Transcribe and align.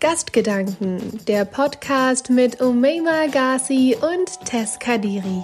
Gastgedanken, 0.00 1.24
der 1.26 1.44
Podcast 1.44 2.30
mit 2.30 2.60
Umeima 2.60 3.26
Ghazi 3.32 3.96
und 4.00 4.44
Tess 4.44 4.78
Kadiri. 4.78 5.42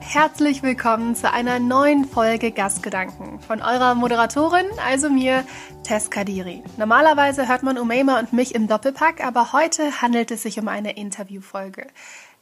Herzlich 0.00 0.62
willkommen 0.62 1.16
zu 1.16 1.32
einer 1.32 1.58
neuen 1.58 2.04
Folge 2.04 2.50
Gastgedanken 2.52 3.40
von 3.40 3.62
eurer 3.62 3.94
Moderatorin, 3.94 4.66
also 4.86 5.08
mir, 5.08 5.44
Tess 5.82 6.10
Kadiri. 6.10 6.62
Normalerweise 6.76 7.48
hört 7.48 7.62
man 7.62 7.78
Umeima 7.78 8.18
und 8.18 8.34
mich 8.34 8.54
im 8.54 8.68
Doppelpack, 8.68 9.24
aber 9.24 9.54
heute 9.54 10.02
handelt 10.02 10.30
es 10.32 10.42
sich 10.42 10.58
um 10.58 10.68
eine 10.68 10.98
Interviewfolge. 10.98 11.86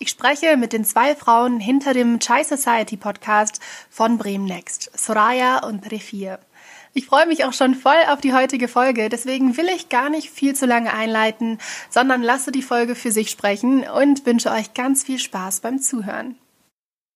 Ich 0.00 0.10
spreche 0.10 0.56
mit 0.56 0.72
den 0.72 0.84
zwei 0.84 1.16
Frauen 1.16 1.58
hinter 1.58 1.92
dem 1.92 2.20
Chai 2.20 2.44
Society 2.44 2.96
Podcast 2.96 3.60
von 3.90 4.16
Bremen 4.16 4.44
Next, 4.44 4.96
Soraya 4.96 5.66
und 5.66 5.90
Refir. 5.90 6.38
Ich 6.94 7.06
freue 7.06 7.26
mich 7.26 7.44
auch 7.44 7.52
schon 7.52 7.74
voll 7.74 7.96
auf 8.08 8.20
die 8.20 8.32
heutige 8.32 8.68
Folge, 8.68 9.08
deswegen 9.08 9.56
will 9.56 9.66
ich 9.74 9.88
gar 9.88 10.08
nicht 10.08 10.30
viel 10.30 10.54
zu 10.54 10.66
lange 10.66 10.94
einleiten, 10.94 11.58
sondern 11.90 12.22
lasse 12.22 12.52
die 12.52 12.62
Folge 12.62 12.94
für 12.94 13.10
sich 13.10 13.28
sprechen 13.28 13.84
und 13.88 14.24
wünsche 14.24 14.52
euch 14.52 14.72
ganz 14.72 15.02
viel 15.02 15.18
Spaß 15.18 15.60
beim 15.60 15.80
Zuhören. 15.80 16.38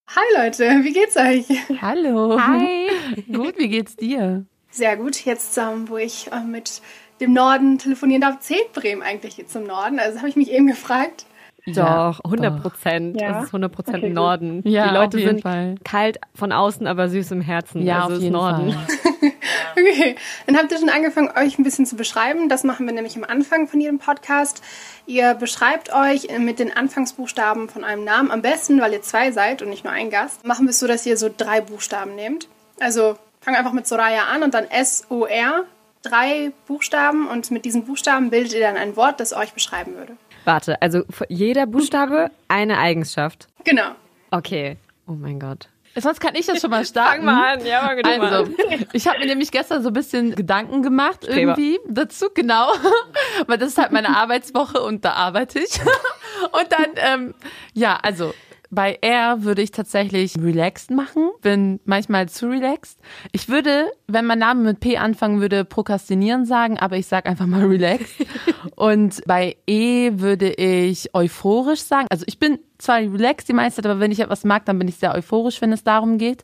Hi 0.08 0.42
Leute, 0.42 0.82
wie 0.82 0.92
geht's 0.92 1.16
euch? 1.16 1.46
Hallo. 1.80 2.36
Hi. 2.40 2.88
Gut, 3.32 3.58
wie 3.58 3.68
geht's 3.68 3.94
dir? 3.94 4.44
Sehr 4.72 4.96
gut. 4.96 5.24
Jetzt, 5.24 5.56
ähm, 5.56 5.88
wo 5.88 5.98
ich 5.98 6.32
äh, 6.32 6.40
mit 6.40 6.82
dem 7.20 7.32
Norden 7.32 7.78
telefonieren 7.78 8.22
darf, 8.22 8.40
zählt 8.40 8.72
Bremen 8.72 9.02
eigentlich 9.02 9.46
zum 9.46 9.64
Norden? 9.64 10.00
Also 10.00 10.18
habe 10.18 10.28
ich 10.28 10.36
mich 10.36 10.50
eben 10.50 10.66
gefragt. 10.66 11.26
Doch, 11.66 12.20
100 12.24 12.60
Prozent. 12.62 13.20
Ja. 13.20 13.32
Das 13.32 13.44
ist 13.44 13.48
100 13.50 13.70
Prozent 13.72 13.98
Okay. 13.98 14.10
Norden. 14.10 14.62
Ja, 14.66 14.88
Die 14.88 14.94
Leute 14.94 15.16
auf 15.16 15.20
jeden 15.22 15.28
sind 15.36 15.42
Fall. 15.42 15.74
kalt 15.84 16.18
von 16.34 16.50
außen, 16.52 16.86
aber 16.86 17.08
süß 17.08 17.30
im 17.30 17.40
Herzen. 17.40 17.82
Ja, 17.82 18.02
also 18.02 18.06
auf 18.08 18.12
ist 18.16 18.22
jeden 18.22 18.32
Norden. 18.34 18.72
Fall. 18.72 19.32
Okay, 19.74 20.16
dann 20.46 20.58
habt 20.58 20.70
ihr 20.70 20.78
schon 20.78 20.90
angefangen, 20.90 21.30
euch 21.36 21.58
ein 21.58 21.64
bisschen 21.64 21.86
zu 21.86 21.96
beschreiben. 21.96 22.48
Das 22.50 22.62
machen 22.62 22.84
wir 22.86 22.92
nämlich 22.92 23.16
am 23.16 23.24
Anfang 23.24 23.66
von 23.68 23.80
jedem 23.80 23.98
Podcast. 23.98 24.62
Ihr 25.06 25.34
beschreibt 25.34 25.92
euch 25.94 26.28
mit 26.38 26.58
den 26.58 26.76
Anfangsbuchstaben 26.76 27.68
von 27.70 27.82
einem 27.82 28.04
Namen. 28.04 28.30
Am 28.30 28.42
besten, 28.42 28.80
weil 28.82 28.92
ihr 28.92 29.00
zwei 29.02 29.32
seid 29.32 29.62
und 29.62 29.70
nicht 29.70 29.82
nur 29.84 29.92
ein 29.92 30.10
Gast, 30.10 30.44
machen 30.46 30.66
wir 30.66 30.70
es 30.70 30.78
so, 30.78 30.86
dass 30.86 31.06
ihr 31.06 31.16
so 31.16 31.30
drei 31.34 31.62
Buchstaben 31.62 32.14
nehmt. 32.14 32.48
Also 32.80 33.16
fangen 33.40 33.56
einfach 33.56 33.72
mit 33.72 33.86
Soraya 33.86 34.24
an 34.26 34.42
und 34.42 34.52
dann 34.54 34.64
S-O-R. 34.70 35.64
Drei 36.02 36.52
Buchstaben 36.66 37.28
und 37.28 37.50
mit 37.50 37.64
diesen 37.64 37.84
Buchstaben 37.84 38.28
bildet 38.30 38.52
ihr 38.52 38.60
dann 38.60 38.76
ein 38.76 38.96
Wort, 38.96 39.20
das 39.20 39.32
euch 39.32 39.52
beschreiben 39.54 39.94
würde. 39.96 40.16
Warte, 40.44 40.80
also 40.82 41.02
für 41.10 41.26
jeder 41.28 41.66
Buchstabe 41.66 42.30
eine 42.48 42.78
Eigenschaft. 42.78 43.48
Genau. 43.64 43.92
Okay. 44.30 44.76
Oh 45.06 45.12
mein 45.12 45.38
Gott. 45.38 45.68
Sonst 45.94 46.20
kann 46.20 46.34
ich 46.34 46.46
das 46.46 46.60
schon 46.60 46.70
mal 46.70 46.86
starten. 46.86 47.28
an. 47.28 47.64
Ja, 47.66 47.80
fang 47.80 47.98
du 47.98 48.18
mal 48.18 48.20
Also, 48.34 48.52
ich 48.94 49.06
habe 49.06 49.18
mir 49.18 49.26
nämlich 49.26 49.50
gestern 49.50 49.82
so 49.82 49.90
ein 49.90 49.92
bisschen 49.92 50.34
Gedanken 50.34 50.82
gemacht 50.82 51.24
Streber. 51.24 51.58
irgendwie 51.58 51.78
dazu, 51.86 52.28
genau. 52.34 52.72
Weil 53.46 53.58
das 53.58 53.70
ist 53.70 53.78
halt 53.78 53.92
meine 53.92 54.16
Arbeitswoche 54.16 54.80
und 54.80 55.04
da 55.04 55.12
arbeite 55.12 55.58
ich. 55.58 55.78
Und 56.52 56.72
dann, 56.72 56.86
ähm, 56.96 57.34
ja, 57.72 57.98
also 58.02 58.34
bei 58.72 58.98
R 59.02 59.44
würde 59.44 59.60
ich 59.60 59.70
tatsächlich 59.70 60.34
relaxed 60.38 60.90
machen. 60.90 61.30
Bin 61.42 61.78
manchmal 61.84 62.30
zu 62.30 62.48
relaxed. 62.48 62.98
Ich 63.30 63.50
würde, 63.50 63.92
wenn 64.08 64.24
mein 64.24 64.38
Name 64.38 64.62
mit 64.62 64.80
P 64.80 64.96
anfangen 64.96 65.42
würde, 65.42 65.66
prokrastinieren 65.66 66.46
sagen, 66.46 66.78
aber 66.78 66.96
ich 66.96 67.06
sage 67.06 67.28
einfach 67.28 67.46
mal 67.46 67.66
relaxed. 67.66 68.14
Und 68.74 69.20
bei 69.26 69.56
E 69.66 70.12
würde 70.14 70.54
ich 70.54 71.14
euphorisch 71.14 71.82
sagen. 71.82 72.06
Also 72.10 72.24
ich 72.26 72.38
bin 72.38 72.60
zwar 72.78 72.96
relaxed 72.96 73.46
die 73.48 73.52
meiste 73.52 73.82
Zeit, 73.82 73.90
aber 73.90 74.00
wenn 74.00 74.10
ich 74.10 74.20
etwas 74.20 74.42
mag, 74.44 74.64
dann 74.64 74.78
bin 74.78 74.88
ich 74.88 74.96
sehr 74.96 75.14
euphorisch, 75.14 75.60
wenn 75.60 75.72
es 75.72 75.84
darum 75.84 76.16
geht. 76.16 76.42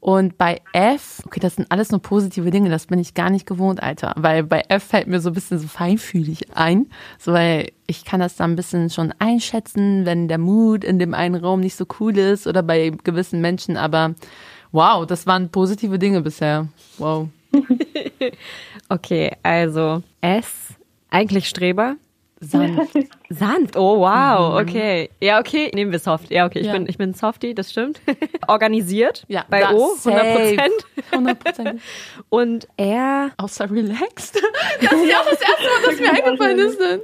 Und 0.00 0.38
bei 0.38 0.60
F, 0.72 1.22
okay, 1.26 1.40
das 1.40 1.56
sind 1.56 1.70
alles 1.70 1.90
nur 1.90 2.00
positive 2.00 2.50
Dinge, 2.50 2.70
das 2.70 2.86
bin 2.86 3.00
ich 3.00 3.14
gar 3.14 3.30
nicht 3.30 3.46
gewohnt, 3.46 3.82
Alter. 3.82 4.14
Weil 4.16 4.44
bei 4.44 4.62
F 4.68 4.84
fällt 4.84 5.08
mir 5.08 5.20
so 5.20 5.30
ein 5.30 5.34
bisschen 5.34 5.58
so 5.58 5.66
feinfühlig 5.66 6.56
ein. 6.56 6.86
So, 7.18 7.32
weil 7.32 7.72
ich 7.86 8.04
kann 8.04 8.20
das 8.20 8.36
dann 8.36 8.52
ein 8.52 8.56
bisschen 8.56 8.90
schon 8.90 9.12
einschätzen, 9.18 10.06
wenn 10.06 10.28
der 10.28 10.38
Mood 10.38 10.84
in 10.84 10.98
dem 10.98 11.14
einen 11.14 11.34
Raum 11.34 11.60
nicht 11.60 11.74
so 11.74 11.84
cool 11.98 12.16
ist 12.16 12.46
oder 12.46 12.62
bei 12.62 12.92
gewissen 13.02 13.40
Menschen. 13.40 13.76
Aber 13.76 14.14
wow, 14.70 15.04
das 15.04 15.26
waren 15.26 15.50
positive 15.50 15.98
Dinge 15.98 16.22
bisher. 16.22 16.68
Wow. 16.98 17.28
Okay, 18.90 19.32
also 19.42 20.02
S, 20.22 20.74
eigentlich 21.10 21.46
Streber. 21.48 21.96
Sanft. 22.40 22.94
Sanft, 23.30 23.76
oh 23.76 23.98
wow, 24.00 24.60
okay. 24.60 25.10
Ja, 25.20 25.40
okay, 25.40 25.70
nehmen 25.74 25.90
wir 25.92 25.98
Soft. 25.98 26.30
Ja, 26.30 26.46
okay, 26.46 26.60
ich, 26.60 26.66
Ja. 26.66 26.72
bin, 26.72 26.88
ich 26.88 26.96
bin 26.96 27.12
Softie, 27.14 27.54
das 27.54 27.70
stimmt. 27.70 28.00
Organisiert, 28.48 29.24
Ja, 29.28 29.44
bei 29.50 29.68
O, 29.74 29.92
100 30.04 30.36
Prozent. 30.36 30.84
100 31.10 31.38
Prozent. 31.38 31.80
Und 32.28 32.68
R, 32.76 33.30
Außer 33.38 33.70
relaxed. 33.70 34.40
Das 34.80 34.92
ist 34.92 35.10
ja 35.10 35.20
auch 35.20 35.24
das 35.28 35.40
erste 35.40 35.62
Mal, 35.62 35.90
das 35.90 36.00
mir 36.00 36.10
eingefallen 36.12 36.58
ist. 36.60 36.80
Dann. 36.80 37.00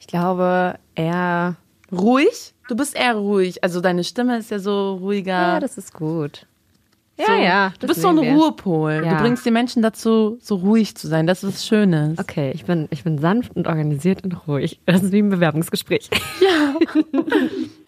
ich 0.00 0.06
glaube, 0.06 0.78
R, 0.94 1.56
Ruhig? 1.92 2.54
Du 2.68 2.76
bist 2.76 2.96
eher 2.96 3.14
ruhig. 3.16 3.62
Also 3.62 3.80
deine 3.82 4.02
Stimme 4.04 4.38
ist 4.38 4.50
ja 4.50 4.58
so 4.58 4.94
ruhiger. 4.94 5.32
ja, 5.32 5.60
das 5.60 5.76
ist 5.76 5.92
gut. 5.92 6.46
Ja, 7.18 7.26
so, 7.26 7.32
ja. 7.32 7.72
Du 7.78 7.86
bist 7.86 8.00
so 8.00 8.08
ein 8.08 8.20
wir. 8.20 8.32
Ruhepol. 8.32 9.02
Ja. 9.04 9.14
Du 9.14 9.22
bringst 9.22 9.44
die 9.44 9.50
Menschen 9.50 9.82
dazu, 9.82 10.38
so 10.40 10.56
ruhig 10.56 10.96
zu 10.96 11.08
sein. 11.08 11.26
Das 11.26 11.44
ist 11.44 11.54
was 11.54 11.66
Schönes. 11.66 12.18
Okay, 12.18 12.52
ich 12.54 12.64
bin, 12.64 12.88
ich 12.90 13.04
bin 13.04 13.18
sanft 13.18 13.54
und 13.54 13.66
organisiert 13.66 14.24
und 14.24 14.48
ruhig. 14.48 14.80
Das 14.86 15.02
ist 15.02 15.12
wie 15.12 15.20
ein 15.20 15.30
Bewerbungsgespräch. 15.30 16.10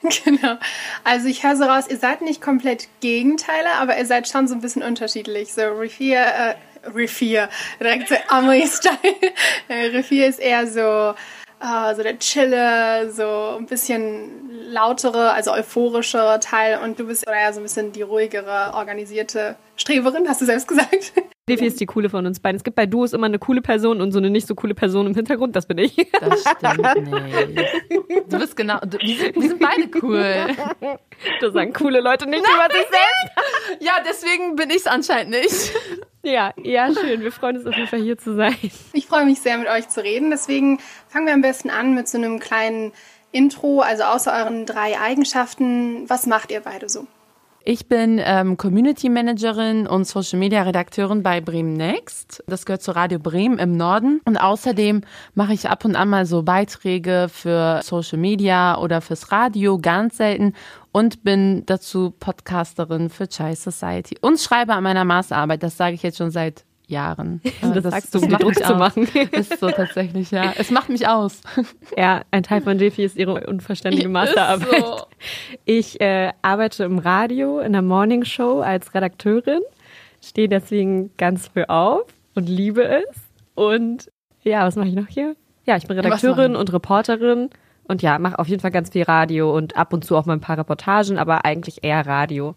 Genau. 0.25 0.59
Also 1.03 1.29
ich 1.29 1.45
höre 1.45 1.57
so 1.57 1.65
raus, 1.65 1.85
ihr 1.89 1.97
seid 1.97 2.21
nicht 2.23 2.41
komplett 2.41 2.89
Gegenteile, 3.01 3.73
aber 3.81 3.97
ihr 3.97 4.07
seid 4.07 4.29
schon 4.29 4.47
so 4.47 4.55
ein 4.55 4.61
bisschen 4.61 4.83
unterschiedlich. 4.83 5.53
So 5.53 5.63
Refir, 5.63 6.21
äh, 6.21 6.55
Refir, 6.91 7.49
direkt 7.81 8.09
so 8.09 8.17
Amory-Style. 8.29 8.95
Äh, 9.69 9.87
Refir 9.87 10.27
ist 10.27 10.41
eher 10.41 10.67
so, 10.67 11.15
äh, 11.61 11.95
so 11.95 12.03
der 12.03 12.19
Chille, 12.19 13.11
so 13.11 13.57
ein 13.59 13.67
bisschen 13.67 14.44
lautere, 14.75 15.33
also 15.33 15.53
euphorischere 15.53 16.41
Teil 16.41 16.81
und 16.83 16.99
du 16.99 17.07
bist 17.07 17.27
eher 17.27 17.53
so 17.53 17.61
ein 17.61 17.63
bisschen 17.63 17.93
die 17.93 18.03
ruhigere, 18.03 18.73
organisierte 18.75 19.57
Streberin, 19.77 20.29
hast 20.29 20.41
du 20.41 20.45
selbst 20.45 20.69
gesagt. 20.69 21.13
Defi 21.49 21.67
ist 21.67 21.79
die 21.79 21.85
coole 21.85 22.09
von 22.09 22.25
uns 22.27 22.41
beiden. 22.41 22.57
Es 22.57 22.65
gibt 22.65 22.75
bei 22.75 22.87
Duos 22.87 23.13
immer 23.13 23.27
eine 23.27 23.39
coole 23.39 23.61
Person 23.61 24.01
und 24.01 24.13
so 24.13 24.19
eine 24.19 24.31
nicht 24.31 24.47
so 24.47 24.55
coole 24.55 24.75
Person 24.75 25.07
im 25.07 25.15
Hintergrund. 25.15 25.55
Das 25.55 25.67
bin 25.67 25.77
ich. 25.77 25.95
Das 26.19 26.41
stimmt 26.59 27.13
nicht. 27.13 28.33
Du 28.33 28.39
bist 28.39 28.57
genau. 28.57 28.79
Du, 28.81 28.97
wir, 28.99 29.17
sind, 29.17 29.35
wir 29.35 29.49
sind 29.49 29.61
beide 29.61 29.91
cool. 30.03 30.47
Das 31.41 31.53
sagen 31.53 31.73
coole 31.73 32.01
Leute 32.01 32.29
nicht 32.29 32.43
über 32.43 32.75
sich 32.75 32.87
selbst. 32.89 33.83
Ja, 33.83 33.93
deswegen 34.07 34.57
bin 34.57 34.71
ich 34.71 34.79
es 34.79 34.87
anscheinend 34.87 35.31
nicht. 35.31 35.73
Ja, 36.23 36.55
ja, 36.63 36.93
schön. 36.93 37.21
Wir 37.21 37.31
freuen 37.31 37.59
uns 37.59 37.67
auf 37.67 37.75
jeden 37.77 37.89
Fall 37.89 38.01
hier 38.01 38.17
zu 38.17 38.35
sein. 38.35 38.57
Ich 38.95 39.07
freue 39.07 39.27
mich 39.27 39.41
sehr, 39.41 39.59
mit 39.59 39.69
euch 39.69 39.89
zu 39.89 40.03
reden. 40.03 40.31
Deswegen 40.31 40.81
fangen 41.09 41.27
wir 41.27 41.35
am 41.35 41.43
besten 41.43 41.69
an 41.69 41.95
mit 41.95 42.09
so 42.09 42.17
einem 42.17 42.41
kleinen 42.41 42.93
Intro, 43.35 43.81
also 43.81 44.05
außer 44.05 44.33
euren 44.33 44.65
drei 44.65 44.99
Eigenschaften. 44.99 46.09
Was 46.09 46.27
macht 46.27 46.51
ihr 46.51 46.61
beide 46.61 46.89
so? 46.89 47.07
Ich 47.67 47.89
bin 47.89 48.21
ähm, 48.23 48.59
Community 48.59 49.09
Managerin 49.09 49.87
und 49.87 50.07
Social 50.07 50.39
Media 50.39 50.63
Redakteurin 50.63 51.23
bei 51.23 51.41
Bremen 51.41 51.73
Next. 51.73 52.45
Das 52.47 52.67
gehört 52.67 52.83
zu 52.83 52.95
Radio 52.95 53.19
Bremen 53.19 53.59
im 53.59 53.75
Norden. 53.75 54.21
Und 54.27 54.37
außerdem 54.37 55.01
mache 55.35 55.55
ich 55.55 55.71
ab 55.71 55.87
und 55.87 55.97
an 55.97 56.11
mal 56.11 56.27
so 56.27 56.43
Beiträge 56.43 57.29
für 57.33 57.81
Social 57.83 58.19
Media 58.19 58.77
oder 58.79 59.01
fürs 59.01 59.33
Radio, 59.33 59.79
ganz 59.79 60.19
selten. 60.19 60.53
Und 60.93 61.25
bin 61.25 61.65
dazu 61.65 62.11
Podcasterin 62.11 63.09
für 63.09 63.29
Chai 63.29 63.55
Society 63.55 64.19
und 64.21 64.39
schreibe 64.39 64.75
an 64.75 64.85
meiner 64.85 65.07
Masterarbeit. 65.07 65.63
Das 65.63 65.79
sage 65.79 65.95
ich 65.95 66.03
jetzt 66.03 66.19
schon 66.19 66.31
seit 66.31 66.65
Jahren. 66.87 67.41
Äh, 67.63 67.81
Das 67.81 67.85
sagst 67.85 68.15
du, 68.15 68.21
um 68.21 68.29
Druck 68.29 68.55
zu 68.55 68.75
machen. 68.75 69.09
Ist 69.33 69.59
so 69.61 69.71
tatsächlich, 69.71 70.31
ja. 70.31 70.53
Es 70.57 70.71
macht 70.71 70.89
mich 70.89 71.09
aus. 71.09 71.41
Ja, 71.97 72.23
ein 72.31 72.43
Teil 72.43 72.61
von 72.61 72.79
Defi 72.79 73.05
ist 73.05 73.17
ihre 73.17 73.47
unverständliche 73.47 74.09
Masterarbeit. 74.09 74.85
So. 74.85 75.07
Ich 75.65 76.01
äh, 76.01 76.33
arbeite 76.43 76.85
im 76.85 76.99
Radio 76.99 77.61
in 77.61 77.73
der 77.73 77.83
Morning 77.83 78.25
Show 78.25 78.61
als 78.61 78.95
Redakteurin, 78.95 79.61
stehe 80.21 80.49
deswegen 80.49 81.11
ganz 81.17 81.49
früh 81.49 81.63
auf 81.65 82.07
und 82.35 82.49
liebe 82.49 82.83
es. 82.85 83.05
Und 83.55 84.11
ja, 84.43 84.67
was 84.67 84.75
mache 84.77 84.89
ich 84.89 84.95
noch 84.95 85.07
hier? 85.09 85.37
Ja, 85.67 85.77
ich 85.77 85.87
bin 85.87 85.97
Redakteurin 85.99 86.57
und 86.57 86.73
Reporterin 86.73 87.51
und 87.85 88.03
ja, 88.03 88.19
mache 88.19 88.39
auf 88.39 88.49
jeden 88.49 88.61
Fall 88.61 88.73
ganz 88.73 88.91
viel 88.91 89.05
Radio 89.05 89.55
und 89.57 89.77
ab 89.77 89.93
und 89.93 90.05
zu 90.05 90.17
auch 90.17 90.27
mal 90.27 90.33
ein 90.35 90.41
paar 90.41 90.59
Reportagen, 90.59 91.19
aber 91.19 91.45
eigentlich 91.45 91.85
eher 91.85 92.07
Radio. 92.07 92.57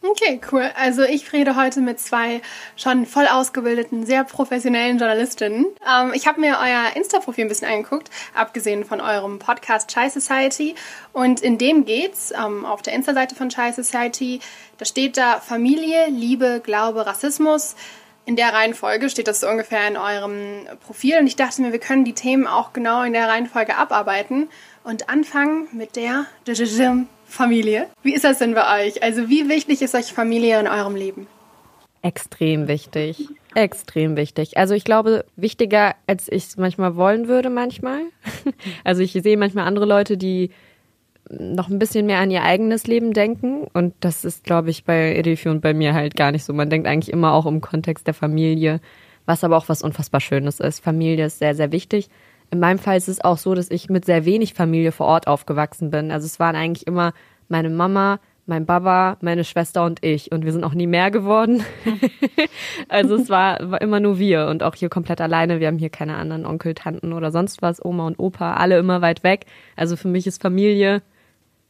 Okay, 0.00 0.40
cool. 0.52 0.70
Also 0.76 1.02
ich 1.02 1.32
rede 1.32 1.56
heute 1.56 1.80
mit 1.80 1.98
zwei 1.98 2.40
schon 2.76 3.04
voll 3.04 3.26
ausgebildeten, 3.26 4.06
sehr 4.06 4.22
professionellen 4.22 4.98
Journalistinnen. 4.98 5.66
Ähm, 5.86 6.12
ich 6.14 6.28
habe 6.28 6.40
mir 6.40 6.58
euer 6.62 6.94
Insta-Profil 6.94 7.44
ein 7.44 7.48
bisschen 7.48 7.68
angeguckt, 7.68 8.08
abgesehen 8.32 8.84
von 8.84 9.00
eurem 9.00 9.40
Podcast 9.40 9.90
Chai 9.90 10.08
Society. 10.08 10.76
Und 11.12 11.40
in 11.40 11.58
dem 11.58 11.84
geht's 11.84 12.32
ähm, 12.32 12.64
auf 12.64 12.80
der 12.82 12.92
Insta-Seite 12.92 13.34
von 13.34 13.48
Chai 13.48 13.72
Society. 13.72 14.38
Da 14.78 14.84
steht 14.84 15.16
da 15.16 15.40
Familie, 15.40 16.06
Liebe, 16.10 16.60
Glaube, 16.62 17.04
Rassismus. 17.04 17.74
In 18.24 18.36
der 18.36 18.52
Reihenfolge 18.52 19.10
steht 19.10 19.26
das 19.26 19.40
so 19.40 19.48
ungefähr 19.48 19.88
in 19.88 19.96
eurem 19.96 20.66
Profil. 20.86 21.18
Und 21.18 21.26
ich 21.26 21.34
dachte 21.34 21.60
mir, 21.60 21.72
wir 21.72 21.80
können 21.80 22.04
die 22.04 22.12
Themen 22.12 22.46
auch 22.46 22.72
genau 22.72 23.02
in 23.02 23.14
der 23.14 23.26
Reihenfolge 23.26 23.74
abarbeiten 23.74 24.48
und 24.84 25.08
anfangen 25.08 25.66
mit 25.72 25.96
der 25.96 26.26
Familie. 27.28 27.86
Wie 28.02 28.14
ist 28.14 28.24
das 28.24 28.38
denn 28.38 28.54
bei 28.54 28.86
euch? 28.86 29.02
Also 29.02 29.28
wie 29.28 29.48
wichtig 29.48 29.82
ist 29.82 29.94
euch 29.94 30.12
Familie 30.12 30.58
in 30.58 30.66
eurem 30.66 30.96
Leben? 30.96 31.26
Extrem 32.02 32.68
wichtig. 32.68 33.28
Extrem 33.54 34.16
wichtig. 34.16 34.56
Also 34.56 34.74
ich 34.74 34.84
glaube, 34.84 35.24
wichtiger, 35.36 35.94
als 36.06 36.28
ich 36.30 36.44
es 36.44 36.56
manchmal 36.56 36.96
wollen 36.96 37.28
würde, 37.28 37.50
manchmal. 37.50 38.02
Also 38.84 39.02
ich 39.02 39.12
sehe 39.12 39.36
manchmal 39.36 39.66
andere 39.66 39.84
Leute, 39.84 40.16
die 40.16 40.50
noch 41.28 41.68
ein 41.68 41.78
bisschen 41.78 42.06
mehr 42.06 42.18
an 42.18 42.30
ihr 42.30 42.42
eigenes 42.42 42.86
Leben 42.86 43.12
denken. 43.12 43.66
Und 43.72 43.94
das 44.00 44.24
ist, 44.24 44.44
glaube 44.44 44.70
ich, 44.70 44.84
bei 44.84 45.14
Edifi 45.14 45.48
und 45.48 45.60
bei 45.60 45.74
mir 45.74 45.92
halt 45.94 46.16
gar 46.16 46.32
nicht 46.32 46.44
so. 46.44 46.52
Man 46.52 46.70
denkt 46.70 46.86
eigentlich 46.86 47.12
immer 47.12 47.34
auch 47.34 47.46
im 47.46 47.60
Kontext 47.60 48.06
der 48.06 48.14
Familie, 48.14 48.80
was 49.26 49.44
aber 49.44 49.56
auch 49.56 49.68
was 49.68 49.82
unfassbar 49.82 50.20
Schönes 50.20 50.60
ist. 50.60 50.82
Familie 50.82 51.26
ist 51.26 51.38
sehr, 51.38 51.54
sehr 51.54 51.72
wichtig. 51.72 52.08
In 52.50 52.60
meinem 52.60 52.78
Fall 52.78 52.96
ist 52.96 53.08
es 53.08 53.22
auch 53.22 53.38
so, 53.38 53.54
dass 53.54 53.70
ich 53.70 53.90
mit 53.90 54.04
sehr 54.04 54.24
wenig 54.24 54.54
Familie 54.54 54.92
vor 54.92 55.06
Ort 55.06 55.26
aufgewachsen 55.26 55.90
bin. 55.90 56.10
Also 56.10 56.26
es 56.26 56.40
waren 56.40 56.56
eigentlich 56.56 56.86
immer 56.86 57.12
meine 57.48 57.70
Mama, 57.70 58.20
mein 58.46 58.64
Baba, 58.64 59.18
meine 59.20 59.44
Schwester 59.44 59.84
und 59.84 60.02
ich. 60.02 60.32
Und 60.32 60.44
wir 60.44 60.52
sind 60.52 60.64
auch 60.64 60.72
nie 60.72 60.86
mehr 60.86 61.10
geworden. 61.10 61.62
also 62.88 63.16
es 63.16 63.28
war, 63.28 63.70
war 63.70 63.80
immer 63.82 64.00
nur 64.00 64.18
wir 64.18 64.46
und 64.46 64.62
auch 64.62 64.74
hier 64.74 64.88
komplett 64.88 65.20
alleine. 65.20 65.60
Wir 65.60 65.66
haben 65.66 65.78
hier 65.78 65.90
keine 65.90 66.16
anderen 66.16 66.46
Onkel, 66.46 66.74
Tanten 66.74 67.12
oder 67.12 67.30
sonst 67.30 67.60
was, 67.60 67.84
Oma 67.84 68.06
und 68.06 68.18
Opa, 68.18 68.54
alle 68.54 68.78
immer 68.78 69.02
weit 69.02 69.22
weg. 69.22 69.44
Also 69.76 69.96
für 69.96 70.08
mich 70.08 70.26
ist 70.26 70.40
Familie 70.40 71.02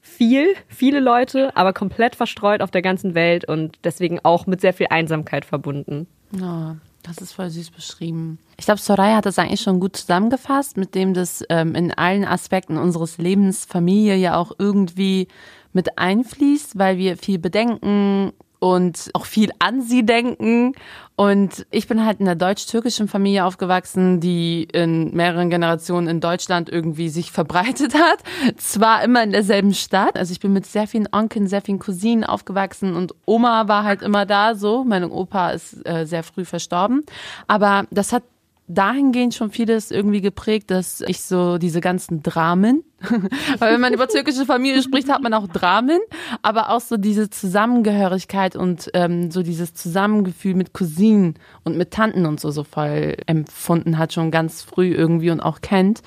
viel, 0.00 0.54
viele 0.68 1.00
Leute, 1.00 1.56
aber 1.56 1.72
komplett 1.72 2.14
verstreut 2.14 2.62
auf 2.62 2.70
der 2.70 2.82
ganzen 2.82 3.14
Welt 3.14 3.44
und 3.44 3.78
deswegen 3.84 4.20
auch 4.22 4.46
mit 4.46 4.60
sehr 4.60 4.72
viel 4.72 4.86
Einsamkeit 4.90 5.44
verbunden. 5.44 6.06
Oh, 6.40 6.74
das 7.02 7.18
ist 7.18 7.32
voll 7.32 7.50
süß 7.50 7.70
beschrieben. 7.70 8.38
Ich 8.56 8.64
glaube, 8.64 8.80
Soraya 8.80 9.16
hat 9.16 9.26
das 9.26 9.38
eigentlich 9.38 9.60
schon 9.60 9.80
gut 9.80 9.96
zusammengefasst, 9.96 10.76
mit 10.76 10.94
dem 10.94 11.14
das 11.14 11.44
ähm, 11.48 11.74
in 11.74 11.92
allen 11.92 12.24
Aspekten 12.24 12.76
unseres 12.76 13.18
Lebens 13.18 13.64
Familie 13.64 14.16
ja 14.16 14.36
auch 14.36 14.52
irgendwie 14.58 15.28
mit 15.72 15.98
einfließt, 15.98 16.78
weil 16.78 16.98
wir 16.98 17.16
viel 17.16 17.38
bedenken 17.38 18.32
und 18.58 19.10
auch 19.14 19.24
viel 19.24 19.50
an 19.58 19.82
sie 19.82 20.04
denken. 20.04 20.74
Und 21.16 21.66
ich 21.72 21.88
bin 21.88 22.04
halt 22.04 22.20
in 22.20 22.28
einer 22.28 22.36
deutsch-türkischen 22.36 23.08
Familie 23.08 23.44
aufgewachsen, 23.44 24.20
die 24.20 24.68
in 24.72 25.14
mehreren 25.14 25.50
Generationen 25.50 26.06
in 26.06 26.20
Deutschland 26.20 26.68
irgendwie 26.68 27.08
sich 27.08 27.32
verbreitet 27.32 27.94
hat. 27.94 28.18
Zwar 28.56 29.02
immer 29.02 29.24
in 29.24 29.32
derselben 29.32 29.74
Stadt. 29.74 30.16
Also 30.16 30.32
ich 30.32 30.38
bin 30.40 30.52
mit 30.52 30.66
sehr 30.66 30.86
vielen 30.86 31.08
Onkeln, 31.10 31.48
sehr 31.48 31.62
vielen 31.62 31.80
Cousinen 31.80 32.22
aufgewachsen 32.22 32.94
und 32.94 33.14
Oma 33.26 33.66
war 33.66 33.82
halt 33.82 34.02
immer 34.02 34.26
da 34.26 34.54
so. 34.54 34.84
Mein 34.84 35.04
Opa 35.04 35.50
ist 35.50 35.84
äh, 35.86 36.04
sehr 36.06 36.22
früh 36.22 36.44
verstorben. 36.44 37.04
Aber 37.48 37.84
das 37.90 38.12
hat 38.12 38.22
dahingehend 38.68 39.34
schon 39.34 39.50
vieles 39.50 39.90
irgendwie 39.90 40.20
geprägt, 40.20 40.70
dass 40.70 41.00
ich 41.00 41.22
so 41.22 41.58
diese 41.58 41.80
ganzen 41.80 42.22
Dramen, 42.22 42.84
weil 43.58 43.74
wenn 43.74 43.80
man 43.80 43.94
über 43.94 44.08
türkische 44.08 44.44
Familie 44.44 44.82
spricht, 44.82 45.08
hat 45.08 45.22
man 45.22 45.32
auch 45.32 45.48
Dramen, 45.48 46.00
aber 46.42 46.70
auch 46.70 46.80
so 46.80 46.96
diese 46.98 47.30
Zusammengehörigkeit 47.30 48.56
und 48.56 48.90
ähm, 48.92 49.30
so 49.30 49.42
dieses 49.42 49.72
Zusammengefühl 49.72 50.54
mit 50.54 50.74
Cousinen 50.74 51.34
und 51.64 51.78
mit 51.78 51.92
Tanten 51.92 52.26
und 52.26 52.40
so 52.40 52.50
so 52.50 52.62
voll 52.62 53.16
empfunden 53.26 53.96
hat, 53.96 54.12
schon 54.12 54.30
ganz 54.30 54.62
früh 54.62 54.92
irgendwie 54.92 55.30
und 55.30 55.40
auch 55.40 55.60
kennt. 55.62 56.02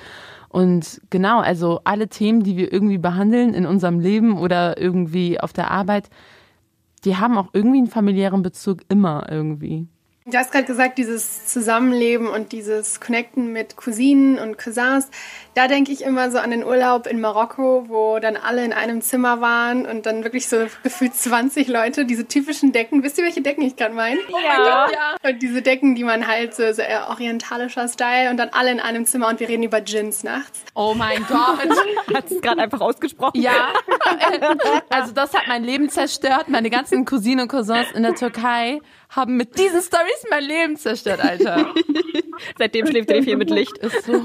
Und 0.48 1.02
genau, 1.10 1.40
also 1.40 1.82
alle 1.86 2.10
Themen, 2.10 2.44
die 2.44 2.58
wir 2.58 2.72
irgendwie 2.72 2.98
behandeln 2.98 3.54
in 3.54 3.66
unserem 3.66 4.00
Leben 4.00 4.38
oder 4.38 4.78
irgendwie 4.78 5.40
auf 5.40 5.54
der 5.54 5.72
Arbeit, 5.72 6.10
die 7.06 7.18
haben 7.18 7.38
auch 7.38 7.50
irgendwie 7.54 7.80
einen 7.80 7.88
familiären 7.88 8.44
Bezug 8.44 8.82
immer 8.90 9.28
irgendwie. 9.32 9.88
Du 10.26 10.38
hast 10.38 10.52
gerade 10.52 10.66
gesagt, 10.66 11.00
dieses 11.00 11.48
Zusammenleben 11.48 12.28
und 12.28 12.52
dieses 12.52 13.00
Connecten 13.00 13.52
mit 13.52 13.76
Cousinen 13.76 14.38
und 14.38 14.56
Cousins. 14.60 15.10
Da 15.56 15.68
denke 15.68 15.92
ich 15.92 16.04
immer 16.04 16.30
so 16.30 16.38
an 16.38 16.52
den 16.52 16.64
Urlaub 16.64 17.08
in 17.08 17.20
Marokko, 17.20 17.86
wo 17.88 18.20
dann 18.20 18.38
alle 18.38 18.64
in 18.64 18.72
einem 18.72 19.02
Zimmer 19.02 19.42
waren 19.42 19.88
und 19.88 20.06
dann 20.06 20.24
wirklich 20.24 20.48
so 20.48 20.68
gefühlt 20.84 21.16
20 21.16 21.68
Leute, 21.68 22.06
diese 22.06 22.28
typischen 22.28 22.72
Decken. 22.72 23.02
Wisst 23.02 23.18
ihr, 23.18 23.24
welche 23.24 23.42
Decken 23.42 23.64
ich 23.64 23.76
gerade 23.76 23.96
meine? 23.96 24.20
Ja. 24.30 24.92
ja. 24.92 25.16
Und 25.28 25.42
diese 25.42 25.64
Decken, 25.64 25.96
die 25.96 26.04
man 26.04 26.28
halt 26.28 26.54
so, 26.54 26.72
so 26.72 26.84
eher 26.84 27.10
orientalischer 27.10 27.88
Style 27.88 28.30
und 28.30 28.38
dann 28.38 28.50
alle 28.50 28.70
in 28.72 28.80
einem 28.80 29.08
Zimmer 29.08 29.28
und 29.28 29.40
wir 29.40 29.50
reden 29.50 29.64
über 29.64 29.82
Gins 29.82 30.24
nachts. 30.24 30.62
Oh 30.76 30.94
mein 30.96 31.26
Gott. 31.28 31.68
Hat 32.14 32.30
es 32.30 32.40
gerade 32.42 32.62
einfach 32.62 32.82
ausgesprochen? 32.82 33.42
Ja. 33.42 33.74
Also 34.90 35.14
das 35.14 35.34
hat 35.34 35.48
mein 35.48 35.64
Leben 35.64 35.90
zerstört. 35.90 36.50
Meine 36.50 36.70
ganzen 36.70 37.06
Cousinen 37.06 37.42
und 37.42 37.48
Cousins 37.48 37.92
in 37.94 38.04
der 38.04 38.14
Türkei 38.14 38.82
haben 39.12 39.38
mit 39.38 39.60
diesen 39.60 39.82
Stories 39.82 40.26
mein 40.30 40.44
Leben 40.44 40.78
zerstört, 40.78 41.24
Alter. 41.24 41.74
Seitdem 42.58 42.88
schläft 42.88 43.12
er 43.12 43.22
viel 43.24 43.38
mit 43.38 43.50
Licht. 43.50 43.78
Ist 43.78 44.06
so. 44.06 44.22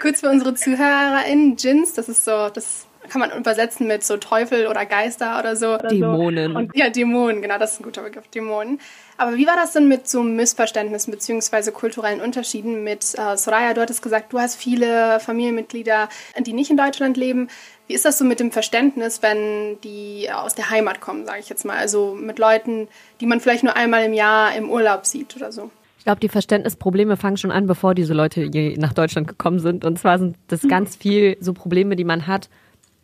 Kurz 0.00 0.20
für 0.20 0.28
unsere 0.28 0.54
ZuhörerInnen, 0.54 1.56
Djinns, 1.56 1.94
das 1.94 2.08
ist 2.08 2.24
so, 2.24 2.48
das 2.48 2.86
kann 3.08 3.20
man 3.20 3.30
übersetzen 3.32 3.86
mit 3.86 4.02
so 4.04 4.16
Teufel 4.16 4.66
oder 4.66 4.86
Geister 4.86 5.38
oder 5.38 5.56
so. 5.56 5.76
Dämonen. 5.76 6.56
Und, 6.56 6.74
ja, 6.74 6.88
Dämonen, 6.90 7.42
genau, 7.42 7.58
das 7.58 7.74
ist 7.74 7.80
ein 7.80 7.84
guter 7.84 8.02
Begriff, 8.02 8.26
Dämonen. 8.28 8.80
Aber 9.16 9.36
wie 9.36 9.46
war 9.46 9.56
das 9.56 9.72
denn 9.72 9.86
mit 9.88 10.08
so 10.08 10.22
Missverständnissen 10.22 11.12
beziehungsweise 11.12 11.70
kulturellen 11.70 12.20
Unterschieden 12.20 12.82
mit 12.82 13.14
äh, 13.16 13.36
Soraya? 13.36 13.74
Du 13.74 13.80
hattest 13.80 14.02
gesagt, 14.02 14.32
du 14.32 14.40
hast 14.40 14.56
viele 14.56 15.20
Familienmitglieder, 15.20 16.08
die 16.40 16.52
nicht 16.52 16.70
in 16.70 16.76
Deutschland 16.76 17.16
leben. 17.16 17.48
Wie 17.86 17.94
ist 17.94 18.04
das 18.04 18.18
so 18.18 18.24
mit 18.24 18.40
dem 18.40 18.50
Verständnis, 18.50 19.22
wenn 19.22 19.80
die 19.82 20.28
aus 20.32 20.54
der 20.54 20.70
Heimat 20.70 21.00
kommen, 21.00 21.26
sage 21.26 21.40
ich 21.40 21.48
jetzt 21.48 21.64
mal? 21.64 21.76
Also 21.76 22.14
mit 22.18 22.38
Leuten, 22.38 22.88
die 23.20 23.26
man 23.26 23.40
vielleicht 23.40 23.62
nur 23.62 23.76
einmal 23.76 24.04
im 24.04 24.14
Jahr 24.14 24.56
im 24.56 24.70
Urlaub 24.70 25.04
sieht 25.04 25.36
oder 25.36 25.52
so? 25.52 25.70
Ich 25.98 26.04
glaube, 26.04 26.20
die 26.20 26.28
Verständnisprobleme 26.28 27.16
fangen 27.16 27.36
schon 27.36 27.50
an, 27.50 27.66
bevor 27.66 27.94
diese 27.94 28.14
Leute 28.14 28.50
nach 28.78 28.92
Deutschland 28.92 29.26
gekommen 29.28 29.58
sind. 29.58 29.84
Und 29.84 29.98
zwar 29.98 30.18
sind 30.18 30.36
das 30.48 30.60
ganz 30.68 30.96
viel 30.96 31.36
so 31.40 31.52
Probleme, 31.54 31.96
die 31.96 32.04
man 32.04 32.26
hat. 32.26 32.48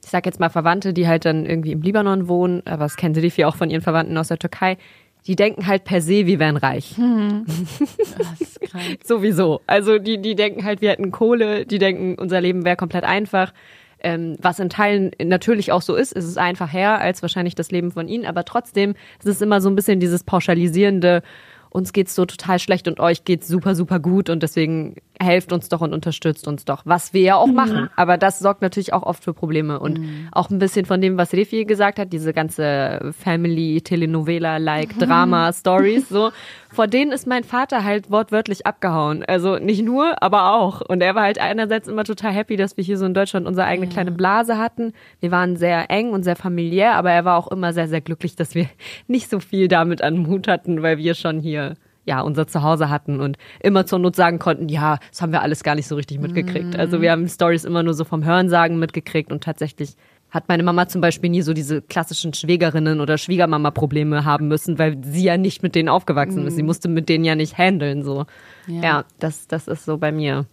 Ich 0.05 0.11
sage 0.11 0.29
jetzt 0.29 0.41
mal 0.41 0.51
Verwandte, 0.51 0.93
die 0.93 1.07
halt 1.07 1.25
dann 1.25 1.45
irgendwie 1.45 1.73
im 1.73 1.83
Libanon 1.83 2.29
wohnen, 2.29 2.63
aber 2.67 2.85
das 2.85 2.97
kennen 2.97 3.15
sie 3.15 3.21
die 3.21 3.31
viel 3.31 3.45
auch 3.45 3.57
von 3.57 3.71
ihren 3.71 3.83
Verwandten 3.83 4.17
aus 4.17 4.29
der 4.29 4.39
Türkei. 4.39 4.79
Die 5.27 5.37
denken 5.37 5.67
halt 5.67 5.85
per 5.85 6.01
se, 6.01 6.27
wir 6.27 6.39
wären 6.39 6.57
reich. 6.57 6.97
Hm. 6.97 7.45
Das 8.19 8.41
ist 8.41 8.61
krank. 8.61 8.99
Sowieso. 9.05 9.61
Also 9.67 9.99
die, 9.99 10.21
die 10.21 10.35
denken 10.35 10.65
halt, 10.65 10.81
wir 10.81 10.91
hätten 10.91 11.11
Kohle, 11.11 11.67
die 11.67 11.79
denken, 11.79 12.17
unser 12.19 12.41
Leben 12.41 12.65
wäre 12.65 12.77
komplett 12.77 13.05
einfach. 13.05 13.53
Ähm, 14.03 14.37
was 14.41 14.59
in 14.59 14.71
Teilen 14.71 15.11
natürlich 15.23 15.73
auch 15.73 15.83
so 15.83 15.95
ist, 15.95 16.13
ist 16.13 16.25
es 16.25 16.37
einfach 16.37 16.73
her 16.73 17.01
als 17.01 17.23
wahrscheinlich 17.23 17.55
das 17.55 17.71
Leben 17.71 17.91
von 17.91 18.09
ihnen, 18.09 18.25
aber 18.27 18.45
trotzdem 18.45 18.95
ist 19.19 19.27
es 19.27 19.41
immer 19.43 19.61
so 19.61 19.69
ein 19.69 19.77
bisschen 19.77 20.01
dieses 20.01 20.25
pauschalisierende, 20.25 21.23
uns 21.73 21.93
geht's 21.93 22.17
so 22.17 22.25
total 22.27 22.59
schlecht 22.59 22.89
und 22.89 22.99
euch 22.99 23.25
geht's 23.25 23.47
super, 23.47 23.77
super 23.77 24.01
gut 24.01 24.29
und 24.29 24.43
deswegen 24.43 24.97
helft 25.21 25.53
uns 25.53 25.69
doch 25.69 25.83
und 25.83 25.93
unterstützt 25.93 26.49
uns 26.49 26.65
doch, 26.65 26.83
was 26.85 27.13
wir 27.15 27.21
ja 27.21 27.37
auch 27.37 27.47
machen. 27.47 27.89
Aber 27.95 28.19
das 28.19 28.41
sorgt 28.41 28.61
natürlich 28.63 28.93
auch 28.93 29.05
oft 29.05 29.23
für 29.23 29.35
Probleme 29.35 29.79
und 29.79 30.01
Mhm. 30.01 30.29
auch 30.33 30.51
ein 30.51 30.59
bisschen 30.59 30.85
von 30.85 31.01
dem, 31.01 31.17
was 31.17 31.33
Refi 31.33 31.65
gesagt 31.67 32.01
hat, 32.01 32.13
diese 32.13 32.33
ganze 32.33 33.13
Family, 33.17 33.83
Telenovela-like 33.83 34.99
Drama-Stories, 34.99 36.09
so. 36.09 36.31
Vor 36.73 36.87
denen 36.87 37.13
ist 37.13 37.27
mein 37.27 37.45
Vater 37.45 37.85
halt 37.85 38.11
wortwörtlich 38.11 38.67
abgehauen. 38.67 39.25
Also 39.25 39.59
nicht 39.59 39.83
nur, 39.83 40.23
aber 40.23 40.55
auch. 40.55 40.81
Und 40.81 41.03
er 41.03 41.15
war 41.15 41.25
halt 41.25 41.41
einerseits 41.41 41.89
immer 41.89 42.05
total 42.05 42.33
happy, 42.33 42.57
dass 42.57 42.77
wir 42.77 42.85
hier 42.85 42.97
so 42.97 43.07
in 43.07 43.15
Deutschland 43.15 43.47
unsere 43.47 43.67
eigene 43.67 43.89
kleine 43.89 44.13
Blase 44.13 44.59
hatten. 44.59 44.93
Wir 45.21 45.31
waren 45.31 45.57
sehr 45.57 45.91
eng 45.91 46.11
und 46.13 46.23
sehr 46.23 46.37
familiär, 46.37 46.95
aber 46.95 47.11
er 47.11 47.25
war 47.25 47.37
auch 47.37 47.49
immer 47.49 47.73
sehr, 47.73 47.89
sehr 47.89 48.01
glücklich, 48.01 48.37
dass 48.37 48.55
wir 48.55 48.67
nicht 49.09 49.29
so 49.29 49.41
viel 49.41 49.69
damit 49.69 50.03
an 50.03 50.19
Mut 50.19 50.49
hatten, 50.49 50.83
weil 50.83 50.99
wir 50.99 51.15
schon 51.15 51.41
hier 51.41 51.75
ja, 52.07 52.23
unser 52.23 52.47
Zuhause 52.47 52.89
hatten 52.89 53.21
und 53.21 53.37
immer 53.61 53.85
zur 53.87 53.99
Not 53.99 54.17
sagen 54.17 54.39
konnten, 54.39 54.69
ja, 54.69 54.99
das 55.11 55.21
haben 55.21 55.33
wir 55.33 55.43
alles 55.43 55.63
gar 55.63 55.75
nicht 55.75 55.87
so 55.87 55.97
richtig 55.97 56.19
mitgekriegt. 56.19 56.77
Also 56.77 57.03
wir 57.03 57.13
haben 57.13 57.29
Stories 57.29 57.65
immer 57.65 57.83
nur 57.83 57.95
so 57.95 58.05
vom 58.05 58.25
Hörensagen 58.25 58.79
mitgekriegt 58.79 59.31
und 59.31 59.45
tatsächlich 59.45 59.97
hat 60.31 60.49
meine 60.49 60.63
Mama 60.63 60.89
zum 60.89 61.01
Beispiel 61.01 61.31
nie 61.31 61.43
so 61.43 61.53
diese 61.53 61.83
klassischen 61.83 62.35
Schwägerinnen 62.35 63.01
oder 63.01 63.19
Schwiegermama-Probleme 63.19 64.25
haben 64.25 64.49
müssen, 64.49 64.79
weil 64.79 64.99
sie 65.03 65.25
ja 65.25 65.37
nicht 65.37 65.63
mit 65.63 65.75
denen 65.75 65.89
aufgewachsen 65.89 66.47
ist. 66.47 66.57
Sie 66.57 66.63
musste 66.63 66.89
mit 66.89 67.09
denen 67.09 67.25
ja 67.25 67.35
nicht 67.35 67.59
handeln, 67.59 68.03
so. 68.03 68.27
Ja. 68.67 68.83
Ja, 68.83 69.05
das, 69.19 69.47
das 69.49 69.69
ist 69.69 69.85
so 69.85 69.99
bei 69.99 70.13
mir. 70.13 70.47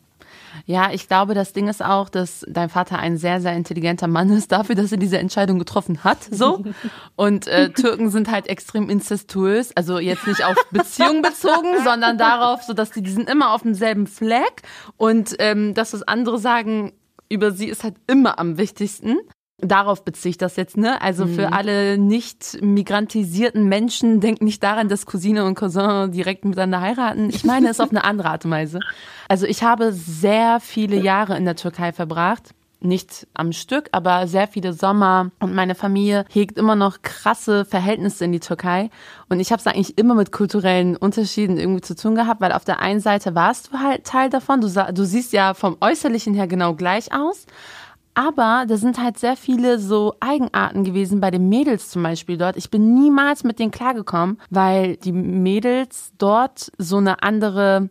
Ja, 0.66 0.92
ich 0.92 1.08
glaube, 1.08 1.34
das 1.34 1.54
Ding 1.54 1.68
ist 1.68 1.84
auch, 1.84 2.10
dass 2.10 2.46
dein 2.48 2.70
Vater 2.70 3.00
ein 3.00 3.18
sehr, 3.18 3.42
sehr 3.42 3.54
intelligenter 3.54 4.08
Mann 4.08 4.30
ist 4.30 4.52
dafür, 4.52 4.76
dass 4.76 4.92
er 4.92 4.98
diese 4.98 5.18
Entscheidung 5.18 5.60
getroffen 5.60 6.04
hat, 6.04 6.24
so. 6.24 6.64
Und 7.16 7.48
äh, 7.48 7.70
Türken 7.70 8.10
sind 8.10 8.32
halt 8.32 8.48
extrem 8.48 8.90
incestuös, 8.90 9.76
also 9.76 10.00
jetzt 10.00 10.28
nicht 10.28 10.44
auf 10.44 10.56
Beziehung 10.72 11.22
bezogen, 11.22 11.70
sondern 11.84 12.18
darauf, 12.18 12.64
so 12.64 12.74
dass 12.74 12.92
die, 12.92 13.02
die 13.02 13.12
sind 13.12 13.30
immer 13.30 13.54
auf 13.54 13.62
demselben 13.62 14.08
Fleck 14.08 14.64
und 14.98 15.36
ähm, 15.40 15.74
das, 15.74 15.94
was 15.94 16.04
andere 16.04 16.40
sagen 16.40 16.94
über 17.30 17.52
sie, 17.52 17.68
ist 17.68 17.84
halt 17.84 17.96
immer 18.08 18.40
am 18.40 18.58
wichtigsten. 18.58 19.18
Darauf 19.60 20.06
beziehe 20.06 20.30
ich 20.30 20.38
das 20.38 20.56
jetzt, 20.56 20.78
ne? 20.78 21.02
Also 21.02 21.26
für 21.26 21.52
alle 21.52 21.98
nicht 21.98 22.62
migrantisierten 22.62 23.68
Menschen, 23.68 24.20
denkt 24.20 24.44
nicht 24.44 24.62
daran, 24.62 24.88
dass 24.88 25.08
Cousine 25.08 25.46
und 25.46 25.56
Cousin 25.56 26.12
direkt 26.12 26.46
miteinander 26.46 26.80
heiraten. 26.80 27.30
Ich 27.32 27.44
meine 27.44 27.70
es 27.70 27.80
auf 27.80 27.90
eine 27.90 28.04
andere 28.04 28.30
Art 28.30 28.46
und 28.46 28.52
Weise. 28.52 28.80
Also 29.28 29.48
ich 29.48 29.64
habe 29.64 29.92
sehr 29.94 30.60
viele 30.60 30.98
Jahre 30.98 31.36
in 31.38 31.46
der 31.46 31.56
Türkei 31.56 31.92
verbracht. 31.92 32.52
Nicht 32.80 33.26
am 33.34 33.52
Stück, 33.52 33.90
aber 33.94 34.28
sehr 34.28 34.48
viele 34.48 34.74
Sommer. 34.74 35.32
Und 35.40 35.56
meine 35.56 35.74
Familie 35.74 36.26
hegt 36.30 36.60
immer 36.60 36.76
noch 36.76 37.02
krasse 37.02 37.66
Verhältnisse 37.66 38.26
in 38.26 38.32
die 38.32 38.40
Türkei. 38.40 38.92
Und 39.28 39.40
ich 39.40 39.52
habe 39.52 39.60
es 39.60 39.66
eigentlich 39.66 39.98
immer 39.98 40.14
mit 40.14 40.32
kulturellen 40.32 40.96
Unterschieden 40.96 41.58
irgendwie 41.58 41.82
zu 41.82 41.96
tun 41.96 42.14
gehabt, 42.14 42.42
weil 42.42 42.52
auf 42.52 42.66
der 42.66 42.80
einen 42.80 43.00
Seite 43.00 43.34
warst 43.34 43.74
du 43.74 43.80
halt 43.80 44.04
Teil 44.04 44.30
davon. 44.30 44.62
Du, 44.62 44.68
du 44.68 45.04
siehst 45.04 45.34
ja 45.34 45.56
vom 45.56 45.78
Äußerlichen 45.82 46.36
her 46.36 46.46
genau 46.46 46.76
gleich 46.76 47.12
aus. 47.12 47.48
Aber 48.18 48.66
da 48.68 48.78
sind 48.78 48.98
halt 48.98 49.20
sehr 49.20 49.38
viele 49.38 49.78
so 49.78 50.16
Eigenarten 50.22 50.84
gewesen 50.84 51.22
bei 51.22 51.30
den 51.30 51.50
Mädels 51.50 51.92
zum 51.92 52.02
Beispiel 52.02 52.36
dort. 52.36 52.58
Ich 52.58 52.72
bin 52.72 52.96
niemals 52.96 53.44
mit 53.44 53.60
denen 53.60 53.70
klargekommen, 53.70 54.42
weil 54.50 54.98
die 54.98 55.12
Mädels 55.12 56.14
dort 56.18 56.72
so 56.80 56.98
eine 56.98 57.22
andere 57.22 57.90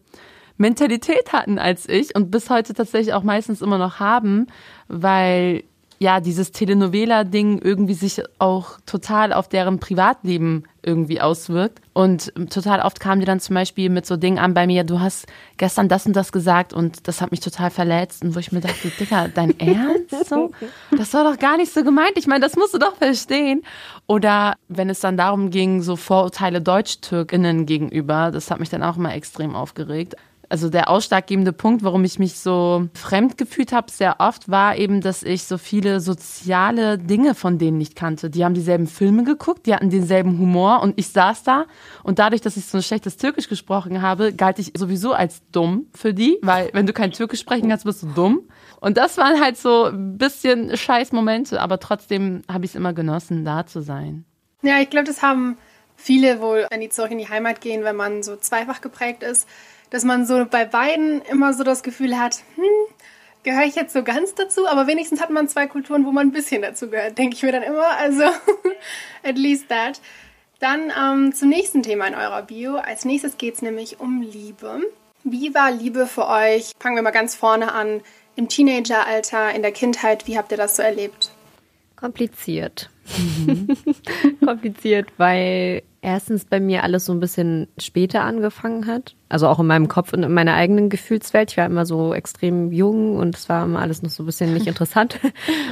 Mentalität 0.57 1.33
hatten 1.33 1.61
als 1.61 1.89
ich 1.89 2.17
und 2.17 2.33
bis 2.33 2.51
heute 2.51 2.75
tatsächlich 2.75 3.15
auch 3.15 3.23
meistens 3.23 3.63
immer 3.63 3.79
noch 3.79 4.01
haben, 4.01 4.49
weil 4.89 5.63
ja, 5.99 6.21
dieses 6.21 6.53
Telenovela-Ding 6.53 7.61
irgendwie 7.63 7.95
sich 7.95 8.23
auch 8.39 8.79
total 8.85 9.33
auf 9.33 9.49
deren 9.49 9.79
Privatleben 9.79 10.65
irgendwie 10.83 11.21
auswirkt. 11.21 11.81
Und 11.95 12.33
total 12.51 12.81
oft 12.81 13.01
kamen 13.01 13.21
die 13.21 13.27
dann 13.27 13.41
zum 13.41 13.55
Beispiel 13.55 13.89
mit 13.89 14.07
so 14.07 14.17
Dingen 14.17 14.39
an 14.39 14.55
bei 14.55 14.67
mir, 14.67 14.85
du 14.85 15.01
hast 15.01 15.27
gestern 15.57 15.89
das 15.89 16.07
und 16.07 16.15
das 16.15 16.33
gesagt 16.33 16.73
und 16.73 17.09
das 17.09 17.21
hat 17.21 17.31
mich 17.31 17.41
total 17.41 17.71
verletzt. 17.71 18.23
Und 18.23 18.35
wo 18.35 18.39
ich 18.39 18.53
mir 18.53 18.61
dachte, 18.61 18.91
Digga, 19.01 19.29
dein 19.29 19.59
Ernst? 19.61 20.29
So? 20.29 20.53
Das 20.97 21.15
war 21.15 21.25
doch 21.25 21.39
gar 21.39 21.57
nicht 21.57 21.73
so 21.73 21.83
gemeint. 21.83 22.13
Ich 22.17 22.27
meine, 22.27 22.41
das 22.41 22.57
musst 22.57 22.75
du 22.75 22.79
doch 22.79 22.97
verstehen. 22.97 23.63
Oder 24.07 24.57
wenn 24.69 24.91
es 24.91 25.01
dann 25.01 25.17
darum 25.17 25.51
ging, 25.51 25.83
so 25.83 25.97
Vorurteile 25.97 26.61
Deutsch-TürkInnen 26.61 27.67
gegenüber, 27.67 28.31
das 28.31 28.51
hat 28.51 28.61
mich 28.61 28.69
dann 28.69 28.83
auch 28.83 28.97
immer 28.97 29.15
extrem 29.15 29.57
aufgeregt 29.57 30.15
also 30.49 30.69
der 30.69 30.89
ausschlaggebende 30.89 31.53
Punkt, 31.53 31.83
warum 31.83 32.05
ich 32.05 32.19
mich 32.19 32.39
so 32.39 32.89
fremd 32.95 33.37
gefühlt 33.37 33.73
habe, 33.73 33.91
sehr 33.91 34.17
oft, 34.19 34.49
war 34.49 34.77
eben, 34.77 35.01
dass 35.01 35.23
ich 35.23 35.45
so 35.45 35.59
viele 35.59 36.01
soziale 36.01 36.99
Dinge 36.99 37.35
von 37.35 37.59
denen 37.59 37.79
nicht 37.79 37.97
kannte. 37.97 38.31
Die 38.31 38.45
haben 38.45 38.55
dieselben 38.55 38.87
Filme 38.87 39.25
geguckt, 39.25 39.67
die 39.67 39.75
hatten 39.75 39.91
denselben 39.91 40.39
Humor 40.39 40.83
und 40.83 40.99
ich 40.99 41.09
saß 41.09 41.43
da 41.43 41.67
und 42.03 42.19
dadurch, 42.19 42.41
dass 42.41 42.57
ich 42.57 42.67
so 42.67 42.79
ein 42.79 42.83
schlechtes 42.83 43.17
Türkisch 43.17 43.49
gesprochen 43.49 44.03
habe, 44.03 44.33
galt 44.33 44.59
ich 44.59 44.73
sowieso 44.77 45.13
als 45.13 45.43
dumm 45.51 45.87
für 45.95 46.15
die, 46.15 46.39
weil 46.43 46.71
wenn 46.73 46.87
du 46.87 46.93
kein 46.93 47.11
Türkisch 47.11 47.41
sprechen 47.41 47.69
kannst, 47.69 47.85
bist 47.85 48.03
du 48.03 48.07
dumm. 48.09 48.43
Und 48.81 48.97
das 48.97 49.17
waren 49.19 49.41
halt 49.41 49.57
so 49.57 49.87
ein 49.87 50.19
bisschen 50.19 50.77
scheiß 50.77 51.13
Momente, 51.13 51.61
aber 51.61 51.81
trotzdem 51.81 52.43
habe 52.51 52.65
ich 52.65 52.73
es 52.73 52.75
immer 52.75 52.93
genossen, 52.93 53.45
da 53.45 53.67
zu 53.67 53.81
sein. 53.81 54.25
Ja, 54.63 54.81
ich 54.81 54.91
glaube, 54.91 55.07
das 55.07 55.23
haben 55.23 55.57
viele 55.97 56.41
wohl, 56.41 56.67
wenn 56.71 56.81
die 56.81 56.89
zurück 56.89 57.11
in 57.11 57.19
die 57.19 57.29
Heimat 57.29 57.61
gehen, 57.61 57.85
wenn 57.85 57.97
man 57.97 58.23
so 58.23 58.37
zweifach 58.37 58.81
geprägt 58.81 59.23
ist 59.23 59.49
dass 59.91 60.05
man 60.05 60.27
so 60.27 60.45
bei 60.47 60.65
beiden 60.65 61.23
immer 61.23 61.55
so 61.55 61.65
das 61.65 61.83
Gefühl 61.83 62.19
hat, 62.19 62.43
hm, 62.57 62.65
gehöre 63.43 63.65
ich 63.65 63.77
jetzt 63.77 63.93
so 63.93 64.03
ganz 64.03 64.35
dazu, 64.35 64.67
aber 64.67 64.87
wenigstens 64.87 65.21
hat 65.21 65.31
man 65.31 65.49
zwei 65.49 65.67
Kulturen, 65.67 66.05
wo 66.05 66.13
man 66.13 66.29
ein 66.29 66.33
bisschen 66.33 66.63
dazu 66.63 66.91
gehört, 66.91 67.17
denke 67.17 67.37
ich 67.37 67.43
mir 67.43 67.53
dann 67.53 67.63
immer. 67.63 67.97
Also, 67.97 68.25
at 69.23 69.39
least 69.39 69.69
that. 69.69 70.01
Dann 70.59 70.93
ähm, 70.99 71.33
zum 71.35 71.51
nächsten 71.51 71.83
Thema 71.83 72.07
in 72.07 72.15
eurer 72.15 72.43
Bio. 72.43 72.77
Als 72.77 73.05
nächstes 73.05 73.39
geht 73.39 73.55
es 73.55 73.63
nämlich 73.63 74.01
um 74.01 74.23
Liebe. 74.23 74.81
Wie 75.23 75.55
war 75.55 75.71
Liebe 75.71 76.07
für 76.07 76.27
euch? 76.29 76.73
Fangen 76.79 76.97
wir 76.97 77.03
mal 77.03 77.11
ganz 77.11 77.35
vorne 77.35 77.73
an. 77.73 78.01
Im 78.37 78.49
Teenageralter, 78.49 79.55
in 79.55 79.63
der 79.63 79.73
Kindheit, 79.73 80.27
wie 80.27 80.37
habt 80.37 80.51
ihr 80.53 80.59
das 80.59 80.77
so 80.77 80.83
erlebt? 80.83 81.31
Kompliziert. 81.95 82.91
Kompliziert, 84.45 85.09
weil 85.19 85.83
erstens 86.03 86.45
bei 86.45 86.61
mir 86.61 86.83
alles 86.83 87.05
so 87.05 87.13
ein 87.13 87.21
bisschen 87.21 87.69
später 87.79 88.23
angefangen 88.23 88.87
hat. 88.87 89.15
Also 89.29 89.49
auch 89.49 89.59
in 89.59 89.67
meinem 89.67 89.89
Kopf 89.89 90.13
und 90.13 90.23
in 90.23 90.33
meiner 90.33 90.55
eigenen 90.55 90.89
Gefühlswelt. 90.89 91.51
Ich 91.51 91.57
war 91.57 91.67
immer 91.67 91.85
so 91.85 92.15
extrem 92.15 92.71
jung 92.71 93.17
und 93.17 93.35
es 93.35 93.49
war 93.49 93.65
immer 93.65 93.81
alles 93.81 94.03
noch 94.03 94.11
so 94.11 94.23
ein 94.23 94.27
bisschen 94.27 94.55
nicht 94.55 94.67
interessant. 94.69 95.19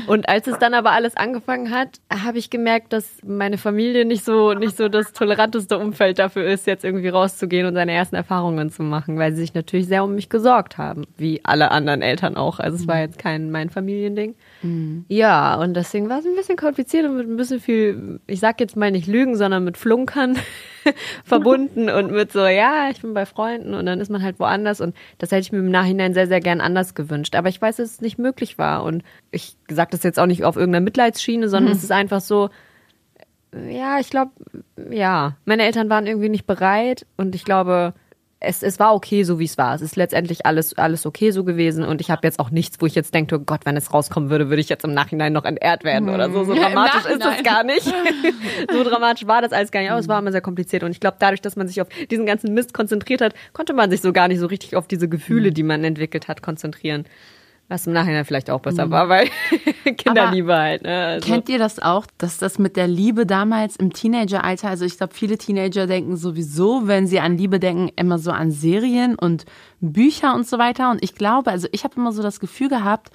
Und 0.09 0.28
als 0.28 0.49
es 0.49 0.59
dann 0.59 0.75
aber 0.75 0.90
alles 0.90 1.16
angefangen 1.16 1.71
hat, 1.71 2.00
habe 2.11 2.38
ich 2.38 2.50
gemerkt, 2.50 2.93
dass 2.93 3.19
meine 3.25 3.57
Familie 3.57 4.04
nicht 4.04 4.25
so, 4.25 4.54
nicht 4.54 4.76
so 4.76 4.88
das 4.88 5.12
toleranteste 5.12 5.78
Umfeld 5.78 6.19
dafür 6.19 6.45
ist, 6.47 6.66
jetzt 6.66 6.85
irgendwie 6.85 7.09
rauszugehen 7.09 7.66
und 7.66 7.75
seine 7.75 7.93
ersten 7.93 8.16
Erfahrungen 8.16 8.71
zu 8.71 8.83
machen, 8.83 9.19
weil 9.19 9.33
sie 9.33 9.43
sich 9.43 9.54
natürlich 9.54 9.87
sehr 9.87 10.02
um 10.02 10.16
mich 10.16 10.28
gesorgt 10.28 10.76
haben. 10.76 11.04
Wie 11.16 11.40
alle 11.45 11.71
anderen 11.71 12.02
Eltern 12.02 12.37
auch. 12.37 12.59
Also 12.59 12.76
es 12.76 12.88
war 12.88 12.99
jetzt 12.99 13.19
kein 13.19 13.52
mein 13.52 13.71
Familiending. 13.71 14.35
Mhm. 14.62 15.04
Ja, 15.09 15.54
und 15.61 15.75
deswegen 15.75 16.09
war 16.09 16.19
es 16.19 16.26
ein 16.26 16.35
bisschen 16.35 16.57
kompliziert 16.57 17.07
und 17.07 17.16
mit 17.16 17.28
ein 17.28 17.37
bisschen 17.37 17.61
viel, 17.61 18.19
ich 18.26 18.40
sag 18.40 18.59
jetzt 18.59 18.76
mal 18.76 18.90
nicht 18.90 19.07
Lügen, 19.07 19.37
sondern 19.37 19.62
mit 19.62 19.76
Flunkern 20.14 20.38
verbunden 21.25 21.88
und 21.88 22.12
mit 22.12 22.33
so, 22.33 22.47
ja, 22.47 22.88
ich 22.90 23.00
bin 23.00 23.14
bei 23.14 23.26
Freunden 23.26 23.75
und 23.75 23.87
dann 23.87 24.00
ist 24.00 24.11
man 24.11 24.23
halt 24.23 24.38
woanders 24.38 24.80
und 24.80 24.94
das 25.18 25.30
hätte 25.30 25.40
ich 25.40 25.52
mir 25.52 25.59
im 25.59 25.71
Nachhinein 25.71 26.14
sehr, 26.14 26.26
sehr 26.26 26.40
gern 26.40 26.61
anders 26.61 26.94
gewünscht. 26.94 27.35
Aber 27.35 27.49
ich 27.49 27.61
weiß, 27.61 27.76
dass 27.76 27.92
es 27.92 28.00
nicht 28.00 28.18
möglich 28.18 28.59
war 28.59 28.85
und 28.85 29.02
ich 29.30 29.56
sage 29.68 29.90
das 29.92 30.02
jetzt 30.02 30.18
auch 30.18 30.26
nicht 30.26 30.44
auf 30.44 30.56
irgendeiner 30.56 30.85
Mitleidsschiene, 30.85 31.49
sondern 31.49 31.73
mhm. 31.73 31.78
es 31.78 31.85
ist 31.85 31.92
einfach 31.92 32.21
so, 32.21 32.50
ja, 33.68 33.99
ich 34.00 34.11
glaube, 34.11 34.33
ja, 34.90 35.37
meine 35.44 35.64
Eltern 35.64 35.88
waren 35.88 36.06
irgendwie 36.06 36.28
nicht 36.28 36.47
bereit 36.47 37.06
und 37.16 37.35
ich 37.35 37.44
glaube, 37.44 37.94
es, 38.44 38.62
es 38.62 38.78
war 38.78 38.94
okay, 38.94 39.24
so 39.24 39.38
wie 39.38 39.44
es 39.44 39.58
war. 39.58 39.74
Es 39.74 39.82
ist 39.82 39.96
letztendlich 39.96 40.46
alles, 40.46 40.76
alles 40.78 41.06
okay 41.06 41.30
so 41.30 41.44
gewesen 41.44 41.84
und 41.84 42.00
ich 42.00 42.10
habe 42.10 42.20
jetzt 42.24 42.38
auch 42.38 42.50
nichts, 42.50 42.76
wo 42.80 42.86
ich 42.86 42.94
jetzt 42.94 43.14
denke, 43.14 43.36
oh 43.36 43.38
Gott, 43.40 43.60
wenn 43.64 43.76
es 43.76 43.92
rauskommen 43.92 44.30
würde, 44.30 44.48
würde 44.48 44.60
ich 44.60 44.68
jetzt 44.68 44.84
im 44.84 44.94
Nachhinein 44.94 45.32
noch 45.32 45.44
entehrt 45.44 45.84
werden 45.84 46.08
oder 46.08 46.30
so. 46.30 46.44
So 46.44 46.54
dramatisch 46.54 47.06
ist 47.06 47.24
das 47.24 47.42
gar 47.42 47.64
nicht. 47.64 47.84
so 48.72 48.84
dramatisch 48.84 49.26
war 49.26 49.42
das 49.42 49.52
alles 49.52 49.70
gar 49.70 49.80
nicht, 49.80 49.90
aber 49.90 50.00
es 50.00 50.08
war 50.08 50.18
immer 50.18 50.32
sehr 50.32 50.40
kompliziert 50.40 50.82
und 50.82 50.90
ich 50.90 51.00
glaube, 51.00 51.16
dadurch, 51.18 51.40
dass 51.40 51.56
man 51.56 51.68
sich 51.68 51.80
auf 51.80 51.88
diesen 52.10 52.26
ganzen 52.26 52.54
Mist 52.54 52.74
konzentriert 52.74 53.20
hat, 53.20 53.34
konnte 53.52 53.72
man 53.72 53.90
sich 53.90 54.00
so 54.00 54.12
gar 54.12 54.28
nicht 54.28 54.38
so 54.38 54.46
richtig 54.46 54.76
auf 54.76 54.86
diese 54.86 55.08
Gefühle, 55.08 55.52
die 55.52 55.62
man 55.62 55.84
entwickelt 55.84 56.28
hat, 56.28 56.42
konzentrieren. 56.42 57.04
Was 57.68 57.87
im 57.87 57.94
Nachhinein 57.94 58.26
vielleicht 58.26 58.50
auch 58.50 58.61
besser 58.61 58.87
mhm. 58.87 58.90
war, 58.90 59.09
weil 59.09 59.28
Kinderliebe 59.97 60.52
Aber 60.52 60.62
halt. 60.62 60.83
Ne? 60.83 61.04
Also. 61.06 61.26
Kennt 61.26 61.49
ihr 61.49 61.59
das 61.59 61.78
auch, 61.78 62.06
dass 62.18 62.38
das 62.38 62.59
mit 62.59 62.76
der 62.76 62.87
Liebe 62.87 63.25
damals 63.25 63.76
im 63.76 63.92
Teenageralter, 63.92 64.68
also 64.68 64.85
ich 64.85 64.99
glaube, 64.99 65.14
viele 65.14 65.38
Teenager 65.38 65.87
denken 65.87 66.16
sowieso, 66.16 66.87
wenn 66.87 67.06
sie 67.06 67.21
an 67.21 67.38
Liebe 67.38 67.59
denken, 67.59 67.90
immer 67.97 68.18
so 68.18 68.33
an 68.33 68.50
Serien 68.50 69.14
und 69.14 69.47
Bücher 69.80 70.35
und 70.35 70.47
so 70.47 70.59
weiter. 70.59 70.90
Und 70.90 71.02
ich 71.02 71.14
glaube, 71.14 71.50
also 71.50 71.66
ich 71.73 71.85
habe 71.85 71.94
immer 71.97 72.12
so 72.12 72.23
das 72.23 72.38
Gefühl 72.38 72.68
gehabt, 72.68 73.11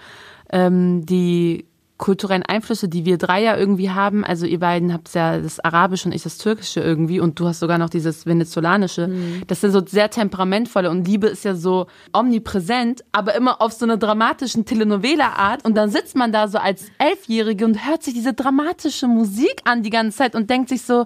ähm, 0.52 1.06
die 1.06 1.69
kulturellen 2.00 2.44
Einflüsse, 2.44 2.88
die 2.88 3.06
wir 3.06 3.20
drei 3.20 3.44
ja 3.44 3.56
irgendwie 3.56 3.92
haben. 3.92 4.26
Also 4.26 4.48
ihr 4.48 4.60
beiden 4.60 4.92
habt 4.92 5.14
ja 5.14 5.38
das 5.38 5.60
Arabische 5.60 6.08
und 6.08 6.16
ich 6.16 6.24
das 6.24 6.40
Türkische 6.40 6.80
irgendwie 6.80 7.20
und 7.20 7.40
du 7.40 7.46
hast 7.46 7.60
sogar 7.60 7.78
noch 7.78 7.90
dieses 7.90 8.26
Venezolanische. 8.26 9.08
Mhm. 9.08 9.44
Das 9.46 9.62
sind 9.62 9.72
so 9.72 9.86
sehr 9.86 10.10
temperamentvolle 10.10 10.90
und 10.90 11.08
Liebe 11.08 11.28
ist 11.28 11.46
ja 11.46 11.54
so 11.54 11.88
omnipräsent, 12.14 13.04
aber 13.12 13.36
immer 13.36 13.62
auf 13.62 13.74
so 13.74 13.86
einer 13.86 13.98
dramatischen 13.98 14.66
Telenovela-Art 14.66 15.66
und 15.66 15.76
dann 15.76 15.92
sitzt 15.92 16.16
man 16.16 16.32
da 16.32 16.48
so 16.48 16.58
als 16.58 16.86
Elfjährige 16.98 17.66
und 17.66 17.86
hört 17.86 18.02
sich 18.02 18.14
diese 18.14 18.34
dramatische 18.34 19.08
Musik 19.08 19.62
an 19.66 19.84
die 19.84 19.92
ganze 19.92 20.18
Zeit 20.18 20.36
und 20.36 20.50
denkt 20.50 20.70
sich 20.70 20.84
so, 20.84 21.06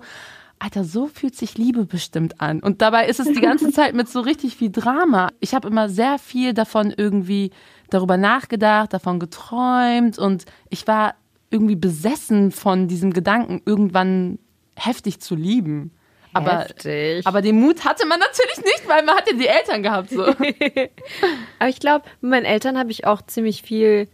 Alter, 0.59 0.85
so 0.85 1.07
fühlt 1.07 1.35
sich 1.35 1.57
Liebe 1.57 1.85
bestimmt 1.85 2.39
an. 2.39 2.62
Und 2.62 2.81
dabei 2.81 3.07
ist 3.07 3.19
es 3.19 3.27
die 3.27 3.41
ganze 3.41 3.71
Zeit 3.73 3.95
mit 3.95 4.07
so 4.07 4.21
richtig 4.21 4.55
viel 4.55 4.71
Drama. 4.71 5.31
Ich 5.41 5.53
habe 5.53 5.67
immer 5.67 5.89
sehr 5.89 6.19
viel 6.19 6.53
davon 6.53 6.93
irgendwie 6.95 7.51
darüber 7.93 8.17
nachgedacht, 8.17 8.93
davon 8.93 9.19
geträumt 9.19 10.17
und 10.17 10.45
ich 10.69 10.88
war 10.88 11.15
irgendwie 11.50 11.75
besessen 11.75 12.51
von 12.51 12.88
diesem 12.88 13.13
Gedanken, 13.13 13.62
irgendwann 13.65 14.39
heftig 14.75 15.19
zu 15.19 15.35
lieben. 15.35 15.91
Aber, 16.33 16.62
Heftig. 16.62 17.27
aber 17.27 17.43
den 17.43 17.59
Mut 17.59 17.85
hatte 17.85 18.07
man 18.07 18.19
natürlich 18.19 18.57
nicht, 18.57 18.88
weil 18.88 19.05
man 19.05 19.15
hat 19.15 19.29
ja 19.29 19.38
die 19.38 19.47
Eltern 19.47 19.83
gehabt. 19.83 20.09
So. 20.09 20.23
aber 21.59 21.69
ich 21.69 21.79
glaube, 21.79 22.05
mit 22.21 22.31
meinen 22.31 22.45
Eltern 22.45 22.77
habe 22.77 22.89
ich 22.89 23.05
auch 23.05 23.21
ziemlich 23.21 23.62
viel, 23.62 24.07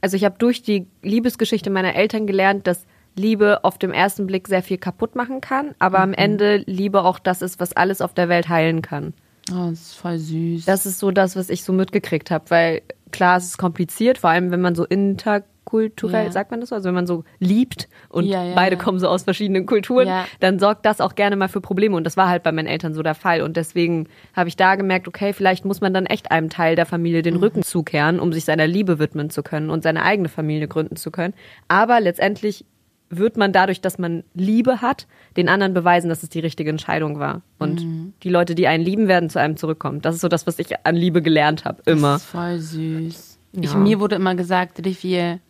also 0.00 0.16
ich 0.16 0.24
habe 0.24 0.36
durch 0.38 0.62
die 0.62 0.86
Liebesgeschichte 1.02 1.68
meiner 1.68 1.94
Eltern 1.94 2.26
gelernt, 2.26 2.66
dass 2.66 2.86
Liebe 3.16 3.64
auf 3.64 3.76
dem 3.76 3.92
ersten 3.92 4.26
Blick 4.26 4.48
sehr 4.48 4.62
viel 4.62 4.78
kaputt 4.78 5.14
machen 5.14 5.42
kann, 5.42 5.74
aber 5.78 5.98
mhm. 5.98 6.04
am 6.04 6.14
Ende 6.14 6.56
Liebe 6.66 7.02
auch 7.02 7.18
das 7.18 7.42
ist, 7.42 7.60
was 7.60 7.74
alles 7.74 8.00
auf 8.00 8.14
der 8.14 8.30
Welt 8.30 8.48
heilen 8.48 8.80
kann. 8.80 9.12
Oh, 9.50 9.70
das 9.70 9.80
ist 9.80 9.94
voll 9.94 10.18
süß. 10.18 10.64
Das 10.64 10.86
ist 10.86 10.98
so 10.98 11.10
das, 11.10 11.36
was 11.36 11.48
ich 11.50 11.64
so 11.64 11.72
mitgekriegt 11.72 12.30
habe, 12.30 12.44
weil 12.48 12.82
klar, 13.12 13.36
es 13.36 13.44
ist 13.44 13.58
kompliziert, 13.58 14.18
vor 14.18 14.30
allem 14.30 14.50
wenn 14.50 14.60
man 14.60 14.74
so 14.74 14.84
interkulturell, 14.84 16.26
ja. 16.26 16.32
sagt 16.32 16.50
man 16.50 16.60
das 16.60 16.70
so, 16.70 16.74
also 16.74 16.86
wenn 16.86 16.94
man 16.94 17.06
so 17.06 17.24
liebt 17.38 17.88
und 18.08 18.24
ja, 18.24 18.44
ja, 18.44 18.54
beide 18.54 18.76
kommen 18.76 18.98
so 18.98 19.08
aus 19.08 19.24
verschiedenen 19.24 19.66
Kulturen, 19.66 20.08
dann 20.40 20.58
sorgt 20.58 20.86
das 20.86 21.00
auch 21.00 21.14
gerne 21.14 21.36
mal 21.36 21.48
für 21.48 21.60
Probleme. 21.60 21.96
Und 21.96 22.04
das 22.04 22.16
war 22.16 22.28
halt 22.28 22.42
bei 22.42 22.52
meinen 22.52 22.66
Eltern 22.66 22.94
so 22.94 23.02
der 23.02 23.14
Fall. 23.14 23.42
Und 23.42 23.56
deswegen 23.56 24.08
habe 24.34 24.48
ich 24.48 24.56
da 24.56 24.76
gemerkt, 24.76 25.08
okay, 25.08 25.32
vielleicht 25.32 25.64
muss 25.64 25.80
man 25.80 25.94
dann 25.94 26.06
echt 26.06 26.30
einem 26.30 26.50
Teil 26.50 26.76
der 26.76 26.86
Familie 26.86 27.22
den 27.22 27.34
mhm. 27.34 27.40
Rücken 27.40 27.62
zukehren, 27.62 28.20
um 28.20 28.32
sich 28.32 28.44
seiner 28.44 28.66
Liebe 28.66 28.98
widmen 28.98 29.30
zu 29.30 29.42
können 29.42 29.70
und 29.70 29.82
seine 29.82 30.02
eigene 30.02 30.28
Familie 30.28 30.68
gründen 30.68 30.96
zu 30.96 31.10
können, 31.10 31.34
aber 31.68 32.00
letztendlich 32.00 32.64
wird 33.10 33.36
man 33.36 33.52
dadurch, 33.52 33.80
dass 33.80 33.98
man 33.98 34.24
Liebe 34.34 34.80
hat, 34.80 35.06
den 35.36 35.48
anderen 35.48 35.74
beweisen, 35.74 36.08
dass 36.08 36.22
es 36.22 36.28
die 36.28 36.40
richtige 36.40 36.70
Entscheidung 36.70 37.18
war. 37.18 37.42
Und 37.58 37.84
mhm. 37.84 38.12
die 38.22 38.28
Leute, 38.28 38.54
die 38.54 38.66
einen 38.66 38.84
lieben, 38.84 39.08
werden 39.08 39.30
zu 39.30 39.40
einem 39.40 39.56
zurückkommen. 39.56 40.00
Das 40.00 40.14
ist 40.14 40.20
so 40.20 40.28
das, 40.28 40.46
was 40.46 40.58
ich 40.58 40.74
an 40.84 40.96
Liebe 40.96 41.22
gelernt 41.22 41.64
habe. 41.64 41.82
Immer. 41.86 42.14
Das 42.14 42.22
ist 42.22 42.28
voll 42.28 42.58
süß. 42.58 43.38
Ja. 43.52 43.62
Ich, 43.62 43.74
mir 43.74 44.00
wurde 44.00 44.16
immer 44.16 44.34
gesagt, 44.34 44.84
Rivier, 44.84 45.40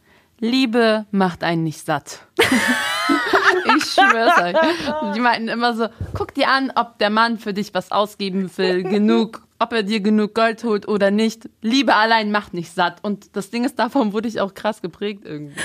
Liebe 0.40 1.06
macht 1.10 1.42
einen 1.42 1.64
nicht 1.64 1.84
satt. 1.84 2.20
ich 2.38 3.84
schwör's 3.84 4.38
euch. 4.40 5.14
Die 5.14 5.20
meinten 5.20 5.48
immer 5.48 5.74
so, 5.74 5.88
guck 6.14 6.34
dir 6.34 6.48
an, 6.48 6.72
ob 6.76 6.98
der 6.98 7.10
Mann 7.10 7.38
für 7.38 7.52
dich 7.52 7.74
was 7.74 7.90
ausgeben 7.90 8.50
will, 8.56 8.84
genug 8.84 9.48
ob 9.58 9.72
er 9.72 9.82
dir 9.82 10.00
genug 10.00 10.34
Gold 10.34 10.62
holt 10.64 10.86
oder 10.86 11.10
nicht. 11.10 11.48
Liebe 11.62 11.94
allein 11.94 12.30
macht 12.30 12.54
nicht 12.54 12.72
satt. 12.72 12.98
Und 13.02 13.36
das 13.36 13.50
Ding 13.50 13.64
ist, 13.64 13.78
davon 13.78 14.12
wurde 14.12 14.28
ich 14.28 14.40
auch 14.40 14.54
krass 14.54 14.82
geprägt 14.82 15.22
irgendwie. 15.24 15.56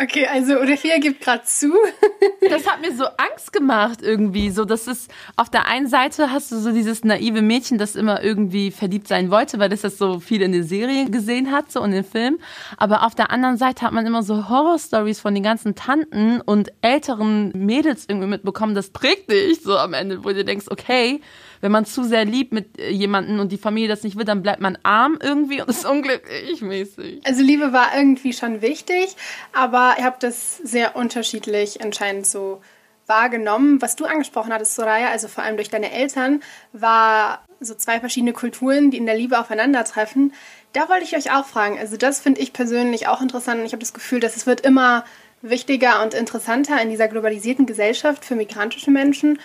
Okay, 0.00 0.26
also 0.26 0.58
Olivia 0.58 0.98
gibt 0.98 1.20
gerade 1.20 1.44
zu. 1.44 1.72
Das 2.48 2.66
hat 2.66 2.80
mir 2.80 2.94
so 2.94 3.04
Angst 3.04 3.52
gemacht 3.52 4.00
irgendwie. 4.02 4.50
So, 4.50 4.64
das 4.64 4.86
ist, 4.86 5.10
auf 5.36 5.50
der 5.50 5.66
einen 5.66 5.88
Seite 5.88 6.30
hast 6.30 6.52
du 6.52 6.58
so 6.58 6.72
dieses 6.72 7.02
naive 7.02 7.42
Mädchen, 7.42 7.78
das 7.78 7.96
immer 7.96 8.22
irgendwie 8.22 8.70
verliebt 8.70 9.08
sein 9.08 9.30
wollte, 9.30 9.58
weil 9.58 9.68
das 9.68 9.80
das 9.80 9.98
so 9.98 10.20
viel 10.20 10.42
in 10.42 10.52
der 10.52 10.62
Serie 10.62 11.10
gesehen 11.10 11.50
hat, 11.50 11.72
so 11.72 11.82
in 11.82 11.90
den 11.90 12.04
Film. 12.04 12.38
Aber 12.76 13.04
auf 13.04 13.14
der 13.14 13.30
anderen 13.30 13.56
Seite 13.56 13.82
hat 13.82 13.92
man 13.92 14.06
immer 14.06 14.22
so 14.22 14.48
Horrorstories 14.48 15.20
von 15.20 15.34
den 15.34 15.42
ganzen 15.42 15.74
Tanten 15.74 16.40
und 16.40 16.70
älteren 16.82 17.50
Mädels 17.54 18.04
irgendwie 18.08 18.28
mitbekommen. 18.28 18.74
Das 18.74 18.90
prägt 18.90 19.30
dich 19.30 19.62
so 19.62 19.76
am 19.76 19.94
Ende, 19.94 20.24
wo 20.24 20.28
du 20.30 20.44
denkst, 20.44 20.66
okay, 20.70 21.20
wenn 21.64 21.72
man 21.72 21.86
zu 21.86 22.04
sehr 22.04 22.26
liebt 22.26 22.52
mit 22.52 22.78
äh, 22.78 22.90
jemandem 22.90 23.40
und 23.40 23.50
die 23.50 23.56
Familie 23.56 23.88
das 23.88 24.02
nicht 24.02 24.18
will, 24.18 24.26
dann 24.26 24.42
bleibt 24.42 24.60
man 24.60 24.76
arm 24.82 25.18
irgendwie 25.22 25.62
und 25.62 25.70
ist 25.70 25.86
unglücklich 25.86 26.60
mäßig. 26.60 27.22
Also 27.24 27.42
Liebe 27.42 27.72
war 27.72 27.96
irgendwie 27.96 28.34
schon 28.34 28.60
wichtig, 28.60 29.16
aber 29.54 29.94
ihr 29.96 30.04
habt 30.04 30.22
das 30.22 30.58
sehr 30.58 30.94
unterschiedlich 30.94 31.82
anscheinend 31.82 32.26
so 32.26 32.60
wahrgenommen. 33.06 33.80
Was 33.80 33.96
du 33.96 34.04
angesprochen 34.04 34.52
hattest, 34.52 34.74
Soraya, 34.74 35.08
also 35.08 35.26
vor 35.26 35.42
allem 35.42 35.56
durch 35.56 35.70
deine 35.70 35.90
Eltern, 35.90 36.42
war 36.74 37.42
so 37.60 37.74
zwei 37.74 37.98
verschiedene 37.98 38.34
Kulturen, 38.34 38.90
die 38.90 38.98
in 38.98 39.06
der 39.06 39.16
Liebe 39.16 39.38
aufeinandertreffen. 39.40 40.34
Da 40.74 40.90
wollte 40.90 41.04
ich 41.04 41.16
euch 41.16 41.32
auch 41.32 41.46
fragen. 41.46 41.78
Also 41.78 41.96
das 41.96 42.20
finde 42.20 42.42
ich 42.42 42.52
persönlich 42.52 43.08
auch 43.08 43.22
interessant 43.22 43.60
und 43.60 43.64
ich 43.64 43.72
habe 43.72 43.80
das 43.80 43.94
Gefühl, 43.94 44.20
dass 44.20 44.36
es 44.36 44.46
wird 44.46 44.60
immer 44.60 45.06
wichtiger 45.40 46.02
und 46.02 46.12
interessanter 46.12 46.78
in 46.82 46.90
dieser 46.90 47.08
globalisierten 47.08 47.64
Gesellschaft 47.64 48.22
für 48.26 48.36
migrantische 48.36 48.90
Menschen. 48.90 49.38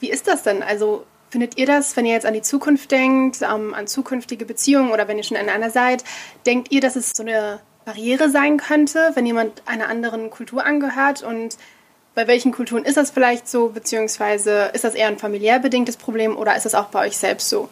Wie 0.00 0.10
ist 0.10 0.26
das 0.26 0.42
denn? 0.42 0.64
Also 0.64 1.06
Findet 1.30 1.56
ihr 1.56 1.66
das, 1.66 1.96
wenn 1.96 2.06
ihr 2.06 2.12
jetzt 2.12 2.26
an 2.26 2.34
die 2.34 2.42
Zukunft 2.42 2.90
denkt, 2.90 3.40
ähm, 3.42 3.72
an 3.72 3.86
zukünftige 3.86 4.44
Beziehungen 4.44 4.90
oder 4.90 5.06
wenn 5.06 5.16
ihr 5.16 5.22
schon 5.22 5.36
in 5.36 5.48
einer 5.48 5.70
seid, 5.70 6.02
denkt 6.44 6.72
ihr, 6.72 6.80
dass 6.80 6.96
es 6.96 7.10
so 7.10 7.22
eine 7.22 7.60
Barriere 7.84 8.30
sein 8.30 8.56
könnte, 8.56 9.12
wenn 9.14 9.26
jemand 9.26 9.62
einer 9.66 9.88
anderen 9.88 10.30
Kultur 10.30 10.66
angehört? 10.66 11.22
Und 11.22 11.56
bei 12.14 12.26
welchen 12.26 12.50
Kulturen 12.50 12.84
ist 12.84 12.96
das 12.96 13.12
vielleicht 13.12 13.48
so, 13.48 13.68
beziehungsweise 13.68 14.70
ist 14.74 14.82
das 14.82 14.94
eher 14.94 15.06
ein 15.06 15.18
familiär 15.18 15.60
bedingtes 15.60 15.96
Problem 15.96 16.36
oder 16.36 16.56
ist 16.56 16.64
das 16.64 16.74
auch 16.74 16.86
bei 16.86 17.06
euch 17.06 17.16
selbst 17.16 17.48
so? 17.48 17.68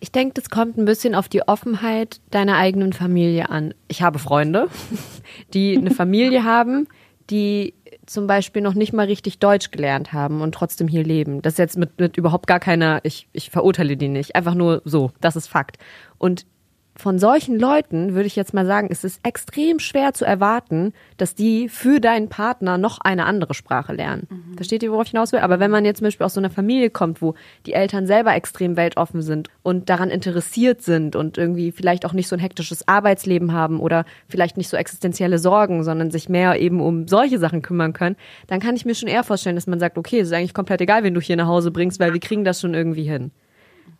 Ich 0.00 0.10
denke, 0.10 0.34
das 0.34 0.50
kommt 0.50 0.76
ein 0.76 0.84
bisschen 0.86 1.14
auf 1.14 1.28
die 1.28 1.46
Offenheit 1.46 2.20
deiner 2.30 2.56
eigenen 2.56 2.92
Familie 2.92 3.50
an. 3.50 3.74
Ich 3.86 4.02
habe 4.02 4.18
Freunde, 4.18 4.68
die 5.54 5.76
eine 5.76 5.92
Familie 5.92 6.42
haben, 6.42 6.88
die 7.28 7.74
zum 8.10 8.26
Beispiel 8.26 8.60
noch 8.60 8.74
nicht 8.74 8.92
mal 8.92 9.06
richtig 9.06 9.38
Deutsch 9.38 9.70
gelernt 9.70 10.12
haben 10.12 10.42
und 10.42 10.52
trotzdem 10.52 10.88
hier 10.88 11.04
leben. 11.04 11.42
Das 11.42 11.54
ist 11.54 11.58
jetzt 11.58 11.78
mit, 11.78 12.00
mit 12.00 12.16
überhaupt 12.16 12.48
gar 12.48 12.58
keiner, 12.58 12.98
ich, 13.04 13.28
ich 13.32 13.50
verurteile 13.50 13.96
die 13.96 14.08
nicht. 14.08 14.34
Einfach 14.34 14.54
nur 14.54 14.82
so, 14.84 15.12
das 15.20 15.36
ist 15.36 15.46
Fakt. 15.46 15.78
Und 16.18 16.44
von 17.00 17.18
solchen 17.18 17.58
Leuten 17.58 18.14
würde 18.14 18.26
ich 18.26 18.36
jetzt 18.36 18.54
mal 18.54 18.66
sagen, 18.66 18.88
es 18.90 19.04
ist 19.04 19.20
extrem 19.24 19.78
schwer 19.78 20.12
zu 20.12 20.24
erwarten, 20.24 20.92
dass 21.16 21.34
die 21.34 21.68
für 21.68 22.00
deinen 22.00 22.28
Partner 22.28 22.78
noch 22.78 23.00
eine 23.00 23.24
andere 23.24 23.54
Sprache 23.54 23.92
lernen. 23.92 24.28
Mhm. 24.30 24.56
Versteht 24.56 24.82
ihr, 24.82 24.92
worauf 24.92 25.06
ich 25.06 25.10
hinaus 25.10 25.32
will? 25.32 25.40
Aber 25.40 25.58
wenn 25.58 25.70
man 25.70 25.84
jetzt 25.84 25.98
zum 25.98 26.06
Beispiel 26.06 26.26
aus 26.26 26.34
so 26.34 26.40
einer 26.40 26.50
Familie 26.50 26.90
kommt, 26.90 27.22
wo 27.22 27.34
die 27.66 27.72
Eltern 27.72 28.06
selber 28.06 28.34
extrem 28.34 28.76
weltoffen 28.76 29.22
sind 29.22 29.48
und 29.62 29.88
daran 29.88 30.10
interessiert 30.10 30.82
sind 30.82 31.16
und 31.16 31.38
irgendwie 31.38 31.72
vielleicht 31.72 32.04
auch 32.04 32.12
nicht 32.12 32.28
so 32.28 32.36
ein 32.36 32.40
hektisches 32.40 32.86
Arbeitsleben 32.86 33.52
haben 33.52 33.80
oder 33.80 34.04
vielleicht 34.28 34.56
nicht 34.56 34.68
so 34.68 34.76
existenzielle 34.76 35.38
Sorgen, 35.38 35.82
sondern 35.82 36.10
sich 36.10 36.28
mehr 36.28 36.60
eben 36.60 36.80
um 36.80 37.08
solche 37.08 37.38
Sachen 37.38 37.62
kümmern 37.62 37.92
können, 37.92 38.16
dann 38.46 38.60
kann 38.60 38.76
ich 38.76 38.84
mir 38.84 38.94
schon 38.94 39.08
eher 39.08 39.24
vorstellen, 39.24 39.56
dass 39.56 39.66
man 39.66 39.80
sagt, 39.80 39.98
okay, 39.98 40.20
es 40.20 40.28
ist 40.28 40.34
eigentlich 40.34 40.54
komplett 40.54 40.80
egal, 40.80 41.02
wen 41.02 41.14
du 41.14 41.20
hier 41.20 41.36
nach 41.36 41.46
Hause 41.46 41.70
bringst, 41.70 41.98
weil 41.98 42.12
wir 42.12 42.20
kriegen 42.20 42.44
das 42.44 42.60
schon 42.60 42.74
irgendwie 42.74 43.04
hin. 43.04 43.30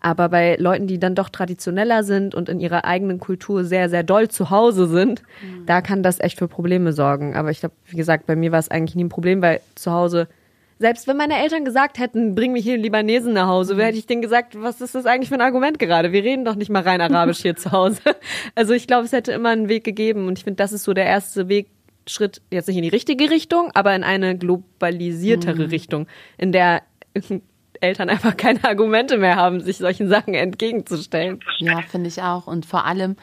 Aber 0.01 0.31
bei 0.31 0.57
Leuten, 0.57 0.87
die 0.87 0.99
dann 0.99 1.15
doch 1.15 1.29
traditioneller 1.29 2.03
sind 2.05 2.35
und 2.35 2.49
in 2.49 2.59
ihrer 2.59 2.87
eigenen 2.87 3.21
Kultur 3.21 3.65
sehr, 3.65 3.91
sehr 3.91 4.03
doll 4.03 4.29
zu 4.29 4.49
Hause 4.49 4.87
sind, 4.87 5.23
mhm. 5.43 5.67
da 5.67 5.83
kann 5.83 6.03
das 6.03 6.21
echt 6.21 6.39
für 6.39 6.49
Probleme 6.49 6.95
sorgen. 6.95 7.37
Aber 7.37 7.51
ich 7.51 7.61
glaube, 7.61 7.75
wie 7.87 7.97
gesagt, 7.97 8.27
bei 8.27 8.35
mir 8.35 8.51
war 8.51 8.59
es 8.59 8.71
eigentlich 8.71 8.97
nie 8.97 9.05
ein 9.05 9.11
Problem, 9.11 9.43
weil 9.43 9.61
zu 9.75 9.93
Hause, 9.93 10.27
selbst 10.79 11.07
wenn 11.07 11.19
meine 11.19 11.39
Eltern 11.39 11.67
gesagt 11.67 11.99
hätten, 11.99 12.35
bring 12.35 12.53
mich 12.53 12.65
hier 12.65 12.75
einen 12.75 12.83
Libanesen 12.83 13.35
nach 13.35 13.47
Hause, 13.47 13.75
mhm. 13.75 13.81
hätte 13.81 13.99
ich 13.99 14.07
denen 14.07 14.23
gesagt, 14.23 14.61
was 14.61 14.81
ist 14.81 14.95
das 14.95 15.05
eigentlich 15.05 15.29
für 15.29 15.35
ein 15.35 15.43
Argument 15.43 15.79
gerade? 15.79 16.13
Wir 16.13 16.25
reden 16.25 16.47
doch 16.47 16.55
nicht 16.55 16.71
mal 16.71 16.83
rein 16.83 17.03
Arabisch 17.03 17.43
hier 17.43 17.57
zu 17.57 17.71
Hause. 17.73 18.01
Also 18.55 18.73
ich 18.73 18.87
glaube, 18.87 19.05
es 19.05 19.13
hätte 19.13 19.33
immer 19.33 19.51
einen 19.51 19.69
Weg 19.69 19.85
gegeben 19.85 20.27
und 20.27 20.39
ich 20.39 20.45
finde, 20.45 20.57
das 20.57 20.73
ist 20.73 20.85
so 20.85 20.93
der 20.93 21.05
erste 21.05 21.49
Weg, 21.49 21.69
Schritt 22.07 22.41
jetzt 22.51 22.67
nicht 22.67 22.77
in 22.77 22.83
die 22.83 22.89
richtige 22.89 23.31
Richtung, 23.31 23.71
aber 23.75 23.95
in 23.95 24.03
eine 24.03 24.37
globalisiertere 24.37 25.65
mhm. 25.65 25.71
Richtung, 25.71 26.07
in 26.39 26.53
der 26.53 26.83
Eltern 27.81 28.09
einfach 28.09 28.37
keine 28.37 28.63
Argumente 28.65 29.17
mehr 29.17 29.37
haben, 29.37 29.61
sich 29.61 29.79
solchen 29.79 30.09
Sachen 30.09 30.35
entgegenzustellen. 30.35 31.41
Ja, 31.59 31.83
finde 31.83 32.09
ich 32.09 32.23
auch. 32.23 32.47
Und 32.47 32.67
vor 32.67 32.85
allem, 32.85 33.17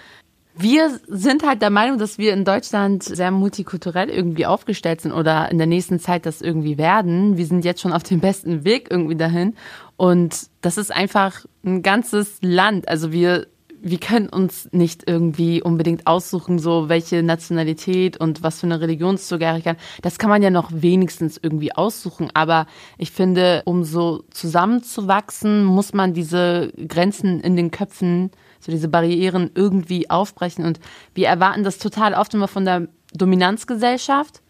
wir 0.55 0.99
sind 1.07 1.45
halt 1.45 1.61
der 1.61 1.69
Meinung, 1.69 1.99
dass 1.99 2.17
wir 2.17 2.33
in 2.33 2.43
Deutschland 2.43 3.03
sehr 3.03 3.29
multikulturell 3.29 4.09
irgendwie 4.09 4.47
aufgestellt 4.47 5.01
sind 5.01 5.11
oder 5.11 5.51
in 5.51 5.59
der 5.59 5.67
nächsten 5.67 5.99
Zeit 5.99 6.25
das 6.25 6.41
irgendwie 6.41 6.77
werden. 6.77 7.37
Wir 7.37 7.45
sind 7.45 7.63
jetzt 7.63 7.81
schon 7.81 7.93
auf 7.93 8.03
dem 8.03 8.19
besten 8.19 8.65
Weg 8.65 8.87
irgendwie 8.89 9.15
dahin. 9.15 9.55
Und 9.97 10.47
das 10.61 10.77
ist 10.77 10.91
einfach 10.91 11.45
ein 11.63 11.83
ganzes 11.83 12.39
Land. 12.41 12.87
Also 12.87 13.11
wir 13.11 13.47
wir 13.81 13.99
können 13.99 14.29
uns 14.29 14.69
nicht 14.71 15.03
irgendwie 15.07 15.61
unbedingt 15.61 16.07
aussuchen, 16.07 16.59
so 16.59 16.89
welche 16.89 17.23
Nationalität 17.23 18.17
und 18.17 18.43
was 18.43 18.59
für 18.59 18.67
eine 18.67 18.81
Religionszugehörigkeit. 18.81 19.77
Das 20.01 20.17
kann 20.17 20.29
man 20.29 20.41
ja 20.41 20.49
noch 20.49 20.69
wenigstens 20.73 21.39
irgendwie 21.41 21.73
aussuchen. 21.73 22.29
Aber 22.33 22.65
ich 22.97 23.11
finde, 23.11 23.61
um 23.65 23.83
so 23.83 24.23
zusammenzuwachsen, 24.31 25.63
muss 25.63 25.93
man 25.93 26.13
diese 26.13 26.71
Grenzen 26.87 27.39
in 27.39 27.55
den 27.55 27.71
Köpfen, 27.71 28.31
so 28.59 28.71
diese 28.71 28.87
Barrieren 28.87 29.51
irgendwie 29.55 30.09
aufbrechen. 30.09 30.65
Und 30.65 30.79
wir 31.13 31.27
erwarten 31.27 31.63
das 31.63 31.77
total 31.77 32.13
oft 32.13 32.33
immer 32.33 32.47
von 32.47 32.65
der 32.65 32.87
Dominanzgesellschaft. 33.13 34.41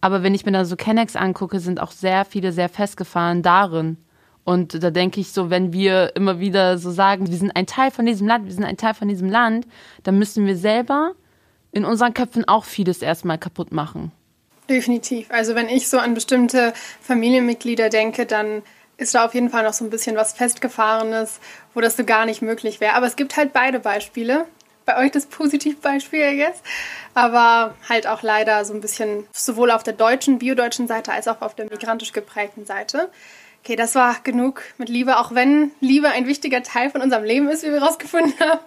Aber 0.00 0.22
wenn 0.22 0.34
ich 0.34 0.44
mir 0.44 0.52
da 0.52 0.64
so 0.64 0.76
Kennex 0.76 1.16
angucke, 1.16 1.60
sind 1.60 1.80
auch 1.80 1.90
sehr 1.90 2.24
viele 2.24 2.52
sehr 2.52 2.68
festgefahren 2.68 3.42
darin. 3.42 3.96
Und 4.44 4.82
da 4.82 4.90
denke 4.90 5.20
ich 5.20 5.32
so, 5.32 5.48
wenn 5.50 5.72
wir 5.72 6.14
immer 6.16 6.38
wieder 6.38 6.76
so 6.78 6.90
sagen, 6.90 7.30
wir 7.30 7.36
sind 7.36 7.56
ein 7.56 7.66
Teil 7.66 7.90
von 7.90 8.04
diesem 8.04 8.26
Land, 8.26 8.44
wir 8.44 8.52
sind 8.52 8.64
ein 8.64 8.76
Teil 8.76 8.94
von 8.94 9.08
diesem 9.08 9.30
Land, 9.30 9.66
dann 10.02 10.18
müssen 10.18 10.46
wir 10.46 10.56
selber 10.56 11.12
in 11.72 11.84
unseren 11.84 12.14
Köpfen 12.14 12.46
auch 12.46 12.64
vieles 12.64 13.02
erstmal 13.02 13.38
kaputt 13.38 13.72
machen. 13.72 14.12
Definitiv. 14.68 15.30
Also 15.30 15.54
wenn 15.54 15.68
ich 15.68 15.88
so 15.88 15.98
an 15.98 16.14
bestimmte 16.14 16.72
Familienmitglieder 17.00 17.88
denke, 17.88 18.26
dann 18.26 18.62
ist 18.96 19.14
da 19.14 19.24
auf 19.24 19.34
jeden 19.34 19.50
Fall 19.50 19.64
noch 19.64 19.72
so 19.72 19.84
ein 19.84 19.90
bisschen 19.90 20.16
was 20.16 20.32
Festgefahrenes, 20.34 21.40
wo 21.74 21.80
das 21.80 21.96
so 21.96 22.04
gar 22.04 22.26
nicht 22.26 22.42
möglich 22.42 22.80
wäre. 22.80 22.94
Aber 22.94 23.06
es 23.06 23.16
gibt 23.16 23.36
halt 23.36 23.52
beide 23.52 23.80
Beispiele. 23.80 24.46
Bei 24.86 24.98
euch 24.98 25.10
das 25.10 25.26
Positivbeispiel, 25.26 26.20
I 26.20 26.36
guess. 26.36 26.62
Aber 27.14 27.74
halt 27.88 28.06
auch 28.06 28.22
leider 28.22 28.64
so 28.66 28.74
ein 28.74 28.82
bisschen 28.82 29.26
sowohl 29.32 29.70
auf 29.70 29.82
der 29.82 29.94
deutschen, 29.94 30.38
biodeutschen 30.38 30.86
Seite 30.86 31.12
als 31.12 31.26
auch 31.26 31.40
auf 31.40 31.54
der 31.54 31.64
migrantisch 31.64 32.12
geprägten 32.12 32.66
Seite. 32.66 33.10
Okay, 33.64 33.76
das 33.76 33.94
war 33.94 34.16
genug 34.22 34.60
mit 34.76 34.90
Liebe, 34.90 35.18
auch 35.18 35.34
wenn 35.34 35.70
Liebe 35.80 36.10
ein 36.10 36.26
wichtiger 36.26 36.62
Teil 36.62 36.90
von 36.90 37.00
unserem 37.00 37.24
Leben 37.24 37.48
ist, 37.48 37.62
wie 37.64 37.72
wir 37.72 37.82
rausgefunden 37.82 38.34
haben. 38.38 38.60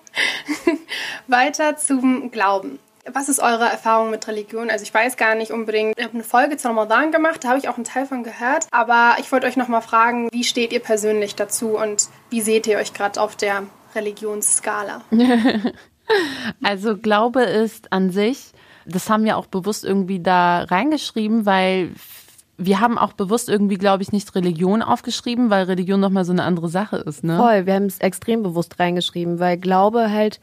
Weiter 1.28 1.78
zum 1.78 2.32
Glauben. 2.32 2.80
Was 3.06 3.30
ist 3.30 3.40
eure 3.40 3.66
Erfahrung 3.66 4.10
mit 4.10 4.28
Religion? 4.28 4.72
Also 4.72 4.82
ich 4.82 4.92
weiß 4.92 5.16
gar 5.16 5.36
nicht 5.36 5.52
unbedingt. 5.52 5.94
Ich 6.00 6.04
habe 6.04 6.16
eine 6.16 6.24
Folge 6.24 6.58
zu 6.58 6.68
Ramadan 6.68 7.12
gemacht, 7.12 7.44
da 7.44 7.50
habe 7.50 7.60
ich 7.60 7.70
auch 7.70 7.76
einen 7.76 7.84
Teil 7.84 8.08
von 8.08 8.24
gehört. 8.24 8.66
Aber 8.72 9.18
ich 9.20 9.32
wollte 9.32 9.46
euch 9.46 9.56
nochmal 9.56 9.84
fragen, 9.84 10.30
wie 10.32 10.44
steht 10.44 10.74
ihr 10.74 10.80
persönlich 10.80 11.36
dazu 11.36 11.78
und 11.78 12.08
wie 12.32 12.42
seht 12.42 12.66
ihr 12.66 12.80
euch 12.80 12.94
gerade 12.94 13.22
auf 13.22 13.36
der 13.36 13.68
Religionsskala? 13.94 15.04
also 16.64 16.98
Glaube 16.98 17.44
ist 17.44 17.94
an 17.94 18.10
sich, 18.10 18.52
das 18.88 19.12
haben 19.12 19.26
wir 19.26 19.38
auch 19.38 19.46
bewusst 19.46 19.86
irgendwie 19.86 20.24
da 20.24 20.64
reingeschrieben, 20.64 21.46
weil 21.46 21.92
wir 22.58 22.80
haben 22.80 22.98
auch 22.98 23.14
bewusst 23.14 23.50
irgendwie, 23.50 23.76
glaube 23.78 24.04
ich, 24.04 24.12
nicht 24.12 24.34
Religion 24.34 24.82
aufgeschrieben, 24.82 25.50
weil 25.50 25.66
Religion 25.66 26.00
nochmal 26.00 26.26
so 26.26 26.32
eine 26.32 26.44
andere 26.44 26.70
Sache 26.70 26.98
ist, 26.98 27.24
ne? 27.24 27.38
Voll, 27.38 27.66
wir 27.66 27.76
haben 27.76 27.86
es 27.86 28.00
extrem 28.00 28.42
bewusst 28.42 28.80
reingeschrieben, 28.80 29.40
weil 29.40 29.58
Glaube 29.58 30.12
halt 30.12 30.40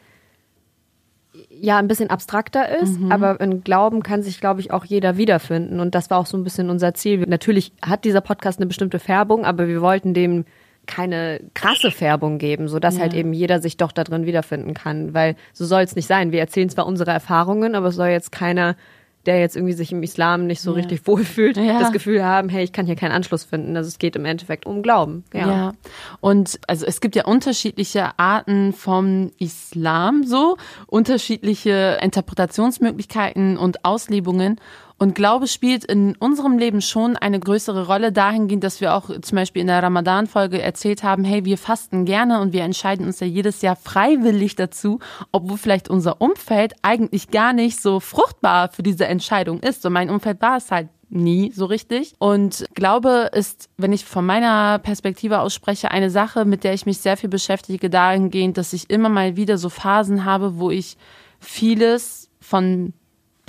ja 1.50 1.78
ein 1.78 1.88
bisschen 1.88 2.10
abstrakter 2.10 2.68
ist, 2.78 3.00
mhm. 3.00 3.10
aber 3.10 3.40
in 3.40 3.64
Glauben 3.64 4.02
kann 4.02 4.22
sich, 4.22 4.40
glaube 4.40 4.60
ich, 4.60 4.70
auch 4.70 4.84
jeder 4.84 5.16
wiederfinden. 5.16 5.80
Und 5.80 5.94
das 5.94 6.10
war 6.10 6.18
auch 6.18 6.26
so 6.26 6.36
ein 6.36 6.44
bisschen 6.44 6.70
unser 6.70 6.94
Ziel. 6.94 7.24
Natürlich 7.26 7.72
hat 7.82 8.04
dieser 8.04 8.20
Podcast 8.20 8.58
eine 8.58 8.66
bestimmte 8.66 8.98
Färbung, 9.00 9.44
aber 9.44 9.66
wir 9.66 9.80
wollten 9.80 10.14
dem 10.14 10.44
keine 10.86 11.40
krasse 11.54 11.90
Färbung 11.90 12.38
geben, 12.38 12.68
sodass 12.68 12.96
ja. 12.96 13.02
halt 13.02 13.14
eben 13.14 13.32
jeder 13.32 13.60
sich 13.60 13.76
doch 13.76 13.90
da 13.90 14.04
drin 14.04 14.26
wiederfinden 14.26 14.74
kann. 14.74 15.14
Weil 15.14 15.34
so 15.52 15.64
soll 15.64 15.82
es 15.82 15.96
nicht 15.96 16.06
sein. 16.06 16.30
Wir 16.30 16.40
erzählen 16.40 16.68
zwar 16.68 16.86
unsere 16.86 17.10
Erfahrungen, 17.10 17.74
aber 17.74 17.88
es 17.88 17.96
soll 17.96 18.08
jetzt 18.08 18.32
keiner 18.32 18.76
der 19.26 19.40
jetzt 19.40 19.56
irgendwie 19.56 19.74
sich 19.74 19.92
im 19.92 20.02
Islam 20.02 20.46
nicht 20.46 20.60
so 20.60 20.70
ja. 20.72 20.76
richtig 20.76 21.06
wohlfühlt, 21.06 21.56
ja. 21.56 21.78
das 21.78 21.92
Gefühl 21.92 22.24
haben, 22.24 22.48
hey, 22.48 22.64
ich 22.64 22.72
kann 22.72 22.86
hier 22.86 22.96
keinen 22.96 23.12
Anschluss 23.12 23.44
finden. 23.44 23.76
Also 23.76 23.88
es 23.88 23.98
geht 23.98 24.16
im 24.16 24.24
Endeffekt 24.24 24.66
um 24.66 24.82
Glauben. 24.82 25.24
Ja. 25.32 25.48
ja. 25.48 25.72
Und 26.20 26.60
also 26.66 26.86
es 26.86 27.00
gibt 27.00 27.16
ja 27.16 27.24
unterschiedliche 27.24 28.18
Arten 28.18 28.72
vom 28.72 29.30
Islam 29.38 30.24
so, 30.24 30.56
unterschiedliche 30.86 31.98
Interpretationsmöglichkeiten 32.02 33.56
und 33.56 33.84
Auslebungen. 33.84 34.60
Und 34.96 35.14
Glaube 35.14 35.48
spielt 35.48 35.84
in 35.84 36.14
unserem 36.16 36.56
Leben 36.56 36.80
schon 36.80 37.16
eine 37.16 37.40
größere 37.40 37.86
Rolle 37.86 38.12
dahingehend, 38.12 38.62
dass 38.62 38.80
wir 38.80 38.94
auch 38.94 39.10
zum 39.20 39.36
Beispiel 39.36 39.60
in 39.62 39.66
der 39.66 39.82
Ramadan-Folge 39.82 40.62
erzählt 40.62 41.02
haben, 41.02 41.24
hey, 41.24 41.44
wir 41.44 41.58
fasten 41.58 42.04
gerne 42.04 42.40
und 42.40 42.52
wir 42.52 42.62
entscheiden 42.62 43.06
uns 43.06 43.18
ja 43.20 43.26
jedes 43.26 43.60
Jahr 43.60 43.76
freiwillig 43.76 44.54
dazu, 44.54 45.00
obwohl 45.32 45.58
vielleicht 45.58 45.90
unser 45.90 46.20
Umfeld 46.20 46.74
eigentlich 46.82 47.30
gar 47.30 47.52
nicht 47.52 47.82
so 47.82 47.98
fruchtbar 47.98 48.70
für 48.70 48.84
diese 48.84 49.06
Entscheidung 49.06 49.60
ist. 49.60 49.84
Und 49.84 49.92
mein 49.92 50.10
Umfeld 50.10 50.40
war 50.40 50.58
es 50.58 50.70
halt 50.70 50.88
nie 51.10 51.52
so 51.52 51.66
richtig. 51.66 52.14
Und 52.18 52.64
Glaube 52.74 53.30
ist, 53.32 53.68
wenn 53.76 53.92
ich 53.92 54.04
von 54.04 54.24
meiner 54.24 54.78
Perspektive 54.78 55.40
aus 55.40 55.54
spreche, 55.54 55.90
eine 55.90 56.10
Sache, 56.10 56.44
mit 56.44 56.64
der 56.64 56.74
ich 56.74 56.86
mich 56.86 56.98
sehr 56.98 57.16
viel 57.16 57.30
beschäftige, 57.30 57.90
dahingehend, 57.90 58.58
dass 58.58 58.72
ich 58.72 58.90
immer 58.90 59.08
mal 59.08 59.36
wieder 59.36 59.58
so 59.58 59.68
Phasen 59.68 60.24
habe, 60.24 60.58
wo 60.58 60.70
ich 60.70 60.96
vieles 61.40 62.30
von 62.40 62.94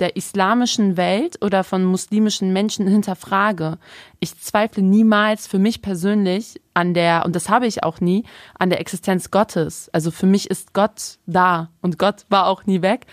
der 0.00 0.16
islamischen 0.16 0.96
Welt 0.96 1.42
oder 1.42 1.64
von 1.64 1.84
muslimischen 1.84 2.52
Menschen 2.52 2.86
hinterfrage. 2.86 3.78
Ich 4.20 4.38
zweifle 4.38 4.82
niemals 4.82 5.46
für 5.46 5.58
mich 5.58 5.82
persönlich 5.82 6.60
an 6.74 6.94
der, 6.94 7.24
und 7.24 7.34
das 7.34 7.48
habe 7.48 7.66
ich 7.66 7.82
auch 7.82 8.00
nie, 8.00 8.24
an 8.58 8.70
der 8.70 8.80
Existenz 8.80 9.30
Gottes. 9.30 9.88
Also 9.92 10.10
für 10.10 10.26
mich 10.26 10.50
ist 10.50 10.74
Gott 10.74 11.18
da 11.26 11.70
und 11.80 11.98
Gott 11.98 12.26
war 12.28 12.46
auch 12.46 12.66
nie 12.66 12.82
weg. 12.82 13.06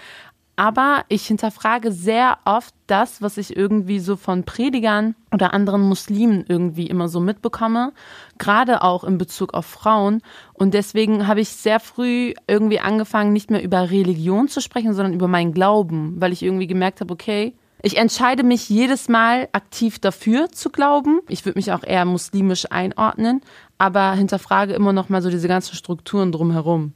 Aber 0.55 1.03
ich 1.09 1.25
hinterfrage 1.25 1.91
sehr 1.91 2.37
oft 2.45 2.75
das, 2.85 3.23
was 3.23 3.37
ich 3.37 3.57
irgendwie 3.57 3.99
so 3.99 4.15
von 4.15 4.43
Predigern 4.43 5.15
oder 5.31 5.51
anderen 5.51 5.81
Muslimen 5.81 6.45
irgendwie 6.47 6.85
immer 6.85 7.07
so 7.07 7.19
mitbekomme, 7.19 7.91
gerade 8.37 8.83
auch 8.83 9.03
in 9.03 9.17
Bezug 9.17 9.55
auf 9.55 9.65
Frauen. 9.65 10.21
Und 10.53 10.75
deswegen 10.75 11.27
habe 11.27 11.41
ich 11.41 11.49
sehr 11.49 11.79
früh 11.79 12.33
irgendwie 12.47 12.79
angefangen, 12.79 13.33
nicht 13.33 13.49
mehr 13.49 13.63
über 13.63 13.89
Religion 13.89 14.47
zu 14.47 14.61
sprechen, 14.61 14.93
sondern 14.93 15.13
über 15.13 15.27
meinen 15.27 15.53
Glauben, 15.53 16.21
weil 16.21 16.31
ich 16.31 16.43
irgendwie 16.43 16.67
gemerkt 16.67 17.01
habe, 17.01 17.13
okay, 17.13 17.55
ich 17.81 17.97
entscheide 17.97 18.43
mich 18.43 18.69
jedes 18.69 19.09
Mal 19.09 19.49
aktiv 19.51 19.99
dafür 19.99 20.49
zu 20.51 20.69
glauben. 20.69 21.19
Ich 21.27 21.45
würde 21.45 21.59
mich 21.59 21.71
auch 21.73 21.83
eher 21.83 22.05
muslimisch 22.05 22.71
einordnen, 22.71 23.41
aber 23.77 24.13
hinterfrage 24.13 24.73
immer 24.73 24.93
noch 24.93 25.09
mal 25.09 25.21
so 25.21 25.29
diese 25.29 25.49
ganzen 25.49 25.75
Strukturen 25.75 26.31
drumherum. 26.31 26.93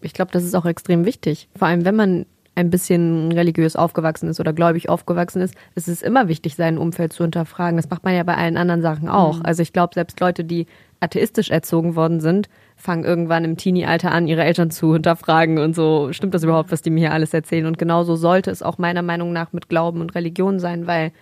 Ich 0.00 0.14
glaube, 0.14 0.30
das 0.32 0.44
ist 0.44 0.54
auch 0.54 0.64
extrem 0.64 1.04
wichtig. 1.04 1.48
Vor 1.56 1.68
allem, 1.68 1.84
wenn 1.84 1.96
man 1.96 2.26
ein 2.54 2.70
bisschen 2.70 3.32
religiös 3.32 3.76
aufgewachsen 3.76 4.28
ist 4.28 4.38
oder 4.40 4.52
gläubig 4.52 4.88
aufgewachsen 4.88 5.42
ist, 5.42 5.54
ist 5.74 5.88
es 5.88 6.02
immer 6.02 6.28
wichtig, 6.28 6.54
sein 6.54 6.78
Umfeld 6.78 7.12
zu 7.12 7.24
hinterfragen. 7.24 7.76
Das 7.76 7.90
macht 7.90 8.04
man 8.04 8.14
ja 8.14 8.22
bei 8.22 8.36
allen 8.36 8.56
anderen 8.56 8.82
Sachen 8.82 9.08
auch. 9.08 9.38
Mhm. 9.38 9.46
Also 9.46 9.62
ich 9.62 9.72
glaube, 9.72 9.94
selbst 9.94 10.20
Leute, 10.20 10.44
die 10.44 10.66
atheistisch 11.00 11.50
erzogen 11.50 11.96
worden 11.96 12.20
sind, 12.20 12.48
fangen 12.76 13.04
irgendwann 13.04 13.44
im 13.44 13.56
Teenie-Alter 13.56 14.12
an, 14.12 14.26
ihre 14.26 14.44
Eltern 14.44 14.70
zu 14.70 14.92
hinterfragen 14.92 15.58
und 15.58 15.74
so, 15.74 16.12
stimmt 16.12 16.34
das 16.34 16.44
überhaupt, 16.44 16.72
was 16.72 16.82
die 16.82 16.90
mir 16.90 17.00
hier 17.00 17.12
alles 17.12 17.34
erzählen? 17.34 17.66
Und 17.66 17.78
genauso 17.78 18.16
sollte 18.16 18.50
es 18.50 18.62
auch 18.62 18.78
meiner 18.78 19.02
Meinung 19.02 19.32
nach 19.32 19.52
mit 19.52 19.68
Glauben 19.68 20.00
und 20.00 20.14
Religion 20.14 20.60
sein, 20.60 20.86
weil 20.86 21.12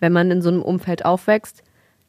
wenn 0.00 0.12
man 0.12 0.30
in 0.30 0.42
so 0.42 0.48
einem 0.48 0.62
Umfeld 0.62 1.04
aufwächst, 1.04 1.62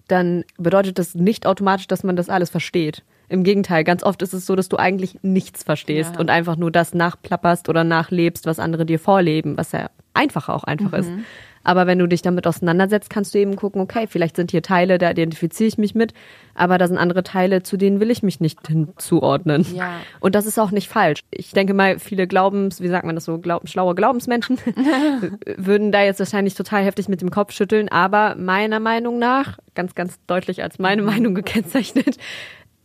dann 0.08 0.44
bedeutet 0.58 1.00
das 1.00 1.16
nicht 1.16 1.46
automatisch, 1.46 1.88
dass 1.88 2.04
man 2.04 2.16
das 2.16 2.30
alles 2.30 2.50
versteht. 2.50 3.04
Im 3.30 3.44
Gegenteil, 3.44 3.84
ganz 3.84 4.04
oft 4.04 4.22
ist 4.22 4.34
es 4.34 4.46
so, 4.46 4.56
dass 4.56 4.70
du 4.70 4.78
eigentlich 4.78 5.20
nichts 5.22 5.64
verstehst 5.64 6.16
ja. 6.16 6.20
und 6.20 6.30
einfach 6.30 6.56
nur 6.56 6.72
das 6.72 6.94
nachplapperst 6.94 7.70
oder 7.70 7.84
nachlebst, 7.84 8.46
was 8.46 8.60
andere 8.60 8.86
dir 8.86 9.00
vorleben, 9.00 9.58
was 9.58 9.72
ja 9.72 9.90
einfacher 10.14 10.56
auch 10.56 10.64
einfach 10.64 10.92
mhm. 10.92 10.98
ist. 10.98 11.12
Aber 11.64 11.88
wenn 11.88 12.00
du 12.00 12.08
dich 12.08 12.22
damit 12.22 12.48
auseinandersetzt, 12.48 13.10
kannst 13.10 13.34
du 13.34 13.40
eben 13.40 13.56
gucken, 13.56 13.82
okay, 13.82 14.08
vielleicht 14.08 14.38
sind 14.38 14.52
hier 14.52 14.62
Teile, 14.62 14.98
da 14.98 15.12
identifiziere 15.12 15.68
ich 15.68 15.78
mich 15.78 15.94
mit, 15.94 16.14
aber 16.56 16.78
da 16.78 16.88
sind 16.88 16.98
andere 16.98 17.24
Teile, 17.24 17.64
zu 17.64 17.78
denen 17.78 18.00
will 18.00 18.10
ich 18.12 18.24
mich 18.24 18.40
nicht 18.40 18.68
hinzuordnen. 18.68 19.66
Ja. 19.76 19.92
Und 20.20 20.36
das 20.36 20.46
ist 20.46 20.58
auch 20.58 20.72
nicht 20.72 20.88
falsch. 20.88 21.22
Ich 21.32 21.52
denke 21.52 21.74
mal, 21.74 22.00
viele 22.00 22.28
Glaubens, 22.28 22.82
wie 22.82 22.88
sagt 22.88 23.06
man 23.06 23.16
das 23.16 23.26
so, 23.26 23.38
glaub, 23.40 23.68
schlaue 23.68 23.94
Glaubensmenschen 23.94 24.58
würden 25.58 25.92
da 25.92 26.02
jetzt 26.02 26.20
wahrscheinlich 26.20 26.56
total 26.56 26.84
heftig 26.84 27.10
mit 27.10 27.22
dem 27.22 27.30
Kopf 27.30 27.52
schütteln, 27.52 27.90
aber 27.90 28.36
meiner 28.36 28.80
Meinung 28.80 29.20
nach, 29.20 29.60
ganz, 29.76 29.96
ganz 29.96 30.18
deutlich 30.28 30.64
als 30.64 30.80
meine 30.80 31.02
Meinung 31.02 31.36
gekennzeichnet, 31.36 32.18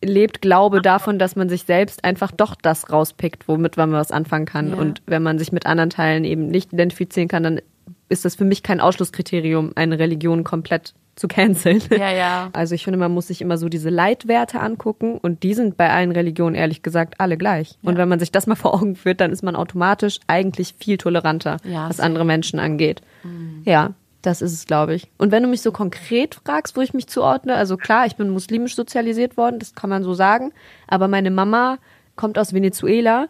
lebt 0.05 0.41
Glaube 0.41 0.83
davon, 0.83 1.19
dass 1.19 1.37
man 1.37 1.49
sich 1.49 1.65
selbst 1.65 2.05
einfach 2.05 2.31
doch 2.31 2.55
das 2.55 2.91
rauspickt, 2.91 3.49
womit 3.49 3.77
man 3.77 3.93
was 3.93 4.11
anfangen 4.11 4.47
kann. 4.47 4.71
Ja. 4.71 4.77
Und 4.77 5.03
wenn 5.07 5.23
man 5.23 5.39
sich 5.39 5.53
mit 5.53 5.67
anderen 5.67 5.91
Teilen 5.91 6.25
eben 6.25 6.47
nicht 6.49 6.73
identifizieren 6.73 7.29
kann, 7.29 7.43
dann 7.43 7.61
ist 8.09 8.25
das 8.25 8.37
für 8.37 8.45
mich 8.45 8.63
kein 8.63 8.81
Ausschlusskriterium, 8.81 9.73
eine 9.75 9.99
Religion 9.99 10.45
komplett 10.45 10.95
zu 11.17 11.29
canceln. 11.29 11.83
Ja, 11.91 12.11
ja. 12.11 12.51
Also 12.53 12.75
ich 12.75 12.85
finde, 12.85 12.99
man 12.99 13.13
muss 13.13 13.29
sich 13.29 13.41
immer 13.41 13.57
so 13.57 13.69
diese 13.69 13.91
Leitwerte 13.91 14.61
angucken 14.61 15.19
und 15.19 15.43
die 15.43 15.55
sind 15.55 15.77
bei 15.77 15.91
allen 15.91 16.13
Religionen 16.13 16.55
ehrlich 16.55 16.83
gesagt 16.83 17.21
alle 17.21 17.37
gleich. 17.37 17.79
Ja. 17.83 17.91
Und 17.91 17.97
wenn 17.97 18.09
man 18.09 18.19
sich 18.19 18.33
das 18.33 18.47
mal 18.47 18.55
vor 18.57 18.75
Augen 18.75 18.97
führt, 18.97 19.21
dann 19.21 19.33
ist 19.33 19.43
man 19.43 19.57
automatisch 19.57 20.21
eigentlich 20.27 20.75
viel 20.79 20.99
toleranter, 20.99 21.59
ja, 21.65 21.89
was 21.89 22.01
andere 22.01 22.25
Menschen 22.25 22.59
angeht. 22.59 23.01
Mhm. 23.23 23.63
Ja. 23.65 23.95
Das 24.25 24.41
ist 24.41 24.55
es, 24.55 24.65
glaube 24.65 24.95
ich. 24.95 25.11
Und 25.19 25.33
wenn 25.33 25.43
du 25.43 25.51
mich 25.51 25.61
so 25.61 25.71
konkret 25.71 26.37
fragst, 26.37 26.79
wo 26.79 26.81
ich 26.81 26.95
mich 26.95 27.09
zuordne, 27.09 27.57
also 27.57 27.77
klar, 27.77 28.07
ich 28.07 28.17
bin 28.17 28.31
muslimisch 28.31 28.75
sozialisiert 28.75 29.37
worden, 29.37 29.59
das 29.59 29.75
kann 29.75 29.91
man 29.91 30.03
so 30.03 30.15
sagen, 30.15 30.53
aber 30.89 31.09
meine 31.09 31.31
Mama 31.31 31.77
kommt 32.17 32.39
aus 32.39 32.55
Venezuela, 32.55 33.29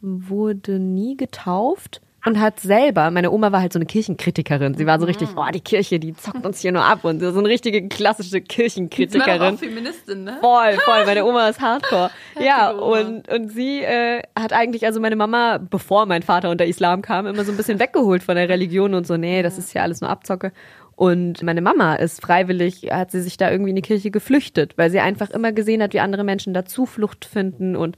wurde 0.00 0.78
nie 0.78 1.14
getauft 1.18 2.00
und 2.24 2.38
hat 2.38 2.60
selber, 2.60 3.10
meine 3.10 3.30
Oma 3.30 3.50
war 3.50 3.60
halt 3.60 3.72
so 3.72 3.78
eine 3.78 3.86
Kirchenkritikerin. 3.86 4.74
Sie 4.74 4.86
war 4.86 5.00
so 5.00 5.06
richtig, 5.06 5.30
oh, 5.36 5.44
die 5.52 5.60
Kirche, 5.60 5.98
die 5.98 6.14
zockt 6.14 6.44
uns 6.44 6.60
hier 6.60 6.72
nur 6.72 6.84
ab 6.84 7.04
und 7.04 7.20
so 7.20 7.38
eine 7.38 7.48
richtige 7.48 7.88
klassische 7.88 8.40
Kirchenkritikerin. 8.40 9.34
Sie 9.34 9.40
war 9.40 9.52
auch 9.52 9.58
Feministin, 9.58 10.24
ne? 10.24 10.36
Voll, 10.40 10.74
voll. 10.84 11.06
Meine 11.06 11.24
Oma 11.24 11.48
ist 11.48 11.60
Hardcore. 11.60 12.10
ja, 12.40 12.70
und, 12.70 13.28
und 13.28 13.48
sie 13.50 13.80
äh, 13.82 14.22
hat 14.38 14.52
eigentlich, 14.52 14.84
also 14.84 15.00
meine 15.00 15.16
Mama, 15.16 15.58
bevor 15.58 16.04
mein 16.06 16.22
Vater 16.22 16.50
unter 16.50 16.66
Islam 16.66 17.00
kam, 17.00 17.26
immer 17.26 17.44
so 17.44 17.52
ein 17.52 17.56
bisschen 17.56 17.80
weggeholt 17.80 18.22
von 18.22 18.36
der 18.36 18.48
Religion 18.48 18.94
und 18.94 19.06
so, 19.06 19.16
nee, 19.16 19.42
das 19.42 19.56
ist 19.56 19.72
ja 19.72 19.82
alles 19.82 20.02
nur 20.02 20.10
Abzocke. 20.10 20.52
Und 20.96 21.42
meine 21.42 21.62
Mama 21.62 21.94
ist 21.94 22.20
freiwillig, 22.20 22.90
hat 22.90 23.10
sie 23.10 23.22
sich 23.22 23.38
da 23.38 23.50
irgendwie 23.50 23.70
in 23.70 23.76
die 23.76 23.82
Kirche 23.82 24.10
geflüchtet, 24.10 24.76
weil 24.76 24.90
sie 24.90 25.00
einfach 25.00 25.30
immer 25.30 25.52
gesehen 25.52 25.82
hat, 25.82 25.94
wie 25.94 26.00
andere 26.00 26.24
Menschen 26.24 26.52
da 26.52 26.66
Zuflucht 26.66 27.24
finden 27.24 27.74
und 27.74 27.96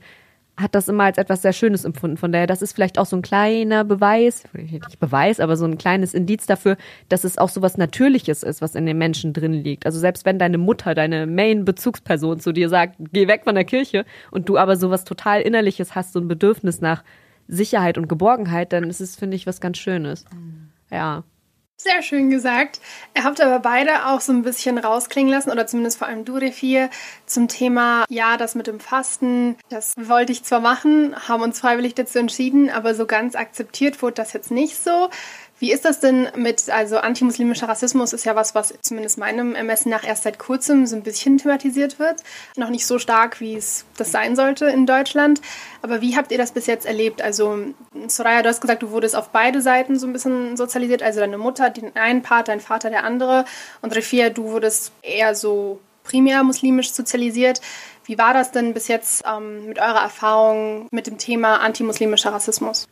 hat 0.55 0.75
das 0.75 0.87
immer 0.87 1.05
als 1.05 1.17
etwas 1.17 1.41
sehr 1.41 1.53
Schönes 1.53 1.83
empfunden. 1.83 2.17
Von 2.17 2.31
daher, 2.31 2.45
das 2.45 2.61
ist 2.61 2.73
vielleicht 2.73 2.99
auch 2.99 3.07
so 3.07 3.15
ein 3.15 3.23
kleiner 3.23 3.83
Beweis, 3.83 4.43
nicht 4.53 4.99
Beweis, 4.99 5.39
aber 5.39 5.57
so 5.57 5.65
ein 5.65 5.79
kleines 5.79 6.13
Indiz 6.13 6.45
dafür, 6.45 6.77
dass 7.09 7.23
es 7.23 7.39
auch 7.39 7.49
so 7.49 7.61
was 7.63 7.77
Natürliches 7.77 8.43
ist, 8.43 8.61
was 8.61 8.75
in 8.75 8.85
den 8.85 8.97
Menschen 8.97 9.33
drin 9.33 9.53
liegt. 9.53 9.85
Also 9.85 9.99
selbst 9.99 10.25
wenn 10.25 10.37
deine 10.37 10.59
Mutter, 10.59 10.93
deine 10.93 11.25
Main-Bezugsperson 11.25 12.39
zu 12.39 12.51
dir 12.51 12.69
sagt, 12.69 12.97
geh 13.11 13.27
weg 13.27 13.45
von 13.45 13.55
der 13.55 13.65
Kirche 13.65 14.05
und 14.29 14.47
du 14.47 14.57
aber 14.57 14.75
so 14.75 14.91
was 14.91 15.05
total 15.05 15.41
Innerliches 15.41 15.95
hast, 15.95 16.13
so 16.13 16.19
ein 16.19 16.27
Bedürfnis 16.27 16.81
nach 16.81 17.03
Sicherheit 17.47 17.97
und 17.97 18.07
Geborgenheit, 18.07 18.73
dann 18.73 18.89
ist 18.89 19.01
es, 19.01 19.15
finde 19.15 19.35
ich, 19.35 19.47
was 19.47 19.59
ganz 19.59 19.77
Schönes. 19.79 20.25
Mhm. 20.33 20.69
Ja. 20.91 21.23
Sehr 21.77 22.01
schön 22.03 22.29
gesagt. 22.29 22.79
Ihr 23.15 23.23
habt 23.23 23.41
aber 23.41 23.59
beide 23.59 24.05
auch 24.05 24.21
so 24.21 24.31
ein 24.31 24.43
bisschen 24.43 24.77
rausklingen 24.77 25.31
lassen, 25.31 25.49
oder 25.51 25.67
zumindest 25.67 25.97
vor 25.97 26.07
allem 26.07 26.23
du, 26.23 26.35
Refir, 26.35 26.89
zum 27.25 27.47
Thema, 27.47 28.05
ja, 28.09 28.37
das 28.37 28.55
mit 28.55 28.67
dem 28.67 28.79
Fasten, 28.79 29.57
das 29.69 29.93
wollte 29.97 30.31
ich 30.31 30.43
zwar 30.43 30.61
machen, 30.61 31.15
haben 31.27 31.41
uns 31.43 31.59
freiwillig 31.59 31.95
dazu 31.95 32.19
entschieden, 32.19 32.69
aber 32.69 32.95
so 32.95 33.05
ganz 33.05 33.35
akzeptiert 33.35 34.01
wurde 34.01 34.13
das 34.13 34.33
jetzt 34.33 34.51
nicht 34.51 34.81
so. 34.81 35.09
Wie 35.63 35.71
ist 35.71 35.85
das 35.85 36.01
denn 36.01 36.27
mit, 36.35 36.69
also 36.69 36.97
antimuslimischer 36.97 37.69
Rassismus 37.69 38.11
ist 38.11 38.25
ja 38.25 38.35
was, 38.35 38.53
was 38.53 38.73
zumindest 38.81 39.17
meinem 39.17 39.55
Ermessen 39.55 39.91
nach 39.91 40.03
erst 40.03 40.23
seit 40.23 40.37
kurzem 40.37 40.85
so 40.85 40.97
ein 40.97 41.03
bisschen 41.03 41.37
thematisiert 41.37 41.99
wird. 41.99 42.21
Noch 42.57 42.69
nicht 42.69 42.85
so 42.85 42.99
stark, 42.99 43.39
wie 43.39 43.55
es 43.55 43.85
das 43.95 44.11
sein 44.11 44.35
sollte 44.35 44.65
in 44.65 44.85
Deutschland. 44.85 45.39
Aber 45.81 46.01
wie 46.01 46.17
habt 46.17 46.33
ihr 46.33 46.37
das 46.37 46.51
bis 46.51 46.65
jetzt 46.65 46.85
erlebt? 46.85 47.21
Also, 47.21 47.59
Soraya, 48.07 48.41
du 48.41 48.49
hast 48.49 48.59
gesagt, 48.59 48.83
du 48.83 48.91
wurdest 48.91 49.15
auf 49.15 49.29
beide 49.29 49.61
Seiten 49.61 49.97
so 49.97 50.05
ein 50.05 50.11
bisschen 50.11 50.57
sozialisiert. 50.57 51.01
Also 51.01 51.21
deine 51.21 51.37
Mutter, 51.37 51.69
den 51.69 51.95
einen 51.95 52.23
Part, 52.23 52.49
dein 52.49 52.59
Vater, 52.59 52.89
der 52.89 53.05
andere. 53.05 53.45
Und 53.81 53.95
Refia, 53.95 54.31
du 54.31 54.51
wurdest 54.51 54.91
eher 55.01 55.33
so 55.33 55.79
primär 56.03 56.43
muslimisch 56.43 56.91
sozialisiert. 56.91 57.61
Wie 58.03 58.17
war 58.17 58.33
das 58.33 58.51
denn 58.51 58.73
bis 58.73 58.89
jetzt 58.89 59.23
ähm, 59.25 59.67
mit 59.67 59.79
eurer 59.79 60.01
Erfahrung 60.01 60.89
mit 60.91 61.07
dem 61.07 61.17
Thema 61.17 61.61
antimuslimischer 61.61 62.33
Rassismus? 62.33 62.85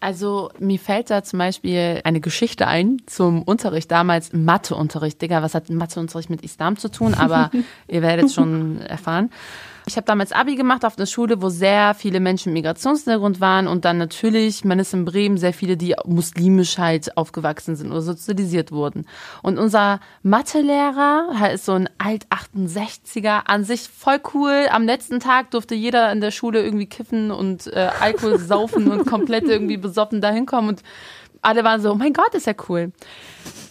Also 0.00 0.50
mir 0.58 0.78
fällt 0.78 1.10
da 1.10 1.22
zum 1.22 1.38
Beispiel 1.38 2.00
eine 2.04 2.20
Geschichte 2.20 2.66
ein 2.66 2.98
zum 3.06 3.42
Unterricht 3.42 3.90
damals, 3.90 4.32
Matheunterricht. 4.32 5.20
Digga, 5.22 5.42
was 5.42 5.54
hat 5.54 5.70
Matheunterricht 5.70 6.30
mit 6.30 6.42
Islam 6.42 6.76
zu 6.76 6.90
tun? 6.90 7.14
Aber 7.14 7.50
ihr 7.88 8.02
werdet 8.02 8.30
schon 8.30 8.80
erfahren. 8.80 9.30
Ich 9.88 9.96
habe 9.96 10.04
damals 10.04 10.32
Abi 10.32 10.56
gemacht 10.56 10.84
auf 10.84 10.98
einer 10.98 11.06
Schule, 11.06 11.40
wo 11.40 11.48
sehr 11.48 11.94
viele 11.94 12.18
Menschen 12.18 12.52
mit 12.52 12.64
Migrationshintergrund 12.64 13.40
waren 13.40 13.68
und 13.68 13.84
dann 13.84 13.98
natürlich, 13.98 14.64
man 14.64 14.80
ist 14.80 14.92
in 14.92 15.04
Bremen, 15.04 15.38
sehr 15.38 15.52
viele, 15.52 15.76
die 15.76 15.94
muslimisch 16.04 16.76
halt 16.76 17.16
aufgewachsen 17.16 17.76
sind 17.76 17.92
oder 17.92 18.02
sozialisiert 18.02 18.72
wurden. 18.72 19.06
Und 19.44 19.58
unser 19.58 20.00
Mathelehrer 20.24 21.52
ist 21.54 21.66
so 21.66 21.74
ein 21.74 21.88
Alt-68er, 21.98 23.42
an 23.46 23.62
sich 23.62 23.82
voll 23.82 24.18
cool. 24.34 24.66
Am 24.72 24.86
letzten 24.86 25.20
Tag 25.20 25.52
durfte 25.52 25.76
jeder 25.76 26.10
in 26.10 26.20
der 26.20 26.32
Schule 26.32 26.64
irgendwie 26.64 26.86
kiffen 26.86 27.30
und 27.30 27.68
äh, 27.68 27.90
Alkohol 28.00 28.38
saufen 28.40 28.90
und 28.90 29.06
komplett 29.06 29.44
irgendwie 29.44 29.76
besoffen 29.76 30.20
dahin 30.20 30.46
kommen 30.46 30.68
und 30.68 30.82
alle 31.42 31.62
waren 31.62 31.80
so, 31.80 31.92
oh 31.92 31.94
mein 31.94 32.12
Gott, 32.12 32.34
ist 32.34 32.48
ja 32.48 32.54
cool 32.68 32.90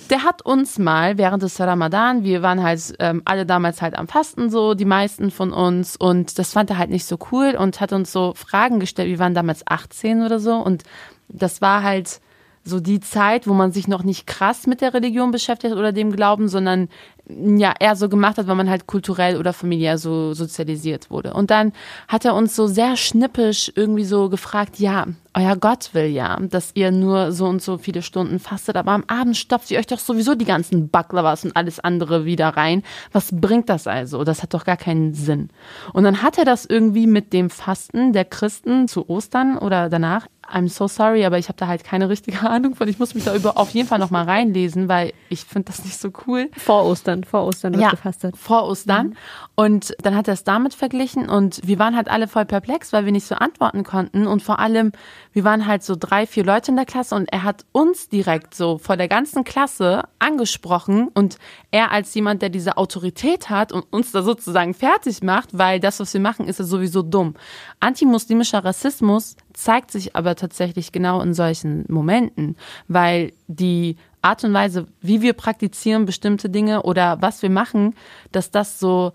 der 0.10 0.24
hat 0.24 0.44
uns 0.44 0.78
mal 0.78 1.18
während 1.18 1.44
des 1.44 1.60
Ramadan, 1.60 2.24
wir 2.24 2.42
waren 2.42 2.62
halt 2.62 2.94
ähm, 3.00 3.22
alle 3.26 3.46
damals 3.46 3.82
halt 3.82 3.98
am 3.98 4.08
Fasten 4.08 4.50
so, 4.50 4.74
die 4.74 4.86
meisten 4.86 5.32
von 5.32 5.52
uns 5.52 5.96
und 5.96 6.38
das 6.40 6.54
fand 6.54 6.70
er 6.70 6.78
halt 6.78 6.90
nicht 6.90 7.06
so 7.06 7.18
cool 7.32 7.56
und 7.58 7.82
hat 7.82 7.94
uns 7.94 8.12
so 8.12 8.34
Fragen 8.36 8.80
gestellt, 8.80 9.10
wir 9.10 9.20
waren 9.20 9.34
damals 9.34 9.66
18 9.66 10.24
oder 10.24 10.40
so 10.40 10.56
und 10.56 10.84
das 11.28 11.62
war 11.62 11.84
halt 11.84 12.20
so 12.64 12.80
die 12.80 13.00
Zeit, 13.00 13.48
wo 13.48 13.54
man 13.54 13.72
sich 13.72 13.88
noch 13.88 14.04
nicht 14.04 14.26
krass 14.26 14.66
mit 14.66 14.82
der 14.82 14.94
Religion 14.94 15.32
beschäftigt 15.32 15.76
oder 15.76 15.92
dem 15.92 16.12
Glauben, 16.12 16.48
sondern 16.48 16.90
ja 17.28 17.74
eher 17.80 17.96
so 17.96 18.10
gemacht 18.10 18.38
hat, 18.38 18.48
weil 18.48 18.56
man 18.56 18.70
halt 18.70 18.88
kulturell 18.88 19.38
oder 19.38 19.54
familiär 19.54 19.98
so 19.98 20.34
sozialisiert 20.34 21.10
wurde. 21.10 21.34
Und 21.34 21.50
dann 21.52 21.74
hat 22.08 22.26
er 22.26 22.36
uns 22.36 22.56
so 22.56 22.68
sehr 22.68 22.98
schnippisch 22.98 23.72
irgendwie 23.76 24.06
so 24.06 24.30
gefragt, 24.30 24.80
ja, 24.80 25.08
euer 25.34 25.58
Gott 25.58 25.90
will 25.94 26.06
ja, 26.06 26.38
dass 26.40 26.72
ihr 26.76 26.92
nur 26.92 27.34
so 27.34 27.46
und 27.46 27.62
so 27.62 27.78
viele 27.78 28.02
Stunden 28.02 28.40
fastet, 28.40 28.78
aber 28.78 28.92
am 28.92 29.04
Abend 29.08 29.36
stopft 29.36 29.70
ihr 29.70 29.80
euch 29.80 29.88
doch 29.88 30.00
sowieso 30.00 30.36
die 30.36 30.46
ganzen 30.46 30.90
Backlavas 30.90 31.44
und 31.44 31.58
alles 31.58 31.80
andere 31.80 32.24
wieder 32.24 32.50
rein. 32.50 32.84
Was 33.12 33.30
bringt 33.34 33.70
das 33.70 33.86
also? 33.86 34.24
Das 34.24 34.44
hat 34.44 34.54
doch 34.54 34.64
gar 34.64 34.78
keinen 34.78 35.14
Sinn. 35.14 35.50
Und 35.92 36.06
dann 36.06 36.22
hat 36.22 36.38
er 36.38 36.46
das 36.46 36.66
irgendwie 36.66 37.06
mit 37.06 37.34
dem 37.34 37.50
Fasten 37.50 38.14
der 38.14 38.26
Christen 38.26 38.88
zu 38.88 39.10
Ostern 39.10 39.58
oder 39.58 39.90
danach 39.90 40.28
I'm 40.52 40.70
so 40.70 40.88
sorry, 40.88 41.26
aber 41.26 41.40
ich 41.40 41.48
habe 41.48 41.58
da 41.58 41.68
halt 41.68 41.84
keine 41.84 42.10
richtige 42.10 42.42
Ahnung 42.48 42.76
von. 42.76 42.88
Ich 42.88 43.00
muss 43.00 43.16
mich 43.16 43.24
da 43.24 43.36
über 43.36 43.58
auf 43.58 43.72
jeden 43.72 43.88
Fall 43.88 44.00
noch 44.00 44.12
mal 44.12 44.24
reinlesen, 44.24 44.88
weil 44.88 45.14
ich 45.30 45.44
finde 45.44 45.72
das 45.72 45.84
nicht 45.84 45.98
so 45.98 46.12
cool. 46.28 46.50
Vor 46.58 46.86
Ostern, 46.86 47.24
vor 47.24 47.46
Ostern 47.46 47.74
wird 47.74 47.84
ja, 47.84 47.90
gefastet. 47.90 48.38
Vor 48.38 48.66
Ostern. 48.66 49.08
Mhm. 49.08 49.16
Und 49.56 49.96
dann 50.00 50.16
hat 50.16 50.28
er 50.28 50.34
es 50.34 50.44
damit 50.44 50.74
verglichen 50.74 51.30
und 51.30 51.62
wir 51.66 51.80
waren 51.80 51.96
halt 51.96 52.10
alle 52.10 52.28
voll 52.28 52.46
perplex, 52.46 52.94
weil 52.94 53.06
wir 53.06 53.12
nicht 53.12 53.26
so 53.26 53.36
antworten 53.36 53.84
konnten. 53.84 54.28
Und 54.28 54.44
vor 54.44 54.60
allem, 54.60 54.92
wir 55.34 55.44
waren 55.44 55.66
halt 55.66 55.84
so 55.84 55.96
drei, 55.98 56.28
vier 56.28 56.44
Leute 56.44 56.72
in 56.72 56.78
der 56.78 56.86
Klasse 56.86 57.16
und 57.16 57.32
er 57.32 57.44
hat 57.44 57.66
uns 57.72 58.10
direkt 58.10 58.54
so 58.54 58.78
vor 58.78 58.98
der 58.98 59.08
ganzen 59.08 59.44
Klasse 59.44 60.04
angesprochen 60.20 61.08
und 61.14 61.38
er 61.72 61.92
als 61.92 62.14
jemand, 62.14 62.42
der 62.42 62.50
diese 62.50 62.78
Autorität 62.78 63.50
hat 63.50 63.72
und 63.72 63.86
uns 63.92 64.12
da 64.12 64.22
sozusagen 64.22 64.74
fertig 64.74 65.24
macht, 65.24 65.58
weil 65.58 65.80
das, 65.80 66.00
was 66.00 66.14
wir 66.14 66.22
machen, 66.22 66.48
ist 66.48 66.60
ja 66.60 66.66
sowieso 66.66 67.02
dumm. 67.02 67.36
Antimuslimischer 67.80 68.64
Rassismus 68.64 69.36
zeigt 69.56 69.92
sich 69.92 70.16
aber 70.16 70.36
tatsächlich 70.36 70.92
genau 70.92 71.22
in 71.22 71.34
solchen 71.34 71.86
Momenten, 71.88 72.56
weil 72.88 73.34
die 73.48 73.98
Art 74.22 74.44
und 74.44 74.54
Weise, 74.54 74.88
wie 75.02 75.22
wir 75.22 75.34
praktizieren 75.34 76.06
bestimmte 76.06 76.50
Dinge 76.50 76.84
oder 76.84 77.22
was 77.22 77.42
wir 77.42 77.50
machen, 77.50 77.96
dass 78.32 78.52
das 78.52 78.80
so 78.80 79.14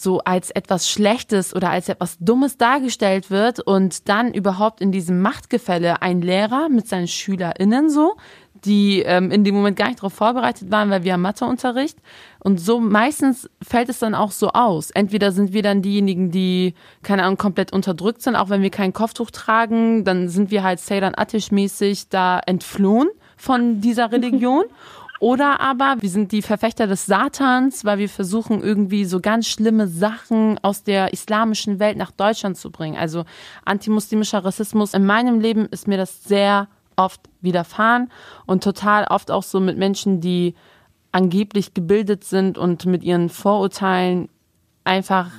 so 0.00 0.20
als 0.20 0.50
etwas 0.50 0.88
Schlechtes 0.88 1.54
oder 1.54 1.70
als 1.70 1.88
etwas 1.88 2.18
Dummes 2.18 2.56
dargestellt 2.56 3.30
wird 3.30 3.60
und 3.60 4.08
dann 4.08 4.32
überhaupt 4.32 4.80
in 4.80 4.92
diesem 4.92 5.20
Machtgefälle 5.20 6.02
ein 6.02 6.22
Lehrer 6.22 6.68
mit 6.68 6.86
seinen 6.86 7.08
SchülerInnen 7.08 7.90
so, 7.90 8.16
die 8.64 9.00
ähm, 9.00 9.30
in 9.30 9.44
dem 9.44 9.54
Moment 9.54 9.76
gar 9.76 9.88
nicht 9.88 9.98
darauf 9.98 10.14
vorbereitet 10.14 10.70
waren, 10.70 10.90
weil 10.90 11.04
wir 11.04 11.12
haben 11.12 11.22
Matheunterricht. 11.22 11.98
Und 12.40 12.58
so 12.60 12.80
meistens 12.80 13.48
fällt 13.62 13.88
es 13.88 13.98
dann 13.98 14.14
auch 14.14 14.30
so 14.30 14.50
aus. 14.50 14.90
Entweder 14.90 15.32
sind 15.32 15.52
wir 15.52 15.62
dann 15.62 15.82
diejenigen, 15.82 16.30
die, 16.30 16.74
keine 17.02 17.24
Ahnung, 17.24 17.36
komplett 17.36 17.72
unterdrückt 17.72 18.22
sind, 18.22 18.36
auch 18.36 18.48
wenn 18.48 18.62
wir 18.62 18.70
kein 18.70 18.92
Kopftuch 18.92 19.30
tragen, 19.30 20.04
dann 20.04 20.28
sind 20.28 20.50
wir 20.50 20.62
halt 20.62 20.80
Seydan 20.80 21.14
Attisch 21.16 21.50
mäßig 21.50 22.08
da 22.08 22.40
entflohen 22.40 23.08
von 23.36 23.80
dieser 23.80 24.12
Religion. 24.12 24.64
Oder 25.20 25.60
aber 25.60 25.96
wir 25.98 26.10
sind 26.10 26.30
die 26.30 26.42
Verfechter 26.42 26.86
des 26.86 27.06
Satans, 27.06 27.84
weil 27.84 27.98
wir 27.98 28.08
versuchen 28.08 28.62
irgendwie 28.62 29.04
so 29.04 29.20
ganz 29.20 29.48
schlimme 29.48 29.88
Sachen 29.88 30.58
aus 30.62 30.84
der 30.84 31.12
islamischen 31.12 31.80
Welt 31.80 31.96
nach 31.96 32.12
Deutschland 32.12 32.56
zu 32.56 32.70
bringen. 32.70 32.96
Also 32.96 33.24
antimuslimischer 33.64 34.44
Rassismus. 34.44 34.94
In 34.94 35.04
meinem 35.06 35.40
Leben 35.40 35.66
ist 35.66 35.88
mir 35.88 35.96
das 35.96 36.22
sehr 36.22 36.68
oft 36.98 37.20
widerfahren 37.40 38.10
und 38.46 38.62
total 38.64 39.04
oft 39.04 39.30
auch 39.30 39.42
so 39.42 39.60
mit 39.60 39.78
Menschen, 39.78 40.20
die 40.20 40.54
angeblich 41.12 41.74
gebildet 41.74 42.24
sind 42.24 42.58
und 42.58 42.84
mit 42.86 43.02
ihren 43.02 43.28
Vorurteilen 43.28 44.28
einfach 44.84 45.30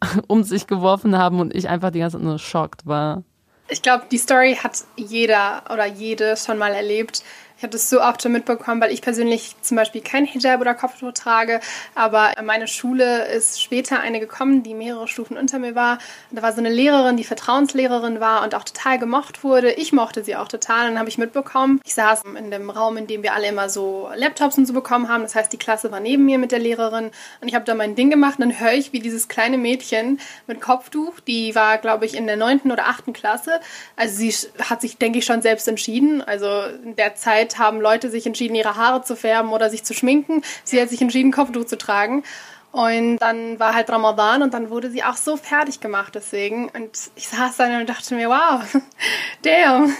um 0.28 0.42
sich 0.44 0.66
geworfen 0.66 1.18
haben 1.18 1.40
und 1.40 1.54
ich 1.54 1.68
einfach 1.68 1.90
die 1.90 1.98
ganze 1.98 2.16
Zeit 2.16 2.24
nur 2.24 2.38
schockt 2.38 2.86
war. 2.86 3.24
Ich 3.70 3.82
glaube, 3.82 4.04
die 4.10 4.16
Story 4.16 4.56
hat 4.62 4.84
jeder 4.96 5.64
oder 5.70 5.84
jede 5.84 6.36
schon 6.38 6.56
mal 6.56 6.72
erlebt. 6.72 7.22
Ich 7.58 7.64
habe 7.64 7.72
das 7.72 7.90
so 7.90 8.00
oft 8.00 8.22
schon 8.22 8.30
mitbekommen, 8.30 8.80
weil 8.80 8.92
ich 8.92 9.02
persönlich 9.02 9.56
zum 9.62 9.76
Beispiel 9.76 10.00
kein 10.00 10.24
Hijab 10.26 10.60
oder 10.60 10.74
Kopftuch 10.74 11.10
trage, 11.12 11.58
aber 11.96 12.30
meine 12.44 12.68
Schule 12.68 13.26
ist 13.26 13.60
später 13.60 13.98
eine 13.98 14.20
gekommen, 14.20 14.62
die 14.62 14.74
mehrere 14.74 15.08
Stufen 15.08 15.36
unter 15.36 15.58
mir 15.58 15.74
war. 15.74 15.98
Da 16.30 16.40
war 16.40 16.52
so 16.52 16.60
eine 16.60 16.70
Lehrerin, 16.70 17.16
die 17.16 17.24
Vertrauenslehrerin 17.24 18.20
war 18.20 18.44
und 18.44 18.54
auch 18.54 18.62
total 18.62 19.00
gemocht 19.00 19.42
wurde. 19.42 19.72
Ich 19.72 19.92
mochte 19.92 20.22
sie 20.22 20.36
auch 20.36 20.46
total 20.46 20.82
und 20.82 20.90
dann 20.90 21.00
habe 21.00 21.08
ich 21.08 21.18
mitbekommen, 21.18 21.80
ich 21.84 21.94
saß 21.94 22.22
in 22.38 22.52
dem 22.52 22.70
Raum, 22.70 22.96
in 22.96 23.08
dem 23.08 23.24
wir 23.24 23.34
alle 23.34 23.48
immer 23.48 23.68
so 23.68 24.08
Laptops 24.14 24.56
und 24.56 24.66
so 24.66 24.72
bekommen 24.72 25.08
haben. 25.08 25.24
Das 25.24 25.34
heißt, 25.34 25.52
die 25.52 25.58
Klasse 25.58 25.90
war 25.90 25.98
neben 25.98 26.24
mir 26.26 26.38
mit 26.38 26.52
der 26.52 26.60
Lehrerin 26.60 27.10
und 27.40 27.48
ich 27.48 27.56
habe 27.56 27.64
da 27.64 27.74
mein 27.74 27.96
Ding 27.96 28.08
gemacht 28.08 28.38
und 28.38 28.48
dann 28.48 28.60
höre 28.60 28.74
ich, 28.74 28.92
wie 28.92 29.00
dieses 29.00 29.26
kleine 29.26 29.58
Mädchen 29.58 30.20
mit 30.46 30.60
Kopftuch, 30.60 31.18
die 31.26 31.56
war, 31.56 31.78
glaube 31.78 32.06
ich, 32.06 32.16
in 32.16 32.28
der 32.28 32.36
neunten 32.36 32.70
oder 32.70 32.86
achten 32.86 33.12
Klasse. 33.12 33.58
Also 33.96 34.14
sie 34.14 34.32
hat 34.62 34.80
sich, 34.80 34.98
denke 34.98 35.18
ich, 35.18 35.24
schon 35.24 35.42
selbst 35.42 35.66
entschieden. 35.66 36.22
Also 36.22 36.46
in 36.84 36.94
der 36.94 37.16
Zeit 37.16 37.47
Zeit 37.48 37.58
haben 37.58 37.80
Leute 37.80 38.10
sich 38.10 38.26
entschieden, 38.26 38.54
ihre 38.54 38.76
Haare 38.76 39.02
zu 39.02 39.16
färben 39.16 39.52
oder 39.52 39.70
sich 39.70 39.84
zu 39.84 39.94
schminken. 39.94 40.42
Sie 40.64 40.80
hat 40.80 40.88
sich 40.88 41.00
entschieden, 41.00 41.32
Kopftuch 41.32 41.64
zu 41.64 41.78
tragen. 41.78 42.22
Und 42.70 43.16
dann 43.18 43.58
war 43.58 43.74
halt 43.74 43.88
Ramadan 43.88 44.42
und 44.42 44.52
dann 44.52 44.68
wurde 44.68 44.90
sie 44.90 45.02
auch 45.02 45.16
so 45.16 45.36
fertig 45.38 45.80
gemacht 45.80 46.14
deswegen. 46.14 46.68
Und 46.68 46.90
ich 47.16 47.28
saß 47.28 47.56
dann 47.56 47.80
und 47.80 47.88
dachte 47.88 48.14
mir, 48.14 48.28
wow, 48.28 48.62
damn. 49.42 49.94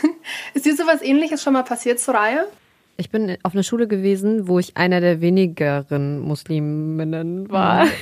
Ist 0.55 0.67
dir 0.67 0.77
sowas 0.77 1.01
ähnliches 1.01 1.43
schon 1.43 1.55
mal 1.55 1.65
passiert, 1.65 1.99
Soraya? 1.99 2.45
Ich 3.01 3.11
bin 3.11 3.39
auf 3.45 3.55
einer 3.55 3.63
Schule 3.63 3.87
gewesen, 3.87 4.49
wo 4.49 4.59
ich 4.59 4.77
einer 4.77 5.01
der 5.01 5.21
wenigeren 5.21 6.19
Musliminnen 6.19 7.49
war. 7.49 7.85
Mhm. 7.85 7.91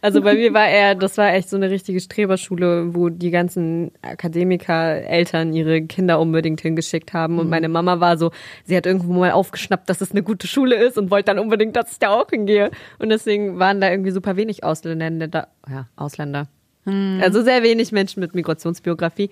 Also 0.00 0.20
bei 0.20 0.34
mir 0.34 0.52
war 0.52 0.68
er, 0.68 0.96
das 0.96 1.16
war 1.16 1.32
echt 1.32 1.48
so 1.48 1.56
eine 1.56 1.70
richtige 1.70 2.00
Streberschule, 2.00 2.92
wo 2.92 3.08
die 3.08 3.30
ganzen 3.30 3.92
Akademiker, 4.02 4.96
Eltern 5.02 5.52
ihre 5.52 5.82
Kinder 5.82 6.18
unbedingt 6.18 6.60
hingeschickt 6.60 7.12
haben. 7.12 7.38
Und 7.38 7.44
mhm. 7.44 7.50
meine 7.50 7.68
Mama 7.68 8.00
war 8.00 8.18
so, 8.18 8.32
sie 8.64 8.76
hat 8.76 8.84
irgendwo 8.84 9.12
mal 9.12 9.30
aufgeschnappt, 9.30 9.88
dass 9.88 10.00
es 10.00 10.10
eine 10.10 10.24
gute 10.24 10.48
Schule 10.48 10.74
ist 10.74 10.98
und 10.98 11.12
wollte 11.12 11.26
dann 11.26 11.38
unbedingt, 11.38 11.76
dass 11.76 11.92
ich 11.92 11.98
da 12.00 12.08
auch 12.08 12.28
hingehe. 12.28 12.72
Und 12.98 13.10
deswegen 13.10 13.60
waren 13.60 13.80
da 13.80 13.90
irgendwie 13.90 14.10
super 14.10 14.36
wenig 14.36 14.64
Ausländer 14.64 15.28
da, 15.28 15.46
ja, 15.70 15.86
Ausländer. 15.94 16.48
Mhm. 16.84 17.20
Also 17.22 17.42
sehr 17.42 17.62
wenig 17.62 17.92
Menschen 17.92 18.20
mit 18.20 18.34
Migrationsbiografie. 18.34 19.30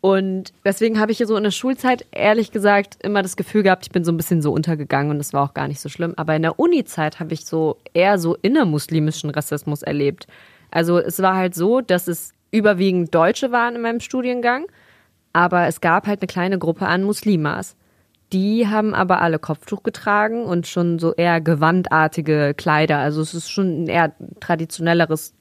Und 0.00 0.52
deswegen 0.64 1.00
habe 1.00 1.10
ich 1.10 1.18
hier 1.18 1.26
so 1.26 1.36
in 1.36 1.42
der 1.42 1.50
Schulzeit 1.50 2.06
ehrlich 2.12 2.52
gesagt 2.52 2.98
immer 3.02 3.22
das 3.22 3.36
Gefühl 3.36 3.64
gehabt, 3.64 3.86
ich 3.86 3.92
bin 3.92 4.04
so 4.04 4.12
ein 4.12 4.16
bisschen 4.16 4.42
so 4.42 4.52
untergegangen 4.52 5.10
und 5.10 5.18
das 5.18 5.32
war 5.32 5.42
auch 5.42 5.54
gar 5.54 5.66
nicht 5.66 5.80
so 5.80 5.88
schlimm. 5.88 6.14
Aber 6.16 6.36
in 6.36 6.42
der 6.42 6.60
Uni-Zeit 6.60 7.18
habe 7.18 7.34
ich 7.34 7.44
so 7.44 7.78
eher 7.94 8.18
so 8.18 8.36
innermuslimischen 8.40 9.30
Rassismus 9.30 9.82
erlebt. 9.82 10.28
Also 10.70 10.98
es 10.98 11.20
war 11.20 11.34
halt 11.34 11.54
so, 11.54 11.80
dass 11.80 12.06
es 12.06 12.32
überwiegend 12.52 13.12
Deutsche 13.14 13.50
waren 13.50 13.74
in 13.74 13.82
meinem 13.82 14.00
Studiengang, 14.00 14.66
aber 15.32 15.66
es 15.66 15.80
gab 15.80 16.06
halt 16.06 16.20
eine 16.20 16.28
kleine 16.28 16.58
Gruppe 16.58 16.86
an 16.86 17.02
Muslimas. 17.02 17.74
Die 18.32 18.68
haben 18.68 18.94
aber 18.94 19.22
alle 19.22 19.38
Kopftuch 19.38 19.82
getragen 19.82 20.44
und 20.44 20.66
schon 20.66 20.98
so 20.98 21.14
eher 21.14 21.40
gewandartige 21.40 22.54
Kleider. 22.54 22.98
Also 22.98 23.22
es 23.22 23.34
ist 23.34 23.50
schon 23.50 23.84
ein 23.84 23.86
eher 23.88 24.12
traditionelleres 24.40 25.34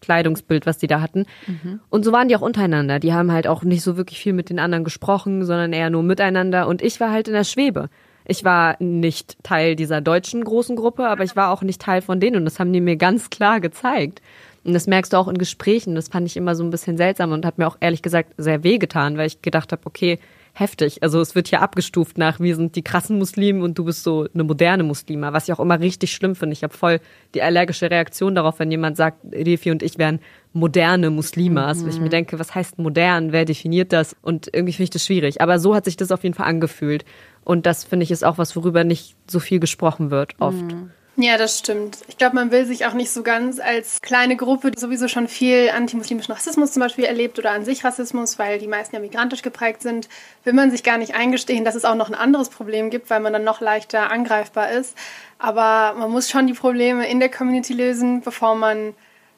Kleidungsbild, 0.00 0.66
was 0.66 0.78
die 0.78 0.86
da 0.86 1.00
hatten. 1.00 1.26
Mhm. 1.46 1.80
Und 1.90 2.04
so 2.04 2.12
waren 2.12 2.28
die 2.28 2.36
auch 2.36 2.40
untereinander. 2.40 2.98
Die 2.98 3.12
haben 3.12 3.32
halt 3.32 3.46
auch 3.46 3.62
nicht 3.62 3.82
so 3.82 3.96
wirklich 3.96 4.20
viel 4.20 4.32
mit 4.32 4.50
den 4.50 4.58
anderen 4.58 4.84
gesprochen, 4.84 5.44
sondern 5.44 5.72
eher 5.72 5.90
nur 5.90 6.02
miteinander. 6.02 6.66
Und 6.68 6.82
ich 6.82 7.00
war 7.00 7.10
halt 7.10 7.28
in 7.28 7.34
der 7.34 7.44
Schwebe. 7.44 7.88
Ich 8.24 8.44
war 8.44 8.76
nicht 8.78 9.42
Teil 9.42 9.76
dieser 9.76 10.00
deutschen 10.00 10.44
großen 10.44 10.76
Gruppe, 10.76 11.08
aber 11.08 11.24
ich 11.24 11.36
war 11.36 11.50
auch 11.50 11.62
nicht 11.62 11.80
Teil 11.80 12.02
von 12.02 12.20
denen. 12.20 12.36
Und 12.36 12.44
das 12.44 12.60
haben 12.60 12.72
die 12.72 12.80
mir 12.80 12.96
ganz 12.96 13.30
klar 13.30 13.60
gezeigt. 13.60 14.22
Und 14.62 14.74
das 14.74 14.86
merkst 14.86 15.12
du 15.12 15.16
auch 15.16 15.28
in 15.28 15.38
Gesprächen. 15.38 15.94
Das 15.94 16.08
fand 16.08 16.26
ich 16.26 16.36
immer 16.36 16.54
so 16.54 16.62
ein 16.62 16.70
bisschen 16.70 16.96
seltsam 16.96 17.32
und 17.32 17.46
hat 17.46 17.58
mir 17.58 17.66
auch 17.66 17.78
ehrlich 17.80 18.02
gesagt 18.02 18.34
sehr 18.36 18.62
weh 18.62 18.78
getan, 18.78 19.16
weil 19.16 19.26
ich 19.26 19.42
gedacht 19.42 19.72
habe, 19.72 19.82
okay, 19.84 20.18
heftig. 20.52 21.02
Also 21.02 21.20
es 21.20 21.34
wird 21.34 21.48
hier 21.48 21.62
abgestuft 21.62 22.18
nach, 22.18 22.40
wir 22.40 22.56
sind 22.56 22.76
die 22.76 22.82
krassen 22.82 23.18
Muslime 23.18 23.62
und 23.62 23.78
du 23.78 23.84
bist 23.84 24.02
so 24.02 24.26
eine 24.32 24.44
moderne 24.44 24.82
Muslima, 24.82 25.32
was 25.32 25.48
ich 25.48 25.54
auch 25.54 25.60
immer 25.60 25.80
richtig 25.80 26.12
schlimm 26.12 26.34
finde. 26.34 26.52
Ich 26.52 26.62
habe 26.62 26.74
voll 26.74 27.00
die 27.34 27.42
allergische 27.42 27.90
Reaktion 27.90 28.34
darauf, 28.34 28.58
wenn 28.58 28.70
jemand 28.70 28.96
sagt, 28.96 29.18
Refi 29.32 29.70
und 29.70 29.82
ich 29.82 29.98
wären 29.98 30.20
moderne 30.52 31.10
Muslimas. 31.10 31.78
Mhm. 31.78 31.82
Weil 31.82 31.90
ich 31.90 32.00
mir 32.00 32.08
denke, 32.08 32.38
was 32.38 32.54
heißt 32.54 32.78
modern? 32.78 33.32
Wer 33.32 33.44
definiert 33.44 33.92
das? 33.92 34.16
Und 34.22 34.48
irgendwie 34.52 34.72
finde 34.72 34.84
ich 34.84 34.90
das 34.90 35.06
schwierig. 35.06 35.40
Aber 35.40 35.58
so 35.58 35.74
hat 35.74 35.84
sich 35.84 35.96
das 35.96 36.12
auf 36.12 36.22
jeden 36.22 36.34
Fall 36.34 36.46
angefühlt. 36.46 37.04
Und 37.44 37.66
das 37.66 37.84
finde 37.84 38.04
ich 38.04 38.10
ist 38.10 38.24
auch 38.24 38.38
was, 38.38 38.56
worüber 38.56 38.84
nicht 38.84 39.16
so 39.28 39.40
viel 39.40 39.60
gesprochen 39.60 40.10
wird 40.10 40.34
oft. 40.40 40.62
Mhm. 40.62 40.90
Ja, 41.16 41.36
das 41.36 41.58
stimmt. 41.58 41.98
Ich 42.08 42.16
glaube, 42.16 42.36
man 42.36 42.50
will 42.50 42.64
sich 42.64 42.86
auch 42.86 42.94
nicht 42.94 43.10
so 43.10 43.22
ganz 43.22 43.60
als 43.60 44.00
kleine 44.00 44.36
Gruppe, 44.36 44.70
die 44.70 44.80
sowieso 44.80 45.06
schon 45.06 45.28
viel 45.28 45.68
antimuslimischen 45.68 46.32
Rassismus 46.32 46.72
zum 46.72 46.80
Beispiel 46.80 47.04
erlebt 47.04 47.38
oder 47.38 47.50
an 47.50 47.64
sich 47.64 47.84
Rassismus, 47.84 48.38
weil 48.38 48.58
die 48.58 48.68
meisten 48.68 48.96
ja 48.96 49.02
migrantisch 49.02 49.42
geprägt 49.42 49.82
sind, 49.82 50.08
will 50.44 50.54
man 50.54 50.70
sich 50.70 50.82
gar 50.82 50.96
nicht 50.96 51.14
eingestehen, 51.14 51.64
dass 51.64 51.74
es 51.74 51.84
auch 51.84 51.94
noch 51.94 52.08
ein 52.08 52.14
anderes 52.14 52.48
Problem 52.48 52.88
gibt, 52.88 53.10
weil 53.10 53.20
man 53.20 53.34
dann 53.34 53.44
noch 53.44 53.60
leichter 53.60 54.10
angreifbar 54.10 54.70
ist. 54.70 54.96
Aber 55.38 55.98
man 55.98 56.10
muss 56.10 56.30
schon 56.30 56.46
die 56.46 56.54
Probleme 56.54 57.06
in 57.06 57.20
der 57.20 57.28
Community 57.30 57.74
lösen, 57.74 58.22
bevor 58.22 58.54
man 58.54 58.94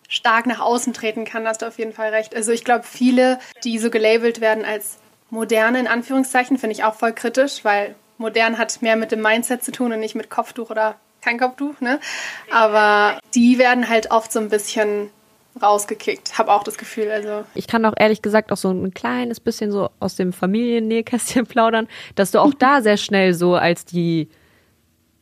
stark 0.08 0.46
nach 0.46 0.60
außen 0.60 0.92
treten 0.92 1.24
kann. 1.24 1.48
Hast 1.48 1.62
du 1.62 1.66
auf 1.66 1.78
jeden 1.78 1.94
Fall 1.94 2.10
recht. 2.10 2.36
Also 2.36 2.52
ich 2.52 2.64
glaube, 2.64 2.84
viele, 2.84 3.40
die 3.64 3.78
so 3.78 3.90
gelabelt 3.90 4.40
werden 4.40 4.64
als 4.64 4.98
moderne, 5.30 5.80
in 5.80 5.88
Anführungszeichen, 5.88 6.58
finde 6.58 6.74
ich 6.74 6.84
auch 6.84 6.94
voll 6.94 7.12
kritisch, 7.12 7.64
weil 7.64 7.96
modern 8.18 8.58
hat 8.58 8.82
mehr 8.82 8.96
mit 8.96 9.10
dem 9.10 9.22
Mindset 9.22 9.64
zu 9.64 9.72
tun 9.72 9.92
und 9.92 10.00
nicht 10.00 10.14
mit 10.14 10.30
Kopftuch 10.30 10.70
oder 10.70 10.96
kein 11.22 11.38
Kopftuch, 11.38 11.80
ne? 11.80 12.00
Aber 12.50 13.18
die 13.34 13.58
werden 13.58 13.88
halt 13.88 14.10
oft 14.10 14.32
so 14.32 14.40
ein 14.40 14.48
bisschen 14.48 15.10
rausgekickt. 15.60 16.38
Habe 16.38 16.52
auch 16.52 16.64
das 16.64 16.78
Gefühl. 16.78 17.10
Also 17.10 17.44
ich 17.54 17.66
kann 17.66 17.84
auch 17.84 17.94
ehrlich 17.96 18.22
gesagt 18.22 18.52
auch 18.52 18.56
so 18.56 18.70
ein 18.70 18.92
kleines 18.92 19.40
bisschen 19.40 19.70
so 19.70 19.90
aus 20.00 20.16
dem 20.16 20.32
Familiennähkästchen 20.32 21.46
plaudern, 21.48 21.88
dass 22.14 22.30
du 22.30 22.40
auch 22.40 22.54
da 22.54 22.82
sehr 22.82 22.96
schnell 22.96 23.34
so 23.34 23.54
als 23.54 23.84
die 23.84 24.28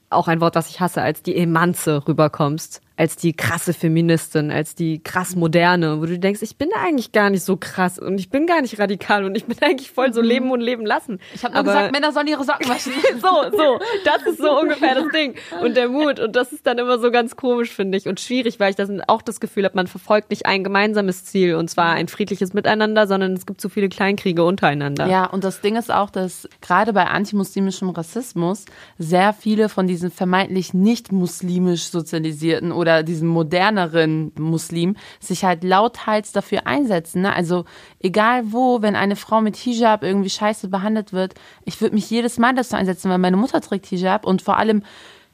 auch 0.08 0.26
ein 0.26 0.40
Wort, 0.40 0.56
das 0.56 0.68
ich 0.68 0.80
hasse, 0.80 1.02
als 1.02 1.22
die 1.22 1.36
Emanze 1.36 2.06
rüberkommst 2.06 2.80
als 3.00 3.16
die 3.16 3.32
krasse 3.32 3.72
Feministin, 3.72 4.50
als 4.50 4.74
die 4.74 5.02
krass 5.02 5.34
moderne, 5.34 6.02
wo 6.02 6.04
du 6.04 6.18
denkst, 6.18 6.42
ich 6.42 6.56
bin 6.58 6.68
eigentlich 6.78 7.12
gar 7.12 7.30
nicht 7.30 7.42
so 7.42 7.56
krass 7.56 7.98
und 7.98 8.18
ich 8.18 8.28
bin 8.28 8.46
gar 8.46 8.60
nicht 8.60 8.78
radikal 8.78 9.24
und 9.24 9.34
ich 9.38 9.46
bin 9.46 9.56
eigentlich 9.62 9.90
voll 9.90 10.12
so 10.12 10.20
mhm. 10.20 10.28
leben 10.28 10.50
und 10.50 10.60
leben 10.60 10.84
lassen. 10.84 11.18
Ich 11.34 11.42
habe 11.42 11.54
nur 11.54 11.60
Aber 11.60 11.72
gesagt, 11.72 11.92
Männer 11.92 12.12
sollen 12.12 12.26
ihre 12.26 12.44
Socken 12.44 12.68
waschen. 12.68 12.92
so, 13.22 13.56
so, 13.56 13.80
das 14.04 14.22
ist 14.26 14.36
so 14.36 14.60
ungefähr 14.60 14.96
das 14.96 15.08
Ding 15.14 15.34
und 15.62 15.78
der 15.78 15.88
Mut 15.88 16.20
und 16.20 16.36
das 16.36 16.52
ist 16.52 16.66
dann 16.66 16.76
immer 16.76 16.98
so 16.98 17.10
ganz 17.10 17.36
komisch 17.36 17.70
finde 17.70 17.96
ich 17.96 18.06
und 18.06 18.20
schwierig, 18.20 18.60
weil 18.60 18.68
ich 18.68 18.76
das 18.76 18.90
auch 19.08 19.22
das 19.22 19.40
Gefühl 19.40 19.64
habe, 19.64 19.76
man 19.76 19.86
verfolgt 19.86 20.28
nicht 20.28 20.44
ein 20.44 20.62
gemeinsames 20.62 21.24
Ziel 21.24 21.54
und 21.54 21.70
zwar 21.70 21.94
ein 21.94 22.06
friedliches 22.06 22.52
Miteinander, 22.52 23.06
sondern 23.06 23.32
es 23.32 23.46
gibt 23.46 23.62
zu 23.62 23.70
viele 23.70 23.88
Kleinkriege 23.88 24.44
untereinander. 24.44 25.06
Ja, 25.06 25.24
und 25.24 25.42
das 25.42 25.62
Ding 25.62 25.76
ist 25.76 25.90
auch, 25.90 26.10
dass 26.10 26.46
gerade 26.60 26.92
bei 26.92 27.06
antimuslimischem 27.06 27.88
Rassismus 27.88 28.66
sehr 28.98 29.32
viele 29.32 29.70
von 29.70 29.86
diesen 29.86 30.10
vermeintlich 30.10 30.74
nicht 30.74 31.12
muslimisch 31.12 31.84
sozialisierten 31.84 32.72
oder 32.72 32.89
oder 32.90 33.02
diesem 33.02 33.28
moderneren 33.28 34.32
Muslim 34.38 34.96
sich 35.20 35.44
halt 35.44 35.64
lauthals 35.64 36.32
dafür 36.32 36.66
einsetzen. 36.66 37.22
Ne? 37.22 37.34
Also 37.34 37.64
egal 38.00 38.52
wo, 38.52 38.82
wenn 38.82 38.96
eine 38.96 39.16
Frau 39.16 39.40
mit 39.40 39.56
Hijab 39.56 40.02
irgendwie 40.02 40.30
scheiße 40.30 40.68
behandelt 40.68 41.12
wird, 41.12 41.34
ich 41.64 41.80
würde 41.80 41.94
mich 41.94 42.10
jedes 42.10 42.38
Mal 42.38 42.54
dazu 42.54 42.76
einsetzen, 42.76 43.10
weil 43.10 43.18
meine 43.18 43.36
Mutter 43.36 43.60
trägt 43.60 43.86
Hijab 43.86 44.26
und 44.26 44.42
vor 44.42 44.58
allem 44.58 44.82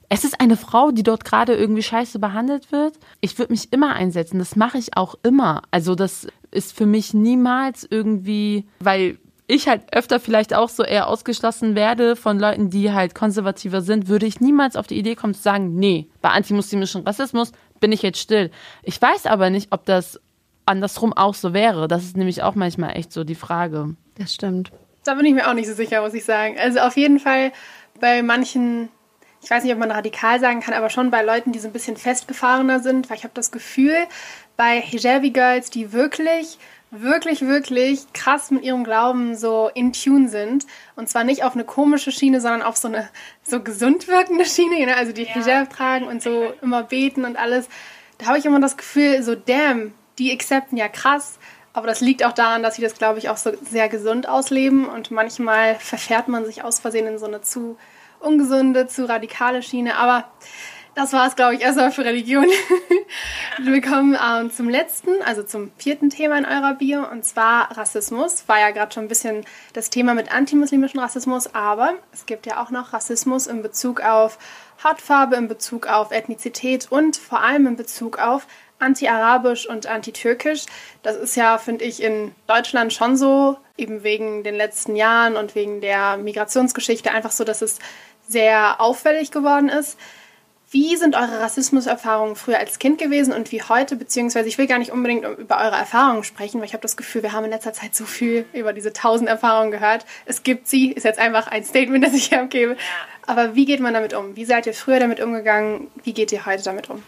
es 0.08 0.22
ist 0.22 0.40
eine 0.40 0.56
Frau, 0.56 0.92
die 0.92 1.02
dort 1.02 1.24
gerade 1.24 1.54
irgendwie 1.54 1.82
scheiße 1.82 2.20
behandelt 2.20 2.70
wird. 2.70 2.94
Ich 3.20 3.38
würde 3.38 3.52
mich 3.52 3.72
immer 3.72 3.94
einsetzen. 3.94 4.38
Das 4.38 4.54
mache 4.54 4.78
ich 4.78 4.96
auch 4.96 5.16
immer. 5.24 5.62
Also 5.72 5.96
das 5.96 6.28
ist 6.52 6.76
für 6.76 6.86
mich 6.86 7.12
niemals 7.12 7.84
irgendwie, 7.90 8.68
weil 8.78 9.18
ich 9.46 9.68
halt 9.68 9.82
öfter 9.92 10.18
vielleicht 10.18 10.54
auch 10.54 10.68
so 10.68 10.82
eher 10.82 11.08
ausgeschlossen 11.08 11.74
werde 11.74 12.16
von 12.16 12.38
Leuten, 12.38 12.70
die 12.70 12.92
halt 12.92 13.14
konservativer 13.14 13.80
sind, 13.80 14.08
würde 14.08 14.26
ich 14.26 14.40
niemals 14.40 14.76
auf 14.76 14.86
die 14.86 14.98
Idee 14.98 15.14
kommen 15.14 15.34
zu 15.34 15.42
sagen, 15.42 15.76
nee, 15.76 16.08
bei 16.20 16.30
antimuslimischem 16.30 17.02
Rassismus 17.02 17.52
bin 17.80 17.92
ich 17.92 18.02
jetzt 18.02 18.18
still. 18.18 18.50
Ich 18.82 19.00
weiß 19.00 19.26
aber 19.26 19.50
nicht, 19.50 19.68
ob 19.70 19.84
das 19.84 20.20
andersrum 20.64 21.12
auch 21.12 21.34
so 21.34 21.52
wäre. 21.54 21.86
Das 21.86 22.04
ist 22.04 22.16
nämlich 22.16 22.42
auch 22.42 22.54
manchmal 22.54 22.96
echt 22.96 23.12
so 23.12 23.22
die 23.22 23.34
Frage. 23.34 23.94
Das 24.18 24.34
stimmt. 24.34 24.72
Da 25.04 25.14
bin 25.14 25.26
ich 25.26 25.34
mir 25.34 25.48
auch 25.48 25.54
nicht 25.54 25.68
so 25.68 25.74
sicher, 25.74 26.02
muss 26.02 26.14
ich 26.14 26.24
sagen. 26.24 26.56
Also 26.58 26.80
auf 26.80 26.96
jeden 26.96 27.20
Fall 27.20 27.52
bei 28.00 28.22
manchen, 28.22 28.88
ich 29.42 29.48
weiß 29.48 29.62
nicht, 29.62 29.72
ob 29.72 29.78
man 29.78 29.92
radikal 29.92 30.40
sagen 30.40 30.60
kann, 30.60 30.74
aber 30.74 30.90
schon 30.90 31.12
bei 31.12 31.22
Leuten, 31.22 31.52
die 31.52 31.60
so 31.60 31.68
ein 31.68 31.72
bisschen 31.72 31.96
festgefahrener 31.96 32.80
sind, 32.80 33.08
weil 33.08 33.16
ich 33.16 33.22
habe 33.22 33.34
das 33.34 33.52
Gefühl, 33.52 33.94
bei 34.56 34.80
Hijabi 34.80 35.30
Girls, 35.30 35.70
die 35.70 35.92
wirklich 35.92 36.58
wirklich, 36.90 37.42
wirklich 37.42 38.12
krass 38.12 38.50
mit 38.50 38.62
ihrem 38.62 38.84
Glauben 38.84 39.36
so 39.36 39.70
in 39.74 39.92
Tune 39.92 40.28
sind. 40.28 40.66
Und 40.94 41.08
zwar 41.08 41.24
nicht 41.24 41.44
auf 41.44 41.54
eine 41.54 41.64
komische 41.64 42.12
Schiene, 42.12 42.40
sondern 42.40 42.62
auf 42.62 42.76
so 42.76 42.88
eine 42.88 43.08
so 43.42 43.60
gesund 43.60 44.08
wirkende 44.08 44.44
Schiene. 44.44 44.96
Also 44.96 45.12
die 45.12 45.24
Hijab 45.24 45.70
tragen 45.70 46.06
und 46.06 46.22
so 46.22 46.52
immer 46.62 46.82
beten 46.82 47.24
und 47.24 47.36
alles. 47.36 47.68
Da 48.18 48.26
habe 48.26 48.38
ich 48.38 48.46
immer 48.46 48.60
das 48.60 48.76
Gefühl, 48.76 49.22
so 49.22 49.34
damn, 49.34 49.92
die 50.18 50.32
accepten 50.32 50.78
ja 50.78 50.88
krass. 50.88 51.38
Aber 51.72 51.86
das 51.86 52.00
liegt 52.00 52.24
auch 52.24 52.32
daran, 52.32 52.62
dass 52.62 52.76
sie 52.76 52.82
das, 52.82 52.94
glaube 52.94 53.18
ich, 53.18 53.28
auch 53.28 53.36
so 53.36 53.52
sehr 53.62 53.88
gesund 53.88 54.28
ausleben. 54.28 54.86
Und 54.86 55.10
manchmal 55.10 55.74
verfährt 55.74 56.28
man 56.28 56.46
sich 56.46 56.64
aus 56.64 56.78
Versehen 56.78 57.06
in 57.06 57.18
so 57.18 57.26
eine 57.26 57.42
zu 57.42 57.76
ungesunde, 58.20 58.86
zu 58.86 59.06
radikale 59.06 59.62
Schiene. 59.62 59.96
Aber 59.96 60.24
das 60.96 61.12
war 61.12 61.28
es, 61.28 61.36
glaube 61.36 61.54
ich, 61.54 61.60
erstmal 61.60 61.92
für 61.92 62.06
Religion. 62.06 62.46
Wir 63.58 63.82
kommen 63.82 64.16
ähm, 64.16 64.50
zum 64.50 64.70
letzten, 64.70 65.10
also 65.22 65.42
zum 65.42 65.70
vierten 65.76 66.08
Thema 66.08 66.38
in 66.38 66.46
eurer 66.46 66.72
Bio, 66.72 67.06
und 67.06 67.22
zwar 67.22 67.76
Rassismus. 67.76 68.48
War 68.48 68.60
ja 68.60 68.70
gerade 68.70 68.94
schon 68.94 69.04
ein 69.04 69.08
bisschen 69.08 69.44
das 69.74 69.90
Thema 69.90 70.14
mit 70.14 70.32
antimuslimischem 70.32 70.98
Rassismus, 70.98 71.54
aber 71.54 71.92
es 72.14 72.24
gibt 72.24 72.46
ja 72.46 72.62
auch 72.62 72.70
noch 72.70 72.94
Rassismus 72.94 73.46
in 73.46 73.60
Bezug 73.60 74.00
auf 74.00 74.38
Hautfarbe, 74.82 75.36
in 75.36 75.48
Bezug 75.48 75.86
auf 75.86 76.12
Ethnizität 76.12 76.90
und 76.90 77.18
vor 77.18 77.42
allem 77.42 77.66
in 77.66 77.76
Bezug 77.76 78.18
auf 78.18 78.46
anti-arabisch 78.78 79.68
und 79.68 79.86
anti-türkisch. 79.86 80.64
Das 81.02 81.16
ist 81.16 81.36
ja, 81.36 81.58
finde 81.58 81.84
ich, 81.84 82.02
in 82.02 82.34
Deutschland 82.46 82.94
schon 82.94 83.18
so, 83.18 83.58
eben 83.76 84.02
wegen 84.02 84.44
den 84.44 84.54
letzten 84.54 84.96
Jahren 84.96 85.36
und 85.36 85.54
wegen 85.54 85.82
der 85.82 86.16
Migrationsgeschichte 86.16 87.10
einfach 87.10 87.32
so, 87.32 87.44
dass 87.44 87.60
es 87.60 87.80
sehr 88.26 88.80
auffällig 88.80 89.30
geworden 89.30 89.68
ist. 89.68 89.98
Wie 90.68 90.96
sind 90.96 91.14
eure 91.14 91.40
Rassismuserfahrungen 91.40 92.34
früher 92.34 92.58
als 92.58 92.80
Kind 92.80 92.98
gewesen 92.98 93.32
und 93.32 93.52
wie 93.52 93.62
heute? 93.62 93.94
Beziehungsweise 93.94 94.48
ich 94.48 94.58
will 94.58 94.66
gar 94.66 94.78
nicht 94.78 94.90
unbedingt 94.90 95.24
über 95.38 95.58
eure 95.58 95.76
Erfahrungen 95.76 96.24
sprechen, 96.24 96.58
weil 96.58 96.66
ich 96.66 96.72
habe 96.72 96.82
das 96.82 96.96
Gefühl, 96.96 97.22
wir 97.22 97.32
haben 97.32 97.44
in 97.44 97.52
letzter 97.52 97.72
Zeit 97.72 97.94
so 97.94 98.04
viel 98.04 98.46
über 98.52 98.72
diese 98.72 98.92
tausend 98.92 99.28
Erfahrungen 99.28 99.70
gehört. 99.70 100.04
Es 100.24 100.42
gibt 100.42 100.66
sie, 100.66 100.90
ist 100.90 101.04
jetzt 101.04 101.20
einfach 101.20 101.46
ein 101.46 101.64
Statement, 101.64 102.04
das 102.04 102.14
ich 102.14 102.26
hier 102.26 102.42
abgebe. 102.42 102.76
Aber 103.26 103.54
wie 103.54 103.64
geht 103.64 103.78
man 103.78 103.94
damit 103.94 104.12
um? 104.12 104.34
Wie 104.34 104.44
seid 104.44 104.66
ihr 104.66 104.74
früher 104.74 104.98
damit 104.98 105.20
umgegangen? 105.20 105.86
Wie 106.02 106.12
geht 106.12 106.32
ihr 106.32 106.46
heute 106.46 106.64
damit 106.64 106.90
um? 106.90 107.00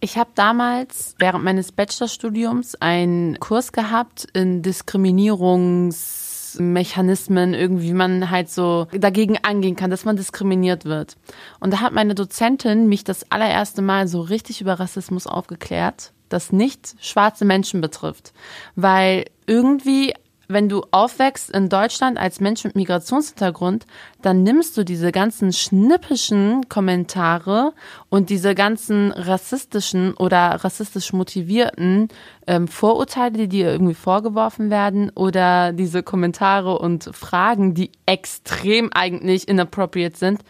Ich 0.00 0.18
habe 0.18 0.30
damals 0.34 1.14
während 1.18 1.44
meines 1.44 1.70
Bachelorstudiums 1.70 2.74
einen 2.74 3.38
Kurs 3.38 3.72
gehabt 3.72 4.26
in 4.34 4.62
Diskriminierungs 4.62 6.23
Mechanismen 6.58 7.54
irgendwie 7.54 7.92
man 7.92 8.30
halt 8.30 8.50
so 8.50 8.86
dagegen 8.92 9.38
angehen 9.42 9.76
kann, 9.76 9.90
dass 9.90 10.04
man 10.04 10.16
diskriminiert 10.16 10.84
wird. 10.84 11.16
Und 11.60 11.72
da 11.72 11.80
hat 11.80 11.92
meine 11.92 12.14
Dozentin 12.14 12.88
mich 12.88 13.04
das 13.04 13.30
allererste 13.30 13.82
Mal 13.82 14.08
so 14.08 14.20
richtig 14.20 14.60
über 14.60 14.74
Rassismus 14.74 15.26
aufgeklärt, 15.26 16.12
das 16.28 16.52
nicht 16.52 16.94
schwarze 17.00 17.44
Menschen 17.44 17.80
betrifft, 17.80 18.32
weil 18.76 19.26
irgendwie 19.46 20.14
wenn 20.48 20.68
du 20.68 20.82
aufwächst 20.90 21.50
in 21.50 21.68
Deutschland 21.68 22.18
als 22.18 22.40
Mensch 22.40 22.64
mit 22.64 22.76
Migrationshintergrund, 22.76 23.86
dann 24.22 24.42
nimmst 24.42 24.76
du 24.76 24.84
diese 24.84 25.12
ganzen 25.12 25.52
schnippischen 25.52 26.68
Kommentare 26.68 27.72
und 28.08 28.30
diese 28.30 28.54
ganzen 28.54 29.12
rassistischen 29.12 30.14
oder 30.14 30.64
rassistisch 30.64 31.12
motivierten 31.12 32.08
ähm, 32.46 32.68
Vorurteile, 32.68 33.38
die 33.38 33.48
dir 33.48 33.70
irgendwie 33.70 33.94
vorgeworfen 33.94 34.70
werden 34.70 35.10
oder 35.14 35.72
diese 35.72 36.02
Kommentare 36.02 36.78
und 36.78 37.10
Fragen, 37.12 37.74
die 37.74 37.90
extrem 38.06 38.92
eigentlich 38.92 39.48
inappropriate 39.48 40.16
sind, 40.16 40.40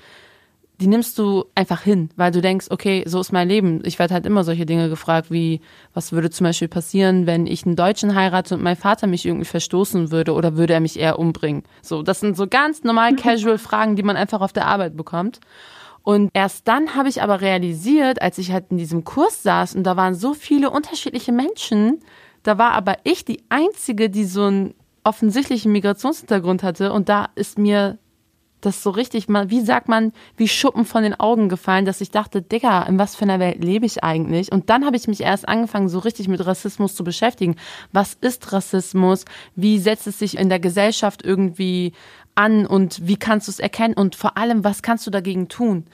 die 0.81 0.89
nimmst 0.89 1.19
du 1.19 1.45
einfach 1.55 1.83
hin, 1.83 2.11
weil 2.17 2.33
du 2.33 2.41
denkst, 2.41 2.67
okay, 2.71 3.05
so 3.07 3.21
ist 3.21 3.33
mein 3.33 3.49
Leben. 3.49 3.81
Ich 3.85 3.99
werde 3.99 4.13
halt 4.13 4.27
immer 4.27 4.43
solche 4.43 4.67
Dinge 4.67 4.89
gefragt, 4.89 5.31
wie, 5.31 5.61
was 5.93 6.11
würde 6.11 6.31
zum 6.31 6.45
Beispiel 6.45 6.69
passieren, 6.69 7.27
wenn 7.27 7.47
ich 7.47 7.65
einen 7.65 7.77
Deutschen 7.77 8.15
heirate 8.15 8.55
und 8.55 8.63
mein 8.63 8.77
Vater 8.77 9.07
mich 9.07 9.25
irgendwie 9.25 9.45
verstoßen 9.45 10.11
würde 10.11 10.33
oder 10.33 10.57
würde 10.57 10.75
er 10.75 10.81
mich 10.81 10.99
eher 10.99 11.19
umbringen? 11.19 11.63
So, 11.81 12.03
das 12.03 12.21
sind 12.21 12.37
so 12.37 12.49
ganz 12.49 12.83
normal 12.83 13.15
casual 13.15 13.59
Fragen, 13.59 13.95
die 13.95 14.03
man 14.03 14.17
einfach 14.17 14.41
auf 14.41 14.53
der 14.53 14.67
Arbeit 14.67 14.97
bekommt. 14.97 15.39
Und 16.03 16.31
erst 16.35 16.67
dann 16.67 16.97
habe 16.97 17.09
ich 17.09 17.23
aber 17.23 17.41
realisiert, 17.41 18.21
als 18.21 18.39
ich 18.39 18.53
halt 18.53 18.67
in 18.71 18.77
diesem 18.77 19.05
Kurs 19.05 19.43
saß 19.43 19.77
und 19.77 19.85
da 19.85 19.97
waren 19.97 20.15
so 20.15 20.35
viele 20.35 20.71
unterschiedliche 20.71 21.33
Menschen, 21.33 22.01
da 22.43 22.59
war 22.59 22.73
aber 22.73 22.97
ich 23.05 23.25
die 23.25 23.43
einzige, 23.49 24.11
die 24.11 24.25
so 24.25 24.45
einen 24.45 24.75
offensichtlichen 25.03 25.73
Migrationshintergrund 25.73 26.63
hatte 26.63 26.93
und 26.93 27.09
da 27.09 27.29
ist 27.37 27.59
mir 27.59 27.99
das 28.64 28.83
so 28.83 28.90
richtig 28.90 29.29
wie 29.29 29.61
sagt 29.61 29.88
man, 29.88 30.12
wie 30.37 30.48
Schuppen 30.48 30.85
von 30.85 31.03
den 31.03 31.18
Augen 31.18 31.48
gefallen, 31.48 31.85
dass 31.85 32.00
ich 32.00 32.11
dachte, 32.11 32.42
Digga, 32.42 32.83
in 32.85 32.98
was 32.98 33.16
für 33.16 33.24
einer 33.24 33.40
Welt 33.40 33.62
lebe 33.62 33.87
ich 33.87 34.05
eigentlich? 34.05 34.53
Und 34.53 34.70
dann 34.70 34.85
habe 34.85 34.96
ich 34.96 35.09
mich 35.09 35.20
erst 35.20 35.48
angefangen, 35.48 35.88
so 35.88 35.98
richtig 35.98 36.29
mit 36.29 36.44
Rassismus 36.44 36.94
zu 36.94 37.05
beschäftigen. 37.05 37.57
Was 37.92 38.14
ist 38.20 38.53
Rassismus? 38.53 39.24
Wie 39.55 39.79
setzt 39.79 40.07
es 40.07 40.18
sich 40.18 40.38
in 40.38 40.48
der 40.48 40.61
Gesellschaft 40.61 41.24
irgendwie 41.24 41.92
an 42.35 42.66
und 42.66 43.07
wie 43.07 43.16
kannst 43.16 43.48
du 43.48 43.53
es 43.53 43.61
erkennen? 43.61 43.94
Und 43.94 44.16
vor 44.16 44.37
allem, 44.37 44.64
was 44.64 44.83
kannst 44.83 45.07
du 45.07 45.11
dagegen 45.11 45.48
tun? 45.48 45.85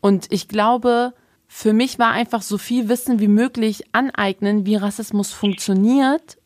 Und 0.00 0.26
ich 0.30 0.48
glaube, 0.48 1.12
für 1.46 1.72
mich 1.72 1.98
war 1.98 2.12
einfach 2.12 2.42
so 2.42 2.58
viel 2.58 2.88
Wissen 2.88 3.18
wie 3.20 3.28
möglich 3.28 3.84
aneignen, 3.92 4.66
wie 4.66 4.76
Rassismus 4.76 5.32
funktioniert 5.32 6.39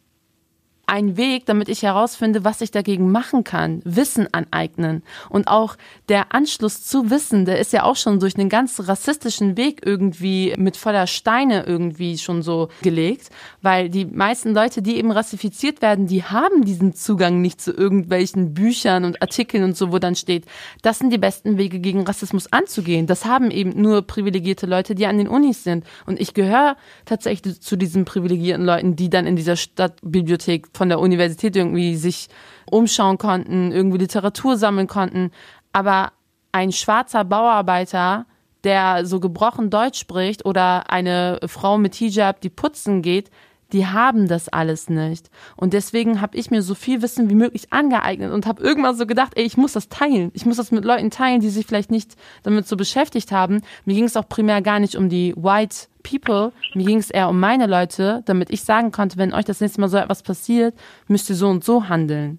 ein 0.87 1.17
Weg, 1.17 1.47
damit 1.47 1.69
ich 1.69 1.83
herausfinde, 1.83 2.45
was 2.45 2.61
ich 2.61 2.71
dagegen 2.71 3.11
machen 3.11 3.45
kann. 3.45 3.81
Wissen 3.85 4.29
aneignen. 4.33 5.03
Und 5.31 5.49
auch 5.49 5.77
der 6.09 6.35
Anschluss 6.35 6.85
zu 6.85 7.11
Wissen, 7.11 7.45
der 7.45 7.59
ist 7.59 7.73
ja 7.73 7.85
auch 7.85 7.97
schon 7.97 8.21
durch 8.21 8.37
einen 8.37 8.49
ganz 8.49 8.81
rassistischen 8.89 9.57
Weg 9.57 9.81
irgendwie 9.85 10.55
mit 10.57 10.77
voller 10.77 11.07
Steine 11.07 11.65
irgendwie 11.65 12.19
schon 12.19 12.43
so 12.43 12.69
gelegt. 12.83 13.31
Weil 13.63 13.89
die 13.89 14.05
meisten 14.05 14.55
Leute, 14.55 14.83
die 14.83 14.97
eben 14.97 15.11
rassifiziert 15.11 15.83
werden, 15.83 16.07
die 16.07 16.25
haben 16.25 16.65
diesen 16.65 16.95
Zugang 16.95 17.41
nicht 17.41 17.61
zu 17.61 17.73
irgendwelchen 17.73 18.55
Büchern 18.55 19.05
und 19.05 19.23
Artikeln 19.23 19.65
und 19.65 19.77
so, 19.77 19.93
wo 19.93 19.99
dann 19.99 20.17
steht, 20.17 20.45
das 20.83 20.99
sind 20.99 21.11
die 21.11 21.19
besten 21.19 21.59
Wege 21.59 21.81
gegen 21.81 22.07
Rassismus 22.07 22.53
anzugehen. 22.53 23.07
Das 23.07 23.25
haben 23.25 23.51
eben 23.51 23.81
nur 23.81 24.03
privilegierte 24.03 24.67
Leute, 24.67 24.95
die 24.95 25.07
an 25.07 25.19
den 25.19 25.29
Unis 25.29 25.65
sind. 25.65 25.85
Und 26.07 26.21
ich 26.21 26.35
gehöre 26.35 26.77
tatsächlich 27.05 27.61
zu 27.61 27.77
diesen 27.77 28.05
privilegierten 28.05 28.65
Leuten, 28.65 28.97
die 28.97 29.09
dann 29.09 29.27
in 29.27 29.37
dieser 29.37 29.57
Stadtbibliothek 29.57 30.73
von 30.75 30.89
der 30.89 31.01
Universität 31.01 31.57
irgendwie 31.57 31.97
sich 31.97 32.29
umschauen 32.71 33.19
konnten, 33.19 33.73
irgendwie 33.73 33.99
Literatur 33.99 34.57
sammeln 34.57 34.87
konnten. 34.87 35.31
Aber 35.73 36.13
ein 36.53 36.73
schwarzer 36.73 37.25
Bauarbeiter, 37.25 38.27
der 38.65 39.05
so 39.07 39.21
gebrochen 39.21 39.71
Deutsch 39.71 39.99
spricht 39.99 40.45
oder 40.45 40.91
eine 40.91 41.39
Frau 41.47 41.79
mit 41.79 41.95
Hijab, 41.95 42.41
die 42.41 42.51
putzen 42.51 43.03
geht, 43.03 43.31
die 43.75 43.87
haben 43.87 44.29
das 44.29 44.49
alles 44.49 44.89
nicht. 44.89 45.31
Und 45.57 45.73
deswegen 45.73 46.21
habe 46.21 46.37
ich 46.37 46.51
mir 46.51 46.63
so 46.63 46.75
viel 46.75 47.03
Wissen 47.03 47.29
wie 47.29 47.35
möglich 47.35 47.73
angeeignet 47.73 48.33
und 48.33 48.47
habe 48.47 48.63
irgendwann 48.63 48.97
so 48.97 49.05
gedacht, 49.05 49.33
ey, 49.35 49.43
ich 49.45 49.57
muss 49.57 49.73
das 49.73 49.89
teilen. 49.89 50.31
Ich 50.33 50.47
muss 50.47 50.59
das 50.59 50.71
mit 50.71 50.85
Leuten 50.85 51.11
teilen, 51.11 51.41
die 51.41 51.51
sich 51.51 51.67
vielleicht 51.67 51.91
nicht 51.91 52.15
damit 52.45 52.69
so 52.69 52.77
beschäftigt 52.77 53.33
haben. 53.33 53.63
Mir 53.85 53.97
ging 53.97 54.05
es 54.05 54.17
auch 54.17 54.29
primär 54.29 54.63
gar 54.63 54.79
nicht 54.79 54.95
um 54.95 55.09
die 55.09 55.35
White 55.37 55.89
People, 56.05 56.53
mir 56.75 56.85
ging 56.85 56.99
es 56.99 57.11
eher 57.11 57.29
um 57.29 57.41
meine 57.41 57.67
Leute, 57.67 58.23
damit 58.27 58.51
ich 58.51 58.63
sagen 58.63 58.93
konnte, 58.93 59.17
wenn 59.17 59.35
euch 59.35 59.45
das 59.45 59.61
nächste 59.61 59.81
Mal 59.81 59.89
so 59.89 59.97
etwas 59.97 60.23
passiert, 60.23 60.75
müsst 61.09 61.29
ihr 61.31 61.37
so 61.37 61.49
und 61.49 61.65
so 61.65 61.89
handeln. 61.89 62.39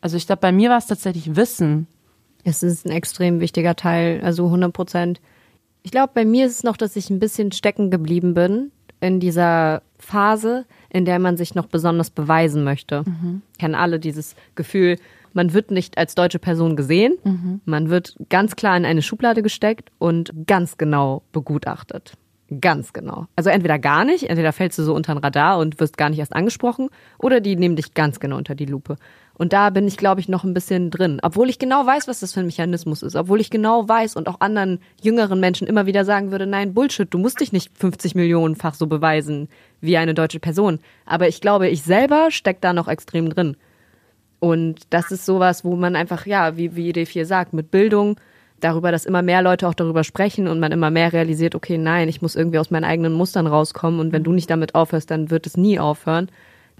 Also 0.00 0.16
ich 0.16 0.26
glaube, 0.26 0.40
bei 0.40 0.50
mir 0.50 0.70
war 0.70 0.78
es 0.78 0.86
tatsächlich 0.86 1.36
Wissen. 1.36 1.86
Es 2.42 2.64
ist 2.64 2.86
ein 2.86 2.90
extrem 2.90 3.38
wichtiger 3.38 3.76
Teil, 3.76 4.20
also 4.24 4.46
100 4.46 4.72
Prozent. 4.72 5.20
Ich 5.84 5.92
glaube, 5.92 6.10
bei 6.14 6.24
mir 6.24 6.46
ist 6.46 6.56
es 6.56 6.64
noch, 6.64 6.76
dass 6.76 6.96
ich 6.96 7.08
ein 7.10 7.20
bisschen 7.20 7.52
stecken 7.52 7.90
geblieben 7.90 8.34
bin 8.34 8.72
in 9.00 9.20
dieser 9.20 9.82
Phase, 10.02 10.66
in 10.90 11.04
der 11.04 11.18
man 11.18 11.36
sich 11.36 11.54
noch 11.54 11.66
besonders 11.66 12.10
beweisen 12.10 12.64
möchte. 12.64 13.04
Mhm. 13.06 13.42
Kennen 13.58 13.74
alle 13.74 13.98
dieses 13.98 14.34
Gefühl, 14.54 14.96
man 15.32 15.54
wird 15.54 15.70
nicht 15.70 15.96
als 15.96 16.14
deutsche 16.14 16.38
Person 16.38 16.76
gesehen, 16.76 17.16
mhm. 17.24 17.60
man 17.64 17.88
wird 17.88 18.16
ganz 18.28 18.56
klar 18.56 18.76
in 18.76 18.84
eine 18.84 19.00
Schublade 19.00 19.42
gesteckt 19.42 19.90
und 19.98 20.32
ganz 20.46 20.76
genau 20.76 21.22
begutachtet. 21.32 22.14
Ganz 22.60 22.92
genau. 22.92 23.26
Also 23.34 23.48
entweder 23.48 23.78
gar 23.78 24.04
nicht, 24.04 24.28
entweder 24.28 24.52
fällst 24.52 24.78
du 24.78 24.82
so 24.82 24.94
unter 24.94 25.14
den 25.14 25.22
Radar 25.22 25.58
und 25.58 25.80
wirst 25.80 25.96
gar 25.96 26.10
nicht 26.10 26.18
erst 26.18 26.34
angesprochen, 26.34 26.90
oder 27.18 27.40
die 27.40 27.56
nehmen 27.56 27.76
dich 27.76 27.94
ganz 27.94 28.20
genau 28.20 28.36
unter 28.36 28.54
die 28.54 28.66
Lupe. 28.66 28.96
Und 29.42 29.52
da 29.52 29.70
bin 29.70 29.88
ich, 29.88 29.96
glaube 29.96 30.20
ich, 30.20 30.28
noch 30.28 30.44
ein 30.44 30.54
bisschen 30.54 30.92
drin. 30.92 31.18
Obwohl 31.20 31.50
ich 31.50 31.58
genau 31.58 31.84
weiß, 31.84 32.06
was 32.06 32.20
das 32.20 32.32
für 32.32 32.38
ein 32.38 32.46
Mechanismus 32.46 33.02
ist. 33.02 33.16
Obwohl 33.16 33.40
ich 33.40 33.50
genau 33.50 33.88
weiß 33.88 34.14
und 34.14 34.28
auch 34.28 34.38
anderen 34.38 34.78
jüngeren 35.02 35.40
Menschen 35.40 35.66
immer 35.66 35.84
wieder 35.84 36.04
sagen 36.04 36.30
würde, 36.30 36.46
nein, 36.46 36.74
Bullshit, 36.74 37.12
du 37.12 37.18
musst 37.18 37.40
dich 37.40 37.50
nicht 37.50 37.76
50 37.76 38.14
Millionenfach 38.14 38.74
so 38.74 38.86
beweisen 38.86 39.48
wie 39.80 39.96
eine 39.96 40.14
deutsche 40.14 40.38
Person. 40.38 40.78
Aber 41.06 41.26
ich 41.26 41.40
glaube, 41.40 41.68
ich 41.68 41.82
selber 41.82 42.30
steck 42.30 42.60
da 42.60 42.72
noch 42.72 42.86
extrem 42.86 43.30
drin. 43.30 43.56
Und 44.38 44.82
das 44.90 45.10
ist 45.10 45.26
sowas, 45.26 45.64
wo 45.64 45.74
man 45.74 45.96
einfach, 45.96 46.24
ja, 46.24 46.56
wie, 46.56 46.76
wie 46.76 46.92
D4 46.92 47.24
sagt, 47.24 47.52
mit 47.52 47.72
Bildung, 47.72 48.20
darüber, 48.60 48.92
dass 48.92 49.06
immer 49.06 49.22
mehr 49.22 49.42
Leute 49.42 49.66
auch 49.66 49.74
darüber 49.74 50.04
sprechen 50.04 50.46
und 50.46 50.60
man 50.60 50.70
immer 50.70 50.92
mehr 50.92 51.12
realisiert, 51.12 51.56
okay, 51.56 51.78
nein, 51.78 52.08
ich 52.08 52.22
muss 52.22 52.36
irgendwie 52.36 52.60
aus 52.60 52.70
meinen 52.70 52.84
eigenen 52.84 53.12
Mustern 53.12 53.48
rauskommen 53.48 53.98
und 53.98 54.12
wenn 54.12 54.22
du 54.22 54.30
nicht 54.30 54.50
damit 54.50 54.76
aufhörst, 54.76 55.10
dann 55.10 55.30
wird 55.32 55.48
es 55.48 55.56
nie 55.56 55.80
aufhören. 55.80 56.28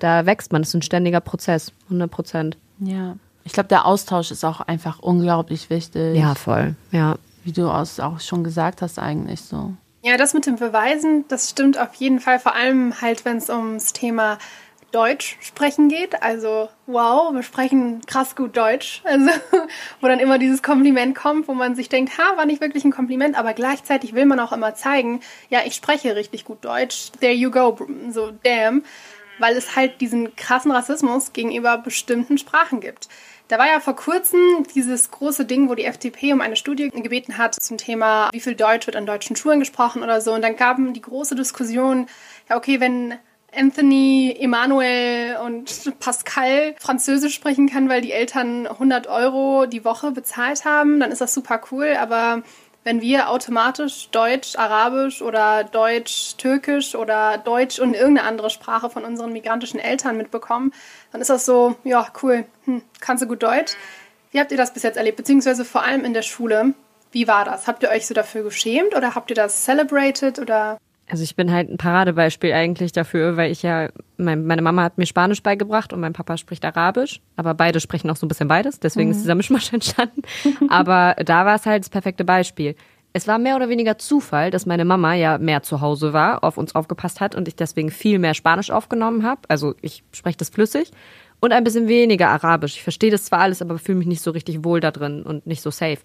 Da 0.03 0.26
wächst 0.26 0.50
man, 0.50 0.62
das 0.62 0.70
ist 0.70 0.74
ein 0.74 0.82
ständiger 0.82 1.20
Prozess, 1.20 1.70
100 1.84 2.11
Prozent. 2.11 2.57
Ja, 2.80 3.14
ich 3.44 3.53
glaube, 3.53 3.68
der 3.68 3.86
Austausch 3.86 4.32
ist 4.32 4.44
auch 4.44 4.61
einfach 4.61 4.98
unglaublich 4.98 5.70
wichtig. 5.70 6.16
Ja, 6.16 6.34
voll, 6.34 6.74
ja. 6.90 7.16
Wie 7.44 7.53
du 7.53 7.68
auch 7.68 8.20
schon 8.20 8.42
gesagt 8.42 8.82
hast 8.82 8.98
eigentlich 8.98 9.40
so. 9.42 9.74
Ja, 10.03 10.16
das 10.16 10.34
mit 10.34 10.46
dem 10.46 10.57
Beweisen, 10.57 11.24
das 11.28 11.50
stimmt 11.50 11.78
auf 11.78 11.94
jeden 11.94 12.18
Fall, 12.18 12.40
vor 12.40 12.57
allem 12.57 13.00
halt, 13.00 13.24
wenn 13.24 13.36
es 13.36 13.48
ums 13.48 13.92
Thema 13.92 14.38
Deutsch 14.90 15.38
sprechen 15.40 15.88
geht. 15.88 16.22
Also, 16.22 16.68
wow, 16.86 17.32
wir 17.32 17.42
sprechen 17.42 18.03
krass 18.07 18.36
gut 18.36 18.57
Deutsch. 18.57 19.03
Also, 19.05 19.30
wo 20.00 20.09
dann 20.09 20.20
immer 20.20 20.38
dieses 20.38 20.62
Kompliment 20.62 21.16
kommt, 21.16 21.48
wo 21.48 21.55
man 21.55 21.74
sich 21.74 21.88
denkt, 21.88 22.18
ha, 22.18 22.36
war 22.36 22.46
nicht 22.46 22.61
wirklich 22.61 22.84
ein 22.84 22.92
Kompliment, 22.92 23.38
aber 23.38 23.55
gleichzeitig 23.55 24.14
will 24.14 24.26
man 24.26 24.40
auch 24.40 24.53
immer 24.53 24.74
zeigen, 24.74 25.20
ja, 25.48 25.61
ich 25.64 25.74
spreche 25.74 26.14
richtig 26.16 26.44
gut 26.44 26.64
Deutsch. 26.64 27.12
There 27.20 27.32
you 27.32 27.50
go, 27.50 27.78
so 28.11 28.32
damn. 28.42 28.84
Weil 29.43 29.57
es 29.57 29.74
halt 29.74 30.01
diesen 30.01 30.36
krassen 30.36 30.70
Rassismus 30.70 31.32
gegenüber 31.32 31.76
bestimmten 31.76 32.38
Sprachen 32.38 32.78
gibt. 32.78 33.09
Da 33.49 33.59
war 33.59 33.66
ja 33.66 33.80
vor 33.80 33.97
kurzem 33.97 34.38
dieses 34.72 35.11
große 35.11 35.45
Ding, 35.45 35.68
wo 35.68 35.74
die 35.74 35.84
FDP 35.84 36.32
um 36.32 36.40
eine 36.40 36.55
Studie 36.55 36.90
gebeten 36.90 37.38
hat 37.38 37.57
zum 37.61 37.76
Thema, 37.76 38.30
wie 38.32 38.38
viel 38.38 38.55
Deutsch 38.55 38.86
wird 38.86 38.95
an 38.95 39.05
deutschen 39.05 39.34
Schulen 39.34 39.59
gesprochen 39.59 40.05
oder 40.05 40.20
so. 40.20 40.32
Und 40.32 40.43
dann 40.43 40.55
gaben 40.55 40.95
die 40.95 41.03
große 41.03 41.34
Diskussion, 41.34 42.07
ja, 42.49 42.57
okay, 42.57 42.78
wenn 42.78 43.14
Anthony, 43.53 44.36
Emmanuel 44.38 45.38
und 45.45 45.93
Pascal 45.99 46.76
Französisch 46.78 47.34
sprechen 47.34 47.68
kann, 47.68 47.88
weil 47.88 48.01
die 48.01 48.12
Eltern 48.12 48.68
100 48.68 49.09
Euro 49.09 49.66
die 49.66 49.84
Woche 49.84 50.12
bezahlt 50.12 50.64
haben, 50.64 51.01
dann 51.01 51.11
ist 51.11 51.20
das 51.20 51.34
super 51.34 51.61
cool. 51.72 51.97
Aber 52.01 52.43
wenn 52.85 53.01
wir 53.01 53.28
automatisch 53.28 54.09
Deutsch, 54.11 54.57
Arabisch 54.57 55.22
oder 55.22 55.64
Deutsch, 55.64 56.37
Türkisch 56.37 56.95
oder 56.95 57.39
Deutsch 57.39 57.78
und 57.78 57.95
irgendeine 57.95 58.26
andere 58.26 58.51
Sprache 58.51 58.91
von 58.91 59.05
unseren 59.05 59.33
migrantischen 59.33 59.78
Eltern 59.78 60.16
mitbekommen, 60.16 60.72
dann 61.12 61.20
ist 61.20 61.30
das 61.30 61.45
so, 61.45 61.76
ja, 61.85 62.09
cool, 62.22 62.45
hm, 62.64 62.83
kannst 63.01 63.22
du 63.22 63.28
gut 63.28 63.43
Deutsch. 63.43 63.74
Wie 64.33 64.41
habt 64.41 64.51
ihr 64.51 64.57
das 64.57 64.72
bis 64.72 64.83
jetzt 64.83 64.97
erlebt? 64.97 65.18
Beziehungsweise 65.18 65.64
vor 65.64 65.83
allem 65.83 66.05
in 66.05 66.14
der 66.14 66.22
Schule. 66.22 66.74
Wie 67.12 67.28
war 67.28 67.45
das? 67.45 67.66
Habt 67.66 67.83
ihr 67.83 67.91
euch 67.91 68.07
so 68.07 68.14
dafür 68.14 68.43
geschämt 68.43 68.97
oder 68.97 69.14
habt 69.14 69.30
ihr 69.30 69.37
das 69.37 69.64
celebrated 69.64 70.39
oder? 70.39 70.78
Also 71.12 71.24
ich 71.24 71.36
bin 71.36 71.52
halt 71.52 71.68
ein 71.68 71.76
Paradebeispiel 71.76 72.54
eigentlich 72.54 72.90
dafür, 72.90 73.36
weil 73.36 73.52
ich 73.52 73.62
ja, 73.62 73.90
mein, 74.16 74.46
meine 74.46 74.62
Mama 74.62 74.82
hat 74.82 74.96
mir 74.96 75.04
Spanisch 75.04 75.42
beigebracht 75.42 75.92
und 75.92 76.00
mein 76.00 76.14
Papa 76.14 76.38
spricht 76.38 76.64
Arabisch, 76.64 77.20
aber 77.36 77.52
beide 77.52 77.80
sprechen 77.80 78.08
auch 78.08 78.16
so 78.16 78.24
ein 78.24 78.30
bisschen 78.30 78.48
beides, 78.48 78.80
deswegen 78.80 79.10
mhm. 79.10 79.16
ist 79.16 79.20
dieser 79.20 79.34
Mischmasch 79.34 79.70
entstanden. 79.74 80.22
aber 80.70 81.14
da 81.22 81.44
war 81.44 81.56
es 81.56 81.66
halt 81.66 81.82
das 81.82 81.90
perfekte 81.90 82.24
Beispiel. 82.24 82.76
Es 83.12 83.28
war 83.28 83.38
mehr 83.38 83.56
oder 83.56 83.68
weniger 83.68 83.98
Zufall, 83.98 84.50
dass 84.50 84.64
meine 84.64 84.86
Mama 84.86 85.12
ja 85.12 85.36
mehr 85.36 85.62
zu 85.62 85.82
Hause 85.82 86.14
war, 86.14 86.42
auf 86.42 86.56
uns 86.56 86.74
aufgepasst 86.74 87.20
hat 87.20 87.34
und 87.34 87.46
ich 87.46 87.56
deswegen 87.56 87.90
viel 87.90 88.18
mehr 88.18 88.32
Spanisch 88.32 88.70
aufgenommen 88.70 89.22
habe. 89.22 89.42
Also 89.48 89.74
ich 89.82 90.04
spreche 90.12 90.38
das 90.38 90.48
flüssig 90.48 90.92
und 91.40 91.52
ein 91.52 91.62
bisschen 91.62 91.88
weniger 91.88 92.30
Arabisch. 92.30 92.76
Ich 92.76 92.82
verstehe 92.82 93.10
das 93.10 93.26
zwar 93.26 93.40
alles, 93.40 93.60
aber 93.60 93.78
fühle 93.78 93.98
mich 93.98 94.06
nicht 94.06 94.22
so 94.22 94.30
richtig 94.30 94.64
wohl 94.64 94.80
da 94.80 94.90
drin 94.90 95.24
und 95.24 95.46
nicht 95.46 95.60
so 95.60 95.70
safe. 95.70 95.98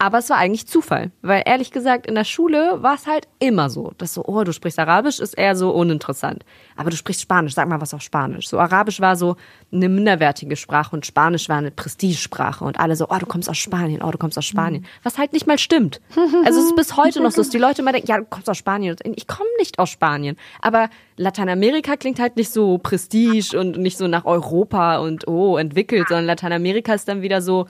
Aber 0.00 0.18
es 0.18 0.30
war 0.30 0.36
eigentlich 0.36 0.68
Zufall, 0.68 1.10
weil 1.22 1.42
ehrlich 1.44 1.72
gesagt 1.72 2.06
in 2.06 2.14
der 2.14 2.22
Schule 2.22 2.82
war 2.82 2.94
es 2.94 3.08
halt 3.08 3.26
immer 3.40 3.68
so, 3.68 3.92
dass 3.98 4.14
so, 4.14 4.24
oh, 4.24 4.44
du 4.44 4.52
sprichst 4.52 4.78
Arabisch, 4.78 5.18
ist 5.18 5.36
eher 5.36 5.56
so 5.56 5.72
uninteressant. 5.72 6.44
Aber 6.76 6.90
du 6.90 6.96
sprichst 6.96 7.20
Spanisch, 7.20 7.54
sag 7.54 7.68
mal 7.68 7.80
was 7.80 7.92
auf 7.94 8.02
Spanisch. 8.02 8.48
So 8.48 8.60
Arabisch 8.60 9.00
war 9.00 9.16
so 9.16 9.34
eine 9.72 9.88
minderwertige 9.88 10.54
Sprache 10.54 10.94
und 10.94 11.04
Spanisch 11.04 11.48
war 11.48 11.58
eine 11.58 11.72
Prestigesprache 11.72 12.64
und 12.64 12.78
alle 12.78 12.94
so, 12.94 13.08
oh, 13.10 13.18
du 13.18 13.26
kommst 13.26 13.50
aus 13.50 13.58
Spanien, 13.58 14.00
oh, 14.00 14.10
du 14.12 14.18
kommst 14.18 14.38
aus 14.38 14.44
Spanien. 14.44 14.86
Was 15.02 15.18
halt 15.18 15.32
nicht 15.32 15.48
mal 15.48 15.58
stimmt. 15.58 16.00
Also 16.44 16.60
es 16.60 16.66
ist 16.66 16.76
bis 16.76 16.96
heute 16.96 17.20
noch 17.20 17.32
so, 17.32 17.40
dass 17.40 17.50
die 17.50 17.58
Leute 17.58 17.82
immer 17.82 17.90
denken, 17.90 18.06
ja, 18.06 18.18
du 18.18 18.24
kommst 18.24 18.48
aus 18.48 18.56
Spanien. 18.56 18.96
Ich 19.16 19.26
komme 19.26 19.50
nicht 19.58 19.80
aus 19.80 19.90
Spanien. 19.90 20.36
Aber 20.62 20.90
Lateinamerika 21.16 21.96
klingt 21.96 22.20
halt 22.20 22.36
nicht 22.36 22.52
so 22.52 22.78
prestige 22.78 23.58
und 23.58 23.76
nicht 23.78 23.98
so 23.98 24.06
nach 24.06 24.24
Europa 24.24 24.98
und 24.98 25.26
oh, 25.26 25.56
entwickelt, 25.56 26.06
sondern 26.06 26.26
Lateinamerika 26.26 26.94
ist 26.94 27.08
dann 27.08 27.20
wieder 27.22 27.42
so, 27.42 27.66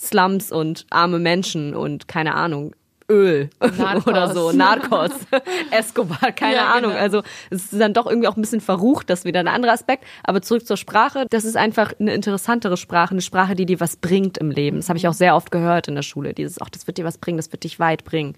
Slums 0.00 0.52
und 0.52 0.86
arme 0.90 1.18
Menschen 1.18 1.74
und 1.74 2.08
keine 2.08 2.34
Ahnung, 2.34 2.72
Öl 3.10 3.48
Narcos. 3.60 4.06
oder 4.06 4.34
so, 4.34 4.52
Narcos, 4.52 5.12
Escobar, 5.70 6.32
keine 6.32 6.56
ja, 6.56 6.74
Ahnung. 6.74 6.90
Genau. 6.90 7.02
Also 7.02 7.22
es 7.50 7.72
ist 7.72 7.80
dann 7.80 7.94
doch 7.94 8.06
irgendwie 8.06 8.28
auch 8.28 8.36
ein 8.36 8.42
bisschen 8.42 8.60
verrucht, 8.60 9.08
das 9.08 9.20
ist 9.20 9.24
wieder 9.24 9.40
ein 9.40 9.48
anderer 9.48 9.72
Aspekt. 9.72 10.04
Aber 10.22 10.42
zurück 10.42 10.66
zur 10.66 10.76
Sprache, 10.76 11.26
das 11.30 11.44
ist 11.44 11.56
einfach 11.56 11.92
eine 11.98 12.12
interessantere 12.12 12.76
Sprache, 12.76 13.12
eine 13.12 13.22
Sprache, 13.22 13.54
die 13.54 13.66
dir 13.66 13.80
was 13.80 13.96
bringt 13.96 14.38
im 14.38 14.50
Leben. 14.50 14.76
Das 14.76 14.88
habe 14.88 14.98
ich 14.98 15.08
auch 15.08 15.14
sehr 15.14 15.34
oft 15.34 15.50
gehört 15.50 15.88
in 15.88 15.94
der 15.94 16.02
Schule. 16.02 16.34
Dieses, 16.34 16.60
ach, 16.60 16.68
das 16.68 16.86
wird 16.86 16.98
dir 16.98 17.04
was 17.04 17.18
bringen, 17.18 17.38
das 17.38 17.50
wird 17.50 17.64
dich 17.64 17.80
weit 17.80 18.04
bringen. 18.04 18.34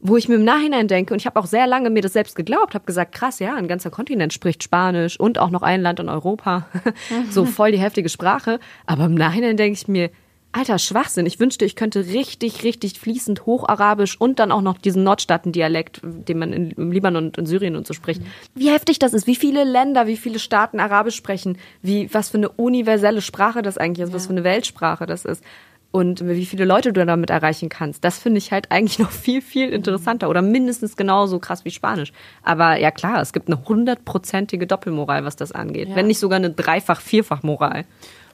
Wo 0.00 0.18
ich 0.18 0.28
mir 0.28 0.34
im 0.34 0.44
Nachhinein 0.44 0.86
denke, 0.86 1.14
und 1.14 1.20
ich 1.20 1.24
habe 1.24 1.40
auch 1.40 1.46
sehr 1.46 1.66
lange 1.66 1.88
mir 1.88 2.02
das 2.02 2.12
selbst 2.12 2.36
geglaubt, 2.36 2.74
habe 2.74 2.84
gesagt, 2.84 3.14
krass, 3.14 3.38
ja, 3.38 3.54
ein 3.54 3.68
ganzer 3.68 3.88
Kontinent 3.88 4.34
spricht 4.34 4.62
Spanisch 4.62 5.18
und 5.18 5.38
auch 5.38 5.48
noch 5.48 5.62
ein 5.62 5.80
Land 5.80 5.98
in 5.98 6.10
Europa. 6.10 6.66
so 7.30 7.46
voll 7.46 7.72
die 7.72 7.78
heftige 7.78 8.10
Sprache. 8.10 8.60
Aber 8.84 9.06
im 9.06 9.14
Nachhinein 9.14 9.56
denke 9.56 9.78
ich 9.78 9.88
mir, 9.88 10.10
alter 10.54 10.78
Schwachsinn. 10.78 11.26
Ich 11.26 11.40
wünschte, 11.40 11.64
ich 11.64 11.76
könnte 11.76 12.06
richtig, 12.06 12.62
richtig 12.62 12.98
fließend 13.00 13.44
Hocharabisch 13.44 14.20
und 14.20 14.38
dann 14.38 14.52
auch 14.52 14.62
noch 14.62 14.78
diesen 14.78 15.02
Nordstaaten-Dialekt, 15.02 16.00
den 16.02 16.38
man 16.38 16.52
in, 16.52 16.70
im 16.72 16.92
Libanon 16.92 17.26
und 17.26 17.38
in 17.38 17.46
Syrien 17.46 17.76
und 17.76 17.86
so 17.86 17.94
spricht. 17.94 18.22
Wie 18.54 18.70
heftig 18.70 18.98
das 18.98 19.14
ist, 19.14 19.26
wie 19.26 19.36
viele 19.36 19.64
Länder, 19.64 20.06
wie 20.06 20.16
viele 20.16 20.38
Staaten 20.38 20.80
Arabisch 20.80 21.16
sprechen, 21.16 21.58
wie, 21.82 22.12
was 22.12 22.28
für 22.28 22.38
eine 22.38 22.48
universelle 22.48 23.20
Sprache 23.20 23.62
das 23.62 23.78
eigentlich 23.78 24.04
ist, 24.04 24.10
ja. 24.10 24.14
was 24.14 24.26
für 24.26 24.32
eine 24.32 24.44
Weltsprache 24.44 25.06
das 25.06 25.24
ist. 25.24 25.42
Und 25.90 26.26
wie 26.26 26.44
viele 26.44 26.64
Leute 26.64 26.92
du 26.92 27.06
damit 27.06 27.30
erreichen 27.30 27.68
kannst, 27.68 28.02
das 28.02 28.18
finde 28.18 28.38
ich 28.38 28.50
halt 28.50 28.66
eigentlich 28.70 28.98
noch 28.98 29.12
viel, 29.12 29.42
viel 29.42 29.70
interessanter 29.70 30.28
oder 30.28 30.42
mindestens 30.42 30.96
genauso 30.96 31.38
krass 31.38 31.64
wie 31.64 31.70
Spanisch. 31.70 32.12
Aber 32.42 32.78
ja 32.78 32.90
klar, 32.90 33.20
es 33.20 33.32
gibt 33.32 33.48
eine 33.48 33.64
hundertprozentige 33.68 34.66
Doppelmoral, 34.66 35.24
was 35.24 35.36
das 35.36 35.52
angeht. 35.52 35.90
Ja. 35.90 35.96
Wenn 35.96 36.08
nicht 36.08 36.18
sogar 36.18 36.36
eine 36.36 36.50
Dreifach-Vierfach-Moral. 36.50 37.84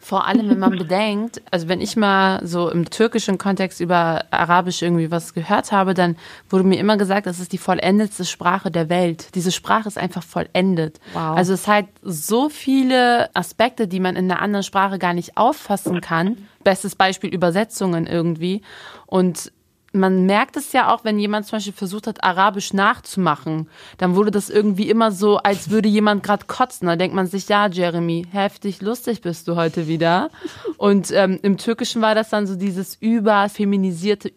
Vor 0.02 0.26
allem, 0.26 0.48
wenn 0.48 0.58
man 0.58 0.70
bedenkt, 0.78 1.42
also 1.50 1.68
wenn 1.68 1.82
ich 1.82 1.94
mal 1.94 2.44
so 2.44 2.70
im 2.70 2.88
türkischen 2.88 3.36
Kontext 3.36 3.80
über 3.80 4.24
Arabisch 4.30 4.80
irgendwie 4.80 5.10
was 5.10 5.34
gehört 5.34 5.72
habe, 5.72 5.92
dann 5.92 6.16
wurde 6.48 6.64
mir 6.64 6.78
immer 6.78 6.96
gesagt, 6.96 7.26
das 7.26 7.38
ist 7.38 7.52
die 7.52 7.58
vollendetste 7.58 8.24
Sprache 8.24 8.70
der 8.70 8.88
Welt. 8.88 9.34
Diese 9.34 9.52
Sprache 9.52 9.88
ist 9.88 9.98
einfach 9.98 10.22
vollendet. 10.22 10.98
Wow. 11.12 11.36
Also 11.36 11.52
es 11.52 11.68
hat 11.68 11.84
so 12.02 12.48
viele 12.48 13.28
Aspekte, 13.34 13.86
die 13.86 14.00
man 14.00 14.16
in 14.16 14.30
einer 14.30 14.40
anderen 14.40 14.62
Sprache 14.62 14.98
gar 14.98 15.12
nicht 15.12 15.36
auffassen 15.36 16.00
kann. 16.00 16.48
Bestes 16.64 16.96
Beispiel 16.96 17.32
Übersetzungen 17.32 18.06
irgendwie. 18.06 18.62
Und 19.06 19.52
man 19.92 20.26
merkt 20.26 20.56
es 20.56 20.72
ja 20.72 20.92
auch, 20.92 21.04
wenn 21.04 21.18
jemand 21.18 21.46
zum 21.46 21.56
Beispiel 21.56 21.72
versucht 21.72 22.06
hat, 22.06 22.22
Arabisch 22.22 22.72
nachzumachen, 22.72 23.68
dann 23.98 24.14
wurde 24.14 24.30
das 24.30 24.48
irgendwie 24.48 24.88
immer 24.88 25.10
so, 25.10 25.38
als 25.38 25.70
würde 25.70 25.88
jemand 25.88 26.22
gerade 26.22 26.46
kotzen. 26.46 26.86
Da 26.86 26.96
denkt 26.96 27.14
man 27.14 27.26
sich, 27.26 27.48
ja, 27.48 27.66
Jeremy, 27.66 28.26
heftig 28.30 28.82
lustig 28.82 29.20
bist 29.20 29.48
du 29.48 29.56
heute 29.56 29.88
wieder. 29.88 30.30
Und 30.76 31.10
ähm, 31.10 31.40
im 31.42 31.56
Türkischen 31.56 32.02
war 32.02 32.14
das 32.14 32.30
dann 32.30 32.46
so 32.46 32.54
dieses 32.54 32.96
überfeminisierte 33.00 34.32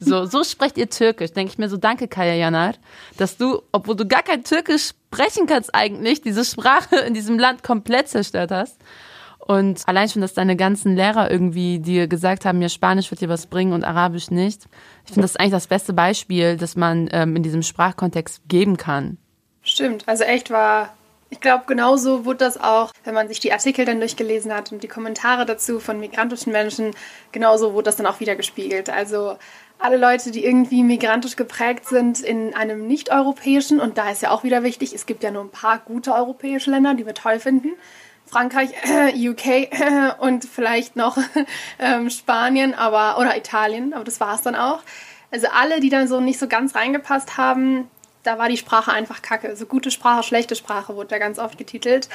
so, 0.00 0.26
so 0.26 0.42
sprecht 0.44 0.78
ihr 0.78 0.90
Türkisch. 0.90 1.32
Denke 1.32 1.52
ich 1.52 1.58
mir 1.58 1.68
so, 1.68 1.76
danke 1.76 2.08
Kaya 2.08 2.34
Janar, 2.34 2.74
dass 3.18 3.36
du, 3.36 3.62
obwohl 3.70 3.96
du 3.96 4.06
gar 4.06 4.22
kein 4.22 4.42
Türkisch 4.42 4.88
sprechen 4.88 5.46
kannst 5.46 5.74
eigentlich, 5.74 6.22
diese 6.22 6.44
Sprache 6.44 6.96
in 6.96 7.14
diesem 7.14 7.38
Land 7.38 7.62
komplett 7.62 8.08
zerstört 8.08 8.50
hast. 8.50 8.78
Und 9.44 9.82
allein 9.88 10.08
schon, 10.08 10.22
dass 10.22 10.34
deine 10.34 10.54
ganzen 10.54 10.94
Lehrer 10.94 11.28
irgendwie 11.28 11.80
dir 11.80 12.06
gesagt 12.06 12.44
haben, 12.44 12.62
ja, 12.62 12.68
Spanisch 12.68 13.10
wird 13.10 13.20
dir 13.20 13.28
was 13.28 13.46
bringen 13.46 13.72
und 13.72 13.82
Arabisch 13.82 14.30
nicht. 14.30 14.68
Ich 15.04 15.08
finde, 15.12 15.22
das 15.22 15.32
ist 15.32 15.40
eigentlich 15.40 15.52
das 15.52 15.66
beste 15.66 15.92
Beispiel, 15.92 16.56
das 16.56 16.76
man 16.76 17.08
ähm, 17.12 17.34
in 17.34 17.42
diesem 17.42 17.62
Sprachkontext 17.62 18.42
geben 18.46 18.76
kann. 18.76 19.18
Stimmt, 19.62 20.04
also 20.06 20.22
echt 20.22 20.50
war, 20.50 20.94
ich 21.28 21.40
glaube, 21.40 21.64
genauso 21.66 22.24
wurde 22.24 22.38
das 22.38 22.60
auch, 22.60 22.92
wenn 23.02 23.14
man 23.14 23.26
sich 23.26 23.40
die 23.40 23.52
Artikel 23.52 23.84
dann 23.84 23.98
durchgelesen 23.98 24.52
hat 24.52 24.70
und 24.70 24.82
die 24.82 24.88
Kommentare 24.88 25.44
dazu 25.44 25.80
von 25.80 25.98
migrantischen 25.98 26.52
Menschen, 26.52 26.92
genauso 27.32 27.72
wurde 27.72 27.84
das 27.84 27.96
dann 27.96 28.06
auch 28.06 28.20
wieder 28.20 28.36
gespiegelt. 28.36 28.90
Also 28.90 29.36
alle 29.80 29.96
Leute, 29.96 30.30
die 30.30 30.44
irgendwie 30.44 30.84
migrantisch 30.84 31.34
geprägt 31.34 31.86
sind 31.86 32.20
in 32.20 32.54
einem 32.54 32.86
nicht-europäischen, 32.86 33.80
und 33.80 33.98
da 33.98 34.10
ist 34.10 34.22
ja 34.22 34.30
auch 34.30 34.44
wieder 34.44 34.62
wichtig, 34.62 34.94
es 34.94 35.06
gibt 35.06 35.24
ja 35.24 35.32
nur 35.32 35.42
ein 35.42 35.50
paar 35.50 35.78
gute 35.78 36.12
europäische 36.12 36.70
Länder, 36.70 36.94
die 36.94 37.06
wir 37.06 37.14
toll 37.14 37.40
finden, 37.40 37.72
Frankreich, 38.32 38.70
UK 39.14 40.18
und 40.18 40.44
vielleicht 40.44 40.96
noch 40.96 41.18
ähm, 41.78 42.08
Spanien, 42.08 42.74
aber 42.74 43.18
oder 43.18 43.36
Italien, 43.36 43.92
aber 43.92 44.04
das 44.04 44.20
war 44.20 44.34
es 44.34 44.40
dann 44.40 44.56
auch. 44.56 44.80
Also 45.30 45.48
alle, 45.54 45.80
die 45.80 45.90
dann 45.90 46.08
so 46.08 46.20
nicht 46.20 46.38
so 46.38 46.48
ganz 46.48 46.74
reingepasst 46.74 47.36
haben, 47.36 47.88
da 48.22 48.38
war 48.38 48.48
die 48.48 48.56
Sprache 48.56 48.92
einfach 48.92 49.20
kacke. 49.20 49.48
Also 49.48 49.66
gute 49.66 49.90
Sprache, 49.90 50.22
schlechte 50.22 50.56
Sprache 50.56 50.96
wurde 50.96 51.08
da 51.08 51.18
ganz 51.18 51.38
oft 51.38 51.58
getitelt. 51.58 52.08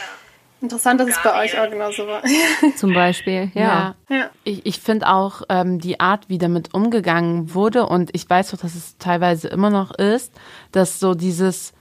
Interessant, 0.60 1.00
dass 1.00 1.10
es 1.10 1.22
bei 1.24 1.40
euch 1.44 1.60
auch 1.60 1.70
genauso 1.70 2.08
war. 2.08 2.24
Zum 2.78 2.94
Beispiel, 2.94 3.52
ja. 3.54 3.96
ja. 4.10 4.16
ja. 4.16 4.30
Ich, 4.44 4.66
ich 4.66 4.80
finde 4.80 5.08
auch 5.08 5.44
ähm, 5.50 5.80
die 5.80 6.00
Art, 6.00 6.30
wie 6.30 6.40
damit 6.40 6.74
umgegangen 6.74 7.54
wurde, 7.54 7.86
und 7.86 8.10
ich 8.14 8.28
weiß 8.28 8.56
auch, 8.56 8.58
dass 8.58 8.74
es 8.74 8.98
teilweise 8.98 9.50
immer 9.50 9.70
noch 9.70 9.92
ist, 9.92 10.34
dass 10.72 11.00
so 11.00 11.14
dieses 11.14 11.74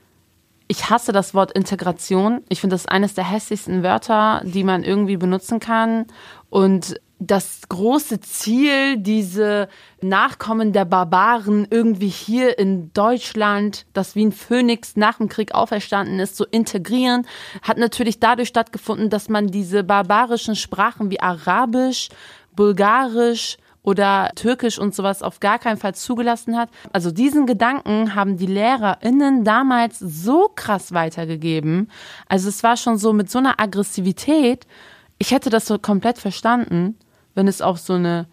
ich 0.67 0.89
hasse 0.89 1.11
das 1.11 1.33
Wort 1.33 1.51
Integration. 1.51 2.41
Ich 2.49 2.61
finde 2.61 2.73
das 2.75 2.85
eines 2.85 3.13
der 3.13 3.29
hässlichsten 3.29 3.83
Wörter, 3.83 4.41
die 4.43 4.63
man 4.63 4.83
irgendwie 4.83 5.17
benutzen 5.17 5.59
kann. 5.59 6.05
Und 6.49 6.99
das 7.19 7.61
große 7.67 8.19
Ziel, 8.19 8.97
diese 8.97 9.69
Nachkommen 10.01 10.71
der 10.71 10.85
Barbaren 10.85 11.67
irgendwie 11.69 12.09
hier 12.09 12.59
in 12.59 12.93
Deutschland, 12.93 13.87
das 13.93 14.15
wie 14.15 14.25
ein 14.25 14.31
Phönix 14.31 14.95
nach 14.95 15.17
dem 15.17 15.27
Krieg 15.27 15.55
auferstanden 15.55 16.19
ist, 16.19 16.35
zu 16.35 16.45
integrieren, 16.45 17.25
hat 17.63 17.77
natürlich 17.77 18.19
dadurch 18.19 18.49
stattgefunden, 18.49 19.09
dass 19.09 19.29
man 19.29 19.47
diese 19.47 19.83
barbarischen 19.83 20.55
Sprachen 20.55 21.09
wie 21.09 21.19
Arabisch, 21.19 22.09
Bulgarisch, 22.55 23.57
oder 23.87 24.31
Türkisch 24.35 24.77
und 24.79 24.93
sowas 24.93 25.23
auf 25.23 25.39
gar 25.39 25.59
keinen 25.59 25.77
Fall 25.77 25.95
zugelassen 25.95 26.57
hat. 26.57 26.69
Also 26.91 27.09
diesen 27.09 27.45
Gedanken 27.45 28.15
haben 28.15 28.35
die 28.35 28.45
LehrerInnen 28.45 29.45
damals 29.45 29.97
so 29.97 30.51
krass 30.53 30.91
weitergegeben. 30.91 31.89
Also 32.27 32.49
es 32.49 32.63
war 32.63 32.75
schon 32.75 32.97
so 32.97 33.13
mit 33.13 33.31
so 33.31 33.39
einer 33.39 33.61
Aggressivität. 33.61 34.67
Ich 35.19 35.31
hätte 35.31 35.49
das 35.49 35.67
so 35.67 35.79
komplett 35.79 36.17
verstanden, 36.17 36.97
wenn 37.33 37.47
es 37.47 37.61
auch 37.61 37.77
so 37.77 37.93
eine, 37.93 38.27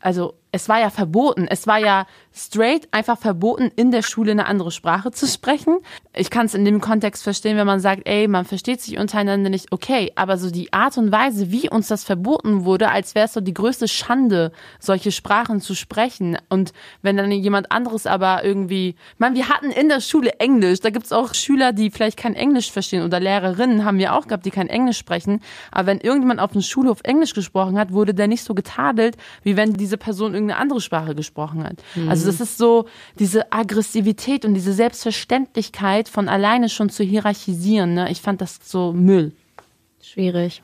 also 0.00 0.34
es 0.50 0.68
war 0.68 0.80
ja 0.80 0.90
verboten. 0.90 1.46
Es 1.48 1.66
war 1.66 1.78
ja 1.78 2.06
straight 2.32 2.88
einfach 2.90 3.18
verboten, 3.18 3.70
in 3.76 3.90
der 3.90 4.02
Schule 4.02 4.30
eine 4.30 4.46
andere 4.46 4.70
Sprache 4.70 5.10
zu 5.10 5.26
sprechen. 5.26 5.78
Ich 6.14 6.30
kann 6.30 6.46
es 6.46 6.54
in 6.54 6.64
dem 6.64 6.80
Kontext 6.80 7.22
verstehen, 7.22 7.56
wenn 7.56 7.66
man 7.66 7.80
sagt, 7.80 8.08
ey, 8.08 8.28
man 8.28 8.44
versteht 8.44 8.80
sich 8.80 8.98
untereinander 8.98 9.50
nicht, 9.50 9.72
okay, 9.72 10.12
aber 10.14 10.38
so 10.38 10.50
die 10.50 10.72
Art 10.72 10.96
und 10.96 11.12
Weise, 11.12 11.50
wie 11.50 11.68
uns 11.68 11.88
das 11.88 12.04
verboten 12.04 12.64
wurde, 12.64 12.90
als 12.90 13.14
wäre 13.14 13.26
es 13.26 13.32
so 13.32 13.40
die 13.40 13.54
größte 13.54 13.88
Schande, 13.88 14.52
solche 14.78 15.12
Sprachen 15.12 15.60
zu 15.60 15.74
sprechen. 15.74 16.38
Und 16.48 16.72
wenn 17.02 17.16
dann 17.16 17.30
jemand 17.30 17.70
anderes 17.72 18.06
aber 18.06 18.44
irgendwie, 18.44 18.94
man, 19.18 19.34
wir 19.34 19.48
hatten 19.48 19.70
in 19.70 19.88
der 19.88 20.00
Schule 20.00 20.38
Englisch, 20.38 20.80
da 20.80 20.90
gibt's 20.90 21.12
auch 21.12 21.34
Schüler, 21.34 21.72
die 21.72 21.90
vielleicht 21.90 22.16
kein 22.16 22.34
Englisch 22.34 22.70
verstehen 22.70 23.02
oder 23.04 23.20
Lehrerinnen 23.20 23.84
haben 23.84 23.98
wir 23.98 24.14
auch 24.14 24.26
gehabt, 24.26 24.46
die 24.46 24.50
kein 24.50 24.68
Englisch 24.68 24.98
sprechen. 24.98 25.40
Aber 25.72 25.88
wenn 25.88 26.00
irgendjemand 26.00 26.40
auf 26.40 26.52
dem 26.52 26.62
Schulhof 26.62 27.00
Englisch 27.02 27.34
gesprochen 27.34 27.78
hat, 27.78 27.92
wurde 27.92 28.14
der 28.14 28.28
nicht 28.28 28.44
so 28.44 28.54
getadelt, 28.54 29.16
wie 29.42 29.56
wenn 29.56 29.74
diese 29.74 29.98
Person 29.98 30.34
irgendeine 30.38 30.60
andere 30.60 30.80
Sprache 30.80 31.14
gesprochen 31.14 31.64
hat. 31.64 31.82
Mhm. 31.94 32.08
Also 32.08 32.26
das 32.26 32.40
ist 32.40 32.58
so 32.58 32.86
diese 33.18 33.52
Aggressivität 33.52 34.44
und 34.44 34.54
diese 34.54 34.72
Selbstverständlichkeit 34.72 36.08
von 36.08 36.28
alleine 36.28 36.68
schon 36.68 36.88
zu 36.88 37.04
hierarchisieren. 37.04 37.94
Ne? 37.94 38.10
Ich 38.10 38.20
fand 38.20 38.40
das 38.40 38.58
so 38.62 38.92
Müll. 38.92 39.32
Schwierig. 40.00 40.62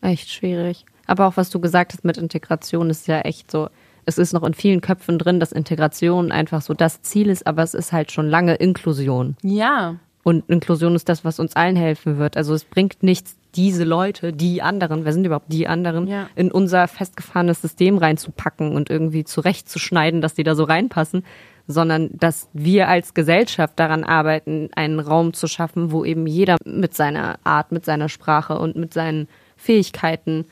Echt 0.00 0.30
schwierig. 0.30 0.84
Aber 1.06 1.26
auch 1.26 1.36
was 1.36 1.50
du 1.50 1.60
gesagt 1.60 1.92
hast 1.92 2.04
mit 2.04 2.16
Integration 2.16 2.88
ist 2.88 3.08
ja 3.08 3.20
echt 3.20 3.50
so. 3.50 3.68
Es 4.06 4.16
ist 4.16 4.32
noch 4.32 4.42
in 4.44 4.54
vielen 4.54 4.80
Köpfen 4.80 5.18
drin, 5.18 5.40
dass 5.40 5.52
Integration 5.52 6.32
einfach 6.32 6.62
so 6.62 6.72
das 6.72 7.02
Ziel 7.02 7.28
ist, 7.28 7.46
aber 7.46 7.62
es 7.62 7.74
ist 7.74 7.92
halt 7.92 8.12
schon 8.12 8.28
lange 8.28 8.54
Inklusion. 8.54 9.36
Ja. 9.42 9.96
Und 10.22 10.48
Inklusion 10.48 10.94
ist 10.94 11.08
das, 11.08 11.24
was 11.24 11.40
uns 11.40 11.56
allen 11.56 11.76
helfen 11.76 12.18
wird. 12.18 12.36
Also 12.36 12.54
es 12.54 12.64
bringt 12.64 13.02
nichts, 13.02 13.36
diese 13.54 13.84
Leute, 13.84 14.32
die 14.32 14.62
anderen, 14.62 15.04
wer 15.04 15.12
sind 15.12 15.24
überhaupt 15.24 15.52
die 15.52 15.66
anderen, 15.66 16.06
ja. 16.06 16.28
in 16.36 16.52
unser 16.52 16.86
festgefahrenes 16.86 17.60
System 17.60 17.98
reinzupacken 17.98 18.76
und 18.76 18.90
irgendwie 18.90 19.24
zurechtzuschneiden, 19.24 20.20
dass 20.20 20.34
die 20.34 20.44
da 20.44 20.54
so 20.54 20.64
reinpassen, 20.64 21.24
sondern 21.66 22.10
dass 22.12 22.48
wir 22.52 22.88
als 22.88 23.14
Gesellschaft 23.14 23.78
daran 23.78 24.04
arbeiten, 24.04 24.70
einen 24.74 25.00
Raum 25.00 25.32
zu 25.32 25.46
schaffen, 25.46 25.90
wo 25.90 26.04
eben 26.04 26.26
jeder 26.26 26.56
mit 26.64 26.94
seiner 26.94 27.38
Art, 27.44 27.72
mit 27.72 27.84
seiner 27.84 28.08
Sprache 28.08 28.58
und 28.58 28.76
mit 28.76 28.94
seinen 28.94 29.28
Fähigkeiten 29.56 30.46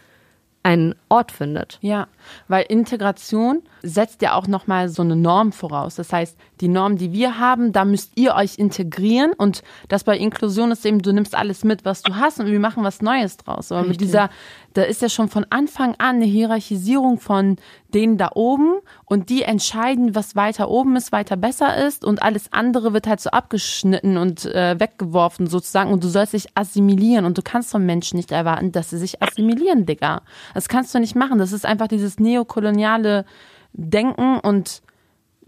einen 0.62 0.94
Ort 1.09 1.32
findet. 1.32 1.78
Ja, 1.80 2.09
weil 2.48 2.66
Integration 2.68 3.62
setzt 3.82 4.22
ja 4.22 4.34
auch 4.34 4.46
nochmal 4.46 4.88
so 4.88 5.02
eine 5.02 5.16
Norm 5.16 5.52
voraus. 5.52 5.94
Das 5.94 6.12
heißt, 6.12 6.36
die 6.61 6.68
Norm, 6.68 6.96
die 6.96 7.12
wir 7.12 7.38
haben, 7.38 7.72
da 7.72 7.84
müsst 7.84 8.12
ihr 8.16 8.34
euch 8.34 8.59
integrieren 8.59 9.32
und 9.32 9.62
das 9.88 10.04
bei 10.04 10.18
Inklusion 10.18 10.70
ist 10.70 10.84
eben, 10.84 11.00
du 11.00 11.12
nimmst 11.12 11.34
alles 11.34 11.64
mit, 11.64 11.84
was 11.84 12.02
du 12.02 12.16
hast 12.16 12.40
und 12.40 12.46
wir 12.46 12.61
machen 12.61 12.84
was 12.84 13.00
Neues 13.00 13.36
draus. 13.36 13.70
Aber 13.72 13.82
Richtig. 13.82 14.00
mit 14.00 14.09
dieser, 14.09 14.30
da 14.79 14.85
ist 14.85 15.03
ja 15.03 15.09
schon 15.09 15.29
von 15.29 15.45
Anfang 15.51 15.97
an 15.99 16.16
eine 16.16 16.24
Hierarchisierung 16.24 17.18
von 17.18 17.57
denen 17.93 18.16
da 18.16 18.31
oben 18.37 18.79
und 19.07 19.29
die 19.29 19.43
entscheiden, 19.43 20.14
was 20.14 20.37
weiter 20.37 20.70
oben 20.70 20.95
ist, 20.95 21.11
weiter 21.11 21.37
besser 21.37 21.85
ist 21.85 22.05
und 22.05 22.22
alles 22.22 22.53
andere 22.53 22.93
wird 22.93 23.09
halt 23.09 23.18
so 23.20 23.31
abgeschnitten 23.31 24.16
und 24.16 24.45
äh, 24.45 24.79
weggeworfen 24.79 25.49
sozusagen 25.49 25.91
und 25.91 26.05
du 26.05 26.09
sollst 26.09 26.33
dich 26.33 26.57
assimilieren 26.57 27.24
und 27.24 27.37
du 27.37 27.43
kannst 27.43 27.72
von 27.72 27.85
Menschen 27.85 28.18
nicht 28.18 28.31
erwarten, 28.31 28.70
dass 28.70 28.91
sie 28.91 28.99
sich 28.99 29.20
assimilieren, 29.20 29.85
Digga. 29.85 30.22
Das 30.55 30.68
kannst 30.68 30.95
du 30.95 31.01
nicht 31.01 31.16
machen. 31.16 31.41
Das 31.41 31.51
ist 31.51 31.66
einfach 31.66 31.89
dieses 31.89 32.20
neokoloniale 32.20 33.24
Denken 33.72 34.39
und 34.39 34.83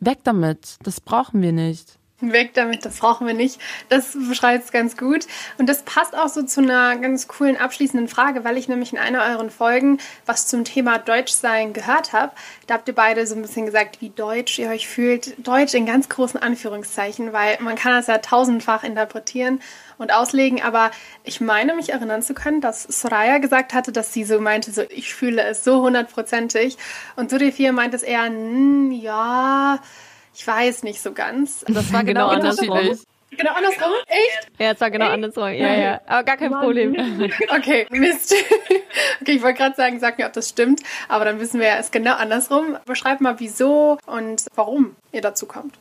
weg 0.01 0.19
damit. 0.25 0.79
Das 0.83 1.01
brauchen 1.01 1.41
wir 1.41 1.53
nicht. 1.53 2.00
Weg 2.21 2.55
damit, 2.55 2.85
das 2.85 2.99
brauchen 2.99 3.27
wir 3.27 3.35
nicht. 3.35 3.61
Das 3.89 4.17
beschreibt 4.29 4.65
es 4.65 4.73
ganz 4.73 4.97
gut. 4.97 5.27
Und 5.59 5.69
das 5.69 5.83
passt 5.83 6.17
auch 6.17 6.29
so 6.29 6.43
zu 6.43 6.61
einer 6.61 6.97
ganz 6.97 7.29
coolen 7.29 7.57
abschließenden 7.57 8.09
Frage, 8.09 8.45
weil 8.45 8.57
ich 8.57 8.69
nämlich 8.69 8.93
in 8.93 8.99
einer 8.99 9.25
euren 9.25 9.51
Folgen 9.51 9.99
was 10.27 10.47
zum 10.47 10.65
Thema 10.65 10.99
Deutschsein 10.99 11.73
gehört 11.73 12.13
habe. 12.13 12.33
Da 12.67 12.75
habt 12.75 12.89
ihr 12.89 12.95
beide 12.95 13.27
so 13.27 13.35
ein 13.35 13.43
bisschen 13.43 13.67
gesagt, 13.67 14.01
wie 14.01 14.11
deutsch 14.11 14.59
ihr 14.59 14.69
euch 14.69 14.87
fühlt. 14.87 15.35
Deutsch 15.47 15.75
in 15.75 15.87
ganz 15.87 16.09
großen 16.09 16.41
Anführungszeichen, 16.41 17.33
weil 17.33 17.59
man 17.61 17.77
kann 17.77 17.93
das 17.93 18.07
ja 18.07 18.19
tausendfach 18.19 18.85
interpretieren 18.85 19.61
und 19.99 20.13
auslegen. 20.13 20.63
Aber 20.63 20.91
ich 21.25 21.41
meine 21.41 21.75
mich 21.75 21.91
erinnern 21.91 22.23
zu 22.23 22.35
können, 22.35 22.61
dass 22.61 22.83
Soraya 22.85 23.39
gesagt 23.39 23.75
hatte, 23.75 23.93
dass 23.93 24.13
sie 24.13 24.25
so 24.25 24.41
meinte, 24.41 24.73
so 24.73 24.83
ich 24.89 25.15
fühle 25.15 25.43
es 25.43 25.65
so 25.65 25.83
hundertprozentig. 25.83 26.77
Und 27.17 27.31
Sudefir 27.31 27.73
meint 27.73 27.95
es 27.95 28.03
eher, 28.03 28.31
ja 28.91 29.81
ich 30.35 30.47
weiß 30.47 30.83
nicht 30.83 31.01
so 31.01 31.13
ganz. 31.13 31.65
Das 31.69 31.93
war 31.93 32.05
genau, 32.05 32.29
genau 32.31 32.49
andersrum. 32.49 32.99
Genau 33.31 33.53
andersrum? 33.53 33.93
Echt? 34.09 34.51
Ja, 34.59 34.73
es 34.73 34.81
war 34.81 34.91
genau 34.91 35.07
Echt? 35.07 35.15
andersrum. 35.15 35.49
Ja, 35.49 35.75
ja. 35.75 36.01
Aber 36.07 36.25
gar 36.25 36.37
kein 36.37 36.51
Mann. 36.51 36.63
Problem. 36.65 36.97
Okay, 37.57 37.87
Mist. 37.91 38.35
Okay, 39.21 39.33
ich 39.33 39.43
wollte 39.43 39.59
gerade 39.59 39.77
sagen, 39.77 40.01
sag 40.01 40.19
mir, 40.19 40.27
ob 40.27 40.33
das 40.33 40.49
stimmt. 40.49 40.83
Aber 41.09 41.25
dann 41.25 41.39
wissen 41.41 41.61
wir 41.61 41.69
ja, 41.69 41.77
es 41.77 41.87
ist 41.87 41.93
genau 41.93 42.15
andersrum. 42.15 42.77
Beschreib 42.87 43.21
mal, 43.21 43.39
wieso 43.39 43.99
und 44.07 44.47
warum 44.55 44.97
ihr 45.13 45.21
dazu 45.21 45.47
kommt. 45.47 45.79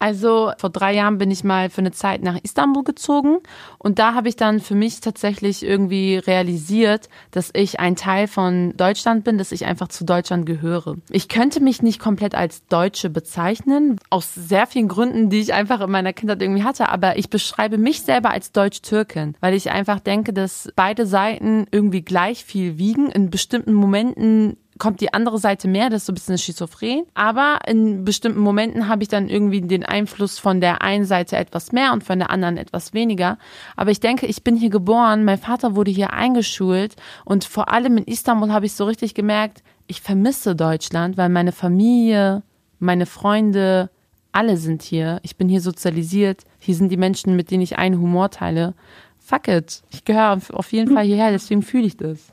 Also 0.00 0.52
vor 0.56 0.70
drei 0.70 0.94
Jahren 0.94 1.18
bin 1.18 1.30
ich 1.30 1.44
mal 1.44 1.68
für 1.68 1.82
eine 1.82 1.92
Zeit 1.92 2.22
nach 2.22 2.38
Istanbul 2.42 2.84
gezogen 2.84 3.36
und 3.76 3.98
da 3.98 4.14
habe 4.14 4.30
ich 4.30 4.36
dann 4.36 4.58
für 4.58 4.74
mich 4.74 5.00
tatsächlich 5.00 5.62
irgendwie 5.62 6.16
realisiert, 6.16 7.10
dass 7.32 7.50
ich 7.52 7.80
ein 7.80 7.96
Teil 7.96 8.26
von 8.26 8.74
Deutschland 8.78 9.24
bin, 9.24 9.36
dass 9.36 9.52
ich 9.52 9.66
einfach 9.66 9.88
zu 9.88 10.06
Deutschland 10.06 10.46
gehöre. 10.46 10.96
Ich 11.10 11.28
könnte 11.28 11.60
mich 11.60 11.82
nicht 11.82 12.00
komplett 12.00 12.34
als 12.34 12.66
Deutsche 12.66 13.10
bezeichnen, 13.10 14.00
aus 14.08 14.34
sehr 14.34 14.66
vielen 14.66 14.88
Gründen, 14.88 15.28
die 15.28 15.40
ich 15.40 15.52
einfach 15.52 15.82
in 15.82 15.90
meiner 15.90 16.14
Kindheit 16.14 16.40
irgendwie 16.40 16.64
hatte, 16.64 16.88
aber 16.88 17.18
ich 17.18 17.28
beschreibe 17.28 17.76
mich 17.76 18.00
selber 18.00 18.30
als 18.30 18.52
Deutsch-Türkin, 18.52 19.36
weil 19.40 19.52
ich 19.52 19.70
einfach 19.70 20.00
denke, 20.00 20.32
dass 20.32 20.72
beide 20.76 21.04
Seiten 21.04 21.66
irgendwie 21.70 22.00
gleich 22.00 22.46
viel 22.46 22.78
wiegen. 22.78 23.10
In 23.10 23.28
bestimmten 23.28 23.74
Momenten 23.74 24.56
kommt 24.80 25.00
die 25.00 25.14
andere 25.14 25.38
Seite 25.38 25.68
mehr, 25.68 25.90
das 25.90 26.02
ist 26.02 26.06
so 26.06 26.12
ein 26.12 26.14
bisschen 26.14 26.38
schizophren. 26.38 27.04
Aber 27.14 27.60
in 27.68 28.04
bestimmten 28.04 28.40
Momenten 28.40 28.88
habe 28.88 29.04
ich 29.04 29.08
dann 29.08 29.28
irgendwie 29.28 29.60
den 29.60 29.84
Einfluss 29.84 30.40
von 30.40 30.60
der 30.60 30.82
einen 30.82 31.04
Seite 31.04 31.36
etwas 31.36 31.70
mehr 31.70 31.92
und 31.92 32.02
von 32.02 32.18
der 32.18 32.30
anderen 32.30 32.56
etwas 32.56 32.92
weniger. 32.92 33.38
Aber 33.76 33.92
ich 33.92 34.00
denke, 34.00 34.26
ich 34.26 34.42
bin 34.42 34.56
hier 34.56 34.70
geboren, 34.70 35.24
mein 35.24 35.38
Vater 35.38 35.76
wurde 35.76 35.92
hier 35.92 36.12
eingeschult 36.12 36.96
und 37.24 37.44
vor 37.44 37.72
allem 37.72 37.98
in 37.98 38.04
Istanbul 38.04 38.50
habe 38.50 38.66
ich 38.66 38.72
so 38.72 38.86
richtig 38.86 39.14
gemerkt, 39.14 39.62
ich 39.86 40.00
vermisse 40.00 40.56
Deutschland, 40.56 41.16
weil 41.16 41.28
meine 41.28 41.52
Familie, 41.52 42.42
meine 42.78 43.06
Freunde, 43.06 43.90
alle 44.32 44.56
sind 44.56 44.82
hier. 44.82 45.20
Ich 45.22 45.36
bin 45.36 45.48
hier 45.48 45.60
sozialisiert. 45.60 46.44
Hier 46.58 46.74
sind 46.74 46.90
die 46.90 46.96
Menschen, 46.96 47.36
mit 47.36 47.50
denen 47.50 47.62
ich 47.62 47.78
einen 47.78 48.00
Humor 48.00 48.30
teile. 48.30 48.74
Fuck 49.18 49.48
it. 49.48 49.82
Ich 49.90 50.04
gehöre 50.04 50.40
auf 50.52 50.72
jeden 50.72 50.94
Fall 50.94 51.04
hierher, 51.04 51.30
deswegen 51.30 51.62
fühle 51.62 51.86
ich 51.86 51.96
das. 51.96 52.32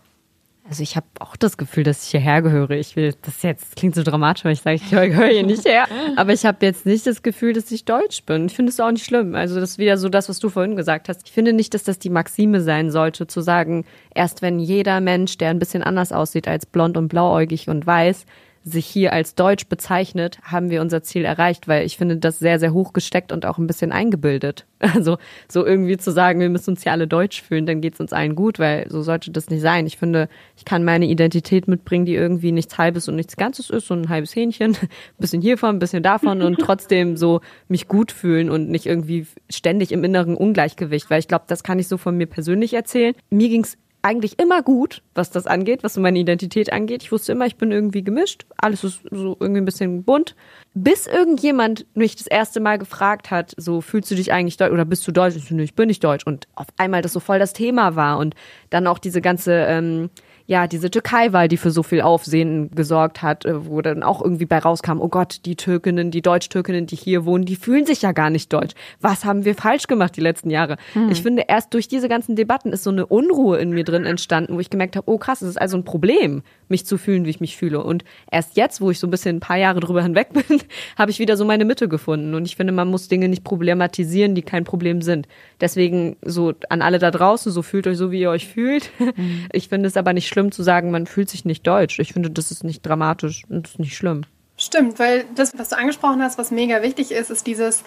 Also 0.70 0.84
ich 0.84 0.98
habe 0.98 1.06
auch 1.20 1.38
das 1.38 1.56
Gefühl, 1.56 1.84
dass 1.84 2.04
ich 2.04 2.12
hierher 2.12 2.42
gehöre. 2.42 2.72
Ich 2.72 2.98
will, 2.98 3.16
das 3.22 3.42
jetzt 3.42 3.78
klingt 3.78 3.96
so 3.96 4.04
dramatisch, 4.04 4.44
wenn 4.44 4.52
ich 4.52 4.62
sage, 4.62 4.76
ich 4.76 4.90
gehöre 4.90 5.28
hier 5.28 5.44
nicht 5.44 5.64
her. 5.64 5.88
Aber 6.18 6.34
ich 6.34 6.46
habe 6.46 6.66
jetzt 6.66 6.86
nicht 6.86 7.08
das 7.08 7.24
Gefühl, 7.24 7.54
dass 7.54 7.72
ich 7.72 7.86
deutsch 7.86 8.24
bin. 8.24 8.48
Ich 8.48 8.56
finde 8.56 8.72
es 8.72 8.80
auch 8.80 8.92
nicht 8.92 9.06
schlimm. 9.06 9.34
Also 9.34 9.60
das 9.62 9.72
ist 9.72 9.78
wieder 9.78 9.98
so 9.98 10.10
das, 10.10 10.28
was 10.28 10.40
du 10.40 10.50
vorhin 10.50 10.76
gesagt 10.76 11.08
hast. 11.08 11.22
Ich 11.26 11.32
finde 11.32 11.54
nicht, 11.54 11.74
dass 11.74 11.84
das 11.84 12.00
die 12.00 12.10
Maxime 12.10 12.60
sein 12.62 12.92
sollte, 12.92 13.28
zu 13.28 13.40
sagen, 13.40 13.86
erst 14.14 14.42
wenn 14.42 14.60
jeder 14.60 15.00
Mensch, 15.00 15.38
der 15.38 15.52
ein 15.52 15.60
bisschen 15.60 15.84
anders 15.84 16.12
aussieht 16.12 16.50
als 16.50 16.66
blond 16.66 16.98
und 16.98 17.08
blauäugig 17.08 17.70
und 17.70 17.88
weiß, 17.88 18.26
sich 18.72 18.86
hier 18.86 19.14
als 19.14 19.36
deutsch 19.36 19.68
bezeichnet, 19.68 20.40
haben 20.44 20.70
wir 20.70 20.82
unser 20.82 21.02
Ziel 21.02 21.26
erreicht, 21.26 21.68
weil 21.68 21.86
ich 21.86 21.98
finde 21.98 22.18
das 22.18 22.40
sehr, 22.40 22.60
sehr 22.60 22.74
hoch 22.74 22.94
gesteckt 22.94 23.32
und 23.32 23.46
auch 23.46 23.58
ein 23.58 23.68
bisschen 23.68 23.92
eingebildet. 23.92 24.66
Also 24.80 25.18
so 25.48 25.66
irgendwie 25.66 25.98
zu 25.98 26.12
sagen, 26.12 26.40
wir 26.40 26.50
müssen 26.50 26.72
uns 26.72 26.84
hier 26.84 26.92
alle 26.92 27.08
deutsch 27.08 27.42
fühlen, 27.42 27.66
dann 27.66 27.82
geht 27.82 27.96
es 27.96 28.00
uns 28.00 28.14
allen 28.14 28.36
gut, 28.36 28.60
weil 28.60 28.86
so 28.90 29.02
sollte 29.02 29.32
das 29.32 29.50
nicht 29.50 29.62
sein. 29.62 29.88
Ich 29.88 29.98
finde, 29.98 30.30
ich 30.56 30.66
kann 30.66 30.84
meine 30.84 31.08
Identität 31.08 31.68
mitbringen, 31.68 32.06
die 32.06 32.14
irgendwie 32.14 32.52
nichts 32.52 32.78
Halbes 32.78 33.08
und 33.08 33.16
nichts 33.16 33.38
Ganzes 33.38 33.72
ist, 33.72 33.88
so 33.88 33.96
ein 33.96 34.08
halbes 34.10 34.36
Hähnchen, 34.36 34.74
ein 34.82 34.90
bisschen 35.18 35.42
hiervon, 35.42 35.78
ein 35.78 35.80
bisschen 35.80 36.04
davon 36.04 36.44
und 36.44 36.60
trotzdem 36.60 37.18
so 37.18 37.42
mich 37.68 37.88
gut 37.88 38.12
fühlen 38.12 38.52
und 38.52 38.70
nicht 38.70 38.86
irgendwie 38.86 39.26
ständig 39.50 39.92
im 39.92 40.04
inneren 40.04 40.36
Ungleichgewicht, 40.36 41.10
weil 41.10 41.20
ich 41.20 41.28
glaube, 41.28 41.46
das 41.48 41.64
kann 41.64 41.80
ich 41.80 41.88
so 41.88 41.98
von 41.98 42.16
mir 42.16 42.28
persönlich 42.28 42.76
erzählen. 42.76 43.16
Mir 43.32 43.50
ging's 43.50 43.78
eigentlich 44.02 44.40
immer 44.40 44.62
gut, 44.62 45.02
was 45.16 45.32
das 45.32 45.48
angeht, 45.48 45.84
was 45.84 45.96
so 45.96 46.02
meine 46.02 46.20
Identität 46.20 46.72
angeht. 46.72 47.04
Ich 47.04 47.12
wusste 47.12 47.32
immer, 47.32 47.46
ich 47.46 47.58
bin 47.58 47.72
irgendwie 47.72 48.04
gemischt. 48.04 48.46
Alles 48.58 48.84
ist 48.84 49.02
so 49.12 49.36
irgendwie 49.40 49.62
ein 49.62 49.66
bisschen 49.66 50.04
bunt. 50.04 50.36
Bis 50.74 51.08
irgendjemand 51.08 51.86
mich 51.96 52.16
das 52.16 52.28
erste 52.28 52.60
Mal 52.60 52.78
gefragt 52.78 53.32
hat, 53.32 53.54
so 53.58 53.82
fühlst 53.82 54.10
du 54.12 54.16
dich 54.16 54.32
eigentlich 54.32 54.58
deutsch 54.58 54.72
oder 54.72 54.86
bist 54.86 55.08
du 55.08 55.12
deutsch? 55.12 55.36
Ich, 55.36 55.76
bin 55.76 55.88
nicht 55.88 56.04
deutsch. 56.04 56.26
Und 56.26 56.48
auf 56.56 56.68
einmal 56.78 57.02
das 57.02 57.14
so 57.14 57.20
voll 57.20 57.40
das 57.40 57.54
Thema 57.54 57.96
war 57.96 58.20
und 58.20 58.36
dann 58.70 58.88
auch 58.88 59.00
diese 59.00 59.22
ganze 59.22 59.54
ähm, 59.54 60.10
ja, 60.48 60.66
diese 60.66 60.90
Türkei-Wahl, 60.90 61.50
die 61.50 61.58
für 61.58 61.72
so 61.72 61.84
viel 61.84 62.02
Aufsehen 62.02 62.72
gesorgt 62.72 63.22
hat, 63.22 63.46
äh, 63.46 63.68
wo 63.68 63.82
dann 63.82 64.02
auch 64.02 64.22
irgendwie 64.22 64.46
bei 64.46 64.58
rauskam, 64.58 65.02
oh 65.02 65.10
Gott, 65.10 65.42
die 65.46 65.58
Türkinnen, 65.58 66.10
die 66.10 66.22
Deutsch-Türkinnen, 66.22 66.88
die 66.88 66.96
hier 66.96 67.26
wohnen, 67.26 67.44
die 67.44 67.58
fühlen 67.58 67.86
sich 67.86 68.02
ja 68.02 68.14
gar 68.14 68.30
nicht 68.30 68.52
deutsch. 68.54 68.74
Was 69.02 69.26
haben 69.26 69.44
wir 69.44 69.56
falsch 69.56 69.88
gemacht 69.88 70.16
die 70.16 70.22
letzten 70.22 70.50
Jahre? 70.50 70.78
Hm. 70.94 71.10
Ich 71.12 71.22
finde, 71.22 71.44
erst 71.48 71.74
durch 71.74 71.90
diese 71.90 72.08
ganzen 72.08 72.38
Debatten 72.38 72.72
ist 72.72 72.84
so 72.84 72.90
eine 72.90 73.06
Unruhe 73.06 73.58
in 73.58 73.72
mir 73.72 73.84
drin 73.84 74.06
entstanden, 74.06 74.56
wo 74.56 74.62
ich 74.62 74.70
gemerkt 74.70 74.96
habe, 74.96 75.12
oh 75.12 75.18
krass, 75.18 75.42
es 75.42 75.50
ist 75.50 75.62
also 75.62 75.76
ein 75.76 75.84
Problem, 75.84 76.44
mich 76.70 76.86
zu 76.86 76.98
fühlen, 76.98 77.26
wie 77.26 77.30
ich 77.30 77.40
mich 77.40 77.58
fühle. 77.58 77.84
Und 77.84 78.04
erst 78.32 78.58
jetzt, 78.58 78.82
wo 78.82 78.92
ich 78.92 79.00
so 79.00 79.08
ein 79.08 79.12
bisschen 79.12 79.38
ein 79.38 79.40
paar 79.40 79.58
Jahre 79.58 79.80
drüber 79.80 80.04
hinweg 80.04 80.30
bin, 80.34 80.62
habe 80.98 81.12
ich 81.12 81.20
wieder 81.20 81.38
so 81.38 81.46
meine 81.46 81.66
Mitte 81.66 81.88
gefunden. 81.88 82.34
Und 82.34 82.46
ich 82.46 82.56
finde, 82.56 82.74
man 82.74 82.90
muss 82.90 83.08
Dinge 83.08 83.30
nicht 83.30 83.44
problematisieren, 83.44 84.36
die 84.36 84.42
kein 84.42 84.64
Problem 84.64 85.02
sind. 85.02 85.28
Deswegen 85.62 86.18
so 86.24 86.54
an 86.70 86.82
alle 86.82 87.00
da 87.00 87.12
draußen, 87.12 87.52
so 87.52 87.62
fühlt 87.62 87.88
euch 87.88 87.98
so, 87.98 88.12
wie 88.12 88.22
ihr 88.22 88.30
euch 88.30 88.48
fühlt. 88.48 88.92
Hm. 88.98 89.48
Ich 89.58 89.70
finde 89.70 89.88
es 89.88 89.98
aber 89.98 90.14
nicht 90.14 90.28
schlimm 90.28 90.52
zu 90.52 90.62
sagen, 90.62 90.92
man 90.92 91.08
fühlt 91.08 91.30
sich 91.30 91.46
nicht 91.46 91.66
deutsch. 91.66 92.00
Ich 92.00 92.14
finde, 92.14 92.30
das 92.30 92.52
ist 92.52 92.64
nicht 92.64 92.86
dramatisch 92.86 93.44
und 93.50 93.66
das 93.66 93.74
ist 93.74 93.80
nicht 93.80 93.96
schlimm. 93.96 94.24
Stimmt, 94.58 95.00
weil 95.00 95.26
das, 95.36 95.58
was 95.58 95.70
du 95.70 95.78
angesprochen 95.78 96.22
hast, 96.22 96.38
was 96.38 96.52
mega 96.52 96.82
wichtig 96.82 97.12
ist, 97.12 97.30
ist 97.30 97.46
dieses, 97.46 97.84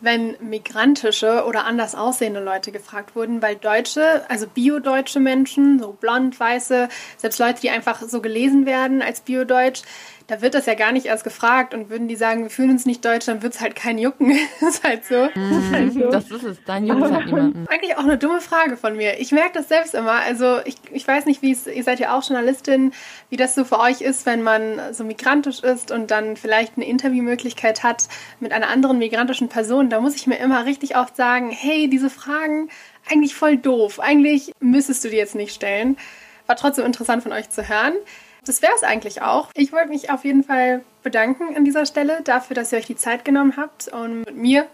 wenn 0.00 0.36
migrantische 0.40 1.44
oder 1.44 1.64
anders 1.64 1.94
aussehende 1.94 2.40
Leute 2.40 2.72
gefragt 2.72 3.16
wurden, 3.16 3.42
weil 3.42 3.56
Deutsche, 3.56 4.24
also 4.28 4.46
biodeutsche 4.46 5.20
Menschen, 5.20 5.78
so 5.78 5.92
blond, 5.92 6.38
weiße, 6.38 6.88
selbst 7.16 7.38
Leute, 7.38 7.60
die 7.60 7.70
einfach 7.70 8.02
so 8.02 8.20
gelesen 8.20 8.66
werden 8.66 9.02
als 9.02 9.20
biodeutsch, 9.20 9.82
da 10.28 10.42
wird 10.42 10.52
das 10.52 10.66
ja 10.66 10.74
gar 10.74 10.92
nicht 10.92 11.06
erst 11.06 11.24
gefragt 11.24 11.72
und 11.72 11.88
würden 11.88 12.06
die 12.06 12.14
sagen, 12.14 12.42
wir 12.42 12.50
fühlen 12.50 12.70
uns 12.70 12.84
nicht 12.84 13.02
deutsch, 13.02 13.24
dann 13.24 13.42
wird 13.42 13.54
es 13.54 13.62
halt 13.62 13.74
kein 13.74 13.96
Jucken. 13.96 14.38
das 14.60 14.68
ist 14.74 14.84
halt 14.84 15.06
so. 15.06 15.30
Mm, 15.34 15.72
halt 15.72 15.92
so. 15.94 16.10
Das 16.10 16.30
ist 16.30 16.42
es, 16.42 16.58
dann 16.66 16.86
juckt 16.86 17.10
halt 17.10 17.26
niemanden. 17.26 17.66
Eigentlich 17.66 17.96
auch 17.96 18.04
eine 18.04 18.18
dumme 18.18 18.42
Frage 18.42 18.76
von 18.76 18.94
mir. 18.94 19.18
Ich 19.20 19.32
merke 19.32 19.52
das 19.54 19.68
selbst 19.68 19.94
immer. 19.94 20.12
Also 20.12 20.58
ich, 20.66 20.76
ich 20.92 21.08
weiß 21.08 21.24
nicht, 21.24 21.40
wie 21.40 21.52
es, 21.52 21.66
ihr 21.66 21.82
seid 21.82 21.98
ja 21.98 22.14
auch 22.16 22.22
Journalistin, 22.22 22.92
wie 23.30 23.38
das 23.38 23.54
so 23.54 23.64
für 23.64 23.80
euch 23.80 24.02
ist, 24.02 24.26
wenn 24.26 24.42
man 24.42 24.92
so 24.92 25.02
migrantisch 25.02 25.60
ist 25.60 25.90
und 25.90 26.10
dann 26.10 26.36
vielleicht 26.36 26.76
eine 26.76 26.86
Interviewmöglichkeit 26.86 27.82
hat 27.82 28.04
mit 28.38 28.52
einer 28.52 28.68
anderen 28.68 28.98
migrantischen 28.98 29.48
Person. 29.48 29.88
Da 29.88 29.98
muss 29.98 30.14
ich 30.14 30.26
mir 30.26 30.36
immer 30.36 30.66
richtig 30.66 30.94
oft 30.98 31.16
sagen, 31.16 31.50
hey, 31.50 31.88
diese 31.88 32.10
Fragen, 32.10 32.68
eigentlich 33.10 33.34
voll 33.34 33.56
doof. 33.56 33.98
Eigentlich 33.98 34.52
müsstest 34.60 35.04
du 35.04 35.08
die 35.08 35.16
jetzt 35.16 35.34
nicht 35.34 35.54
stellen. 35.54 35.96
War 36.46 36.56
trotzdem 36.56 36.84
interessant 36.84 37.22
von 37.22 37.32
euch 37.32 37.48
zu 37.48 37.66
hören 37.66 37.94
das 38.48 38.62
wäre 38.62 38.72
es 38.74 38.82
eigentlich 38.82 39.22
auch. 39.22 39.50
Ich 39.54 39.72
wollte 39.72 39.88
mich 39.88 40.10
auf 40.10 40.24
jeden 40.24 40.42
Fall 40.42 40.82
bedanken 41.02 41.56
an 41.56 41.64
dieser 41.64 41.86
Stelle 41.86 42.22
dafür, 42.22 42.54
dass 42.54 42.72
ihr 42.72 42.78
euch 42.78 42.86
die 42.86 42.96
Zeit 42.96 43.24
genommen 43.24 43.54
habt, 43.56 43.88
um 43.92 44.20
mit 44.20 44.36
mir 44.36 44.66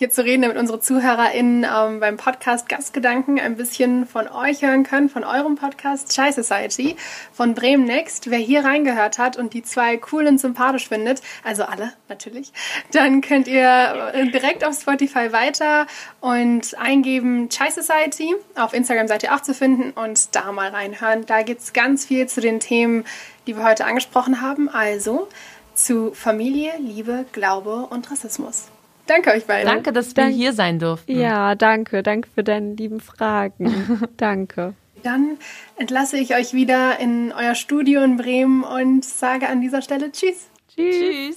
hier 0.00 0.08
zu 0.08 0.24
reden, 0.24 0.40
damit 0.40 0.56
unsere 0.56 0.80
ZuhörerInnen 0.80 1.62
ähm, 1.62 2.00
beim 2.00 2.16
Podcast 2.16 2.70
Gastgedanken 2.70 3.38
ein 3.38 3.56
bisschen 3.56 4.06
von 4.06 4.28
euch 4.28 4.62
hören 4.62 4.82
können, 4.82 5.10
von 5.10 5.24
eurem 5.24 5.56
Podcast 5.56 6.10
Chai 6.16 6.32
Society 6.32 6.96
von 7.34 7.52
Bremen 7.52 7.84
Next. 7.84 8.30
Wer 8.30 8.38
hier 8.38 8.64
reingehört 8.64 9.18
hat 9.18 9.36
und 9.36 9.52
die 9.52 9.62
zwei 9.62 10.00
cool 10.10 10.26
und 10.26 10.40
sympathisch 10.40 10.88
findet, 10.88 11.20
also 11.44 11.64
alle 11.64 11.92
natürlich, 12.08 12.50
dann 12.92 13.20
könnt 13.20 13.46
ihr 13.46 14.12
äh, 14.14 14.30
direkt 14.30 14.64
auf 14.64 14.74
Spotify 14.74 15.32
weiter 15.32 15.86
und 16.20 16.78
eingeben 16.78 17.50
Chai 17.50 17.68
Society. 17.68 18.34
Auf 18.54 18.72
Instagram 18.72 19.06
seid 19.06 19.22
ihr 19.22 19.34
auch 19.34 19.42
zu 19.42 19.52
finden 19.52 19.90
und 19.90 20.34
da 20.34 20.50
mal 20.50 20.70
reinhören. 20.70 21.26
Da 21.26 21.42
gibt 21.42 21.60
es 21.60 21.74
ganz 21.74 22.06
viel 22.06 22.26
zu 22.26 22.40
den 22.40 22.58
Themen, 22.58 23.04
die 23.46 23.54
wir 23.54 23.64
heute 23.64 23.84
angesprochen 23.84 24.40
haben. 24.40 24.70
Also 24.70 25.28
zu 25.74 26.12
Familie, 26.14 26.72
Liebe, 26.78 27.26
Glaube 27.32 27.86
und 27.90 28.10
Rassismus. 28.10 28.68
Danke 29.10 29.30
euch 29.30 29.44
beiden. 29.44 29.66
Danke, 29.66 29.92
dass 29.92 30.14
wir 30.14 30.22
Dank 30.22 30.36
hier 30.36 30.52
sein 30.52 30.78
durften. 30.78 31.18
Ja, 31.18 31.56
danke. 31.56 32.04
Danke 32.04 32.28
für 32.32 32.44
deine 32.44 32.74
lieben 32.74 33.00
Fragen. 33.00 34.06
danke. 34.16 34.74
Dann 35.02 35.36
entlasse 35.76 36.16
ich 36.16 36.36
euch 36.36 36.54
wieder 36.54 37.00
in 37.00 37.32
euer 37.32 37.56
Studio 37.56 38.04
in 38.04 38.16
Bremen 38.16 38.62
und 38.62 39.04
sage 39.04 39.48
an 39.48 39.60
dieser 39.60 39.82
Stelle 39.82 40.12
Tschüss. 40.12 40.46
Tschüss. 40.72 40.96
Tschüss. 40.96 41.36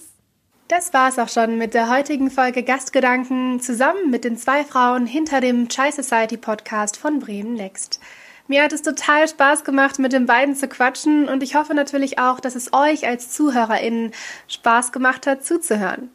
Das 0.68 0.94
war's 0.94 1.18
auch 1.18 1.30
schon 1.30 1.58
mit 1.58 1.74
der 1.74 1.90
heutigen 1.90 2.30
Folge 2.30 2.62
Gastgedanken 2.62 3.60
zusammen 3.60 4.12
mit 4.12 4.24
den 4.24 4.38
zwei 4.38 4.64
Frauen 4.64 5.08
hinter 5.08 5.42
dem 5.42 5.68
Chai 5.68 5.90
Society 5.90 6.38
Podcast 6.38 6.96
von 6.96 7.20
Bremen 7.20 7.56
Next. 7.56 8.00
Mir 8.48 8.62
hat 8.62 8.74
es 8.74 8.84
total 8.84 9.28
Spaß 9.28 9.64
gemacht, 9.64 9.98
mit 9.98 10.14
den 10.14 10.28
beiden 10.28 10.56
zu 10.56 10.68
quatschen 10.68 11.28
und 11.28 11.42
ich 11.42 11.56
hoffe 11.56 11.74
natürlich 11.74 12.20
auch, 12.20 12.40
dass 12.40 12.54
es 12.54 12.72
euch 12.72 13.08
als 13.08 13.32
ZuhörerInnen 13.32 14.12
Spaß 14.48 14.92
gemacht 14.92 15.26
hat, 15.26 15.44
zuzuhören. 15.44 16.12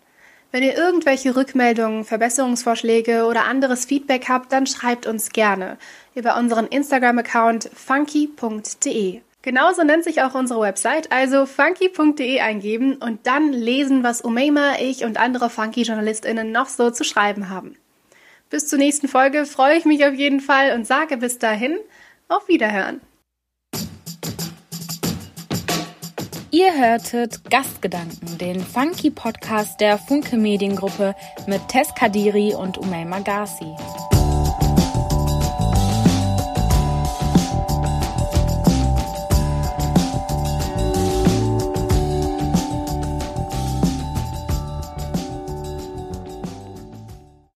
Wenn 0.50 0.62
ihr 0.62 0.76
irgendwelche 0.76 1.36
Rückmeldungen, 1.36 2.04
Verbesserungsvorschläge 2.06 3.26
oder 3.26 3.44
anderes 3.44 3.84
Feedback 3.84 4.30
habt, 4.30 4.50
dann 4.50 4.66
schreibt 4.66 5.06
uns 5.06 5.30
gerne 5.30 5.76
über 6.14 6.38
unseren 6.38 6.66
Instagram-Account 6.66 7.70
funky.de. 7.74 9.20
Genauso 9.42 9.84
nennt 9.84 10.04
sich 10.04 10.22
auch 10.22 10.34
unsere 10.34 10.60
Website, 10.60 11.12
also 11.12 11.44
funky.de 11.44 12.40
eingeben 12.40 12.96
und 12.96 13.26
dann 13.26 13.52
lesen, 13.52 14.02
was 14.02 14.22
Umeima, 14.22 14.76
ich 14.80 15.04
und 15.04 15.18
andere 15.18 15.50
Funky-JournalistInnen 15.50 16.50
noch 16.50 16.68
so 16.68 16.90
zu 16.90 17.04
schreiben 17.04 17.50
haben. 17.50 17.76
Bis 18.48 18.66
zur 18.66 18.78
nächsten 18.78 19.08
Folge 19.08 19.44
freue 19.44 19.76
ich 19.76 19.84
mich 19.84 20.06
auf 20.06 20.14
jeden 20.14 20.40
Fall 20.40 20.72
und 20.74 20.86
sage 20.86 21.18
bis 21.18 21.38
dahin 21.38 21.78
auf 22.28 22.48
Wiederhören. 22.48 23.02
Ihr 26.50 26.72
hörtet 26.72 27.50
Gastgedanken, 27.50 28.38
den 28.38 28.60
Funky 28.60 29.10
Podcast 29.10 29.78
der 29.82 29.98
Funke 29.98 30.38
Mediengruppe 30.38 31.14
mit 31.46 31.68
Tess 31.68 31.94
Kadiri 31.94 32.54
und 32.54 32.78
Umay 32.78 33.04
Magasi. 33.04 33.66